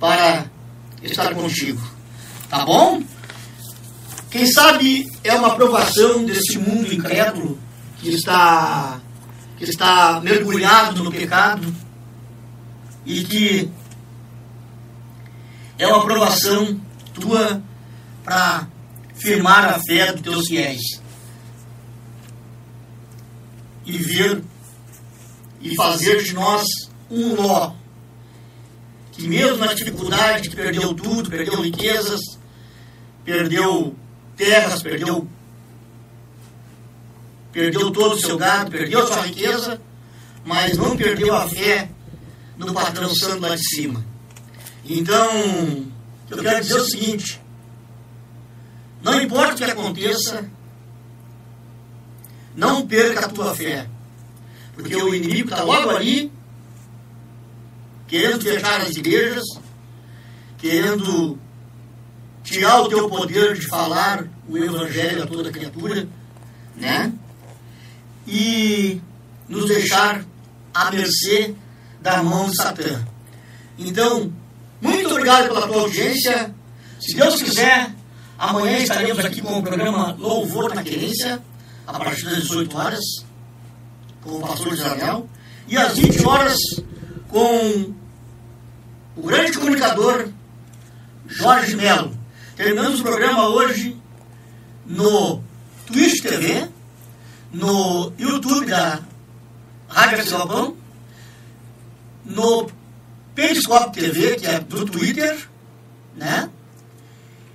para 0.00 0.46
estar 1.02 1.34
contigo. 1.34 1.80
Tá 2.48 2.64
bom? 2.64 3.02
Quem 4.30 4.50
sabe 4.50 5.08
é 5.22 5.34
uma 5.34 5.48
aprovação 5.48 6.24
desse 6.24 6.58
mundo 6.58 6.92
incrédulo 6.92 7.58
que 7.98 8.10
está, 8.10 9.00
que 9.56 9.64
está 9.64 10.20
mergulhado 10.20 11.04
no 11.04 11.10
pecado 11.10 11.74
e 13.06 13.22
que 13.24 13.70
é 15.78 15.86
uma 15.86 15.98
aprovação 15.98 16.80
tua 17.12 17.62
para 18.24 18.66
firmar 19.14 19.66
a 19.66 19.80
fé 19.86 20.12
dos 20.12 20.22
teus 20.22 20.48
fiéis 20.48 20.82
e 23.86 23.98
ver 23.98 24.42
e 25.60 25.76
fazer 25.76 26.22
de 26.22 26.32
nós 26.34 26.66
um 27.10 27.34
ló 27.34 27.74
que 29.16 29.28
mesmo 29.28 29.58
na 29.58 29.72
dificuldade 29.72 30.48
que 30.48 30.56
perdeu 30.56 30.92
tudo, 30.92 31.30
perdeu 31.30 31.60
riquezas, 31.60 32.20
perdeu 33.24 33.94
terras, 34.36 34.82
perdeu 34.82 35.28
perdeu 37.52 37.92
todo 37.92 38.16
o 38.16 38.20
seu 38.20 38.36
gado, 38.36 38.72
perdeu 38.72 39.06
sua 39.06 39.22
riqueza, 39.22 39.80
mas 40.44 40.76
não 40.76 40.96
perdeu 40.96 41.32
a 41.36 41.48
fé 41.48 41.88
no 42.56 42.74
patrão 42.74 43.14
santo 43.14 43.42
lá 43.42 43.54
de 43.54 43.64
cima. 43.64 44.04
Então, 44.84 45.30
eu 46.28 46.38
quero 46.42 46.60
dizer 46.60 46.80
o 46.80 46.84
seguinte: 46.84 47.40
não 49.00 49.22
importa 49.22 49.54
o 49.54 49.56
que 49.56 49.64
aconteça, 49.64 50.50
não 52.56 52.84
perca 52.84 53.26
a 53.26 53.28
tua 53.28 53.54
fé, 53.54 53.86
porque 54.74 54.96
o 54.96 55.14
inimigo 55.14 55.50
está 55.50 55.62
logo 55.62 55.90
ali, 55.90 56.32
querendo 58.06 58.42
fechar 58.42 58.80
as 58.80 58.96
igrejas, 58.96 59.44
querendo 60.58 61.38
tirar 62.42 62.82
o 62.82 62.88
teu 62.88 63.08
poder 63.08 63.54
de 63.54 63.66
falar 63.66 64.26
o 64.48 64.56
evangelho 64.58 65.22
a 65.22 65.26
toda 65.26 65.50
criatura, 65.50 66.06
né? 66.76 67.12
E 68.26 69.00
nos 69.48 69.66
deixar 69.66 70.24
à 70.72 70.90
mercê 70.90 71.54
da 72.00 72.22
mão 72.22 72.48
de 72.48 72.56
Satã. 72.56 73.04
Então, 73.78 74.32
muito 74.80 75.10
obrigado 75.10 75.48
pela 75.48 75.66
tua 75.66 75.82
audiência. 75.82 76.54
Se 77.00 77.16
Deus 77.16 77.42
quiser, 77.42 77.90
amanhã 78.38 78.78
estaremos 78.78 79.24
aqui 79.24 79.40
com 79.40 79.58
o 79.58 79.62
programa 79.62 80.14
Louvor 80.18 80.74
na 80.74 80.82
Querência, 80.82 81.42
a 81.86 81.98
partir 81.98 82.24
das 82.24 82.42
18 82.42 82.76
horas, 82.76 83.04
com 84.22 84.32
o 84.32 84.40
pastor 84.40 84.72
Israel, 84.72 85.28
e 85.66 85.76
às 85.76 85.96
20 85.96 86.26
horas 86.26 86.58
com 87.34 87.92
o 89.16 89.22
grande 89.22 89.58
comunicador 89.58 90.28
Jorge 91.26 91.74
Melo. 91.74 92.16
Terminamos 92.54 93.00
o 93.00 93.02
programa 93.02 93.48
hoje 93.48 94.00
no 94.86 95.42
Twitch 95.84 96.22
TV, 96.22 96.68
no 97.52 98.12
YouTube 98.16 98.66
da 98.66 99.00
Rádio 99.88 100.30
Galpão, 100.30 100.76
no 102.24 102.70
Periscope 103.34 103.98
TV, 103.98 104.36
que 104.36 104.46
é 104.46 104.60
do 104.60 104.84
Twitter, 104.84 105.48
né? 106.14 106.48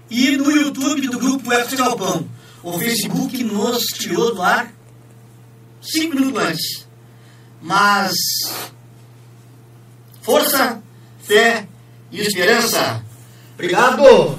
E 0.10 0.36
no 0.36 0.52
YouTube 0.52 1.08
do 1.08 1.20
grupo 1.20 1.54
Artes 1.54 1.80
Galpão. 1.80 2.28
O 2.62 2.78
Facebook 2.78 3.42
nos 3.46 3.84
tirou 3.86 4.36
do 4.36 4.42
ar 4.42 4.74
cinco 5.82 6.16
minutos 6.18 6.44
antes. 6.44 6.88
Mas 7.62 8.12
força, 10.30 10.80
fé 11.24 11.68
e 12.12 12.22
esperança. 12.22 13.04
Obrigado! 13.56 14.39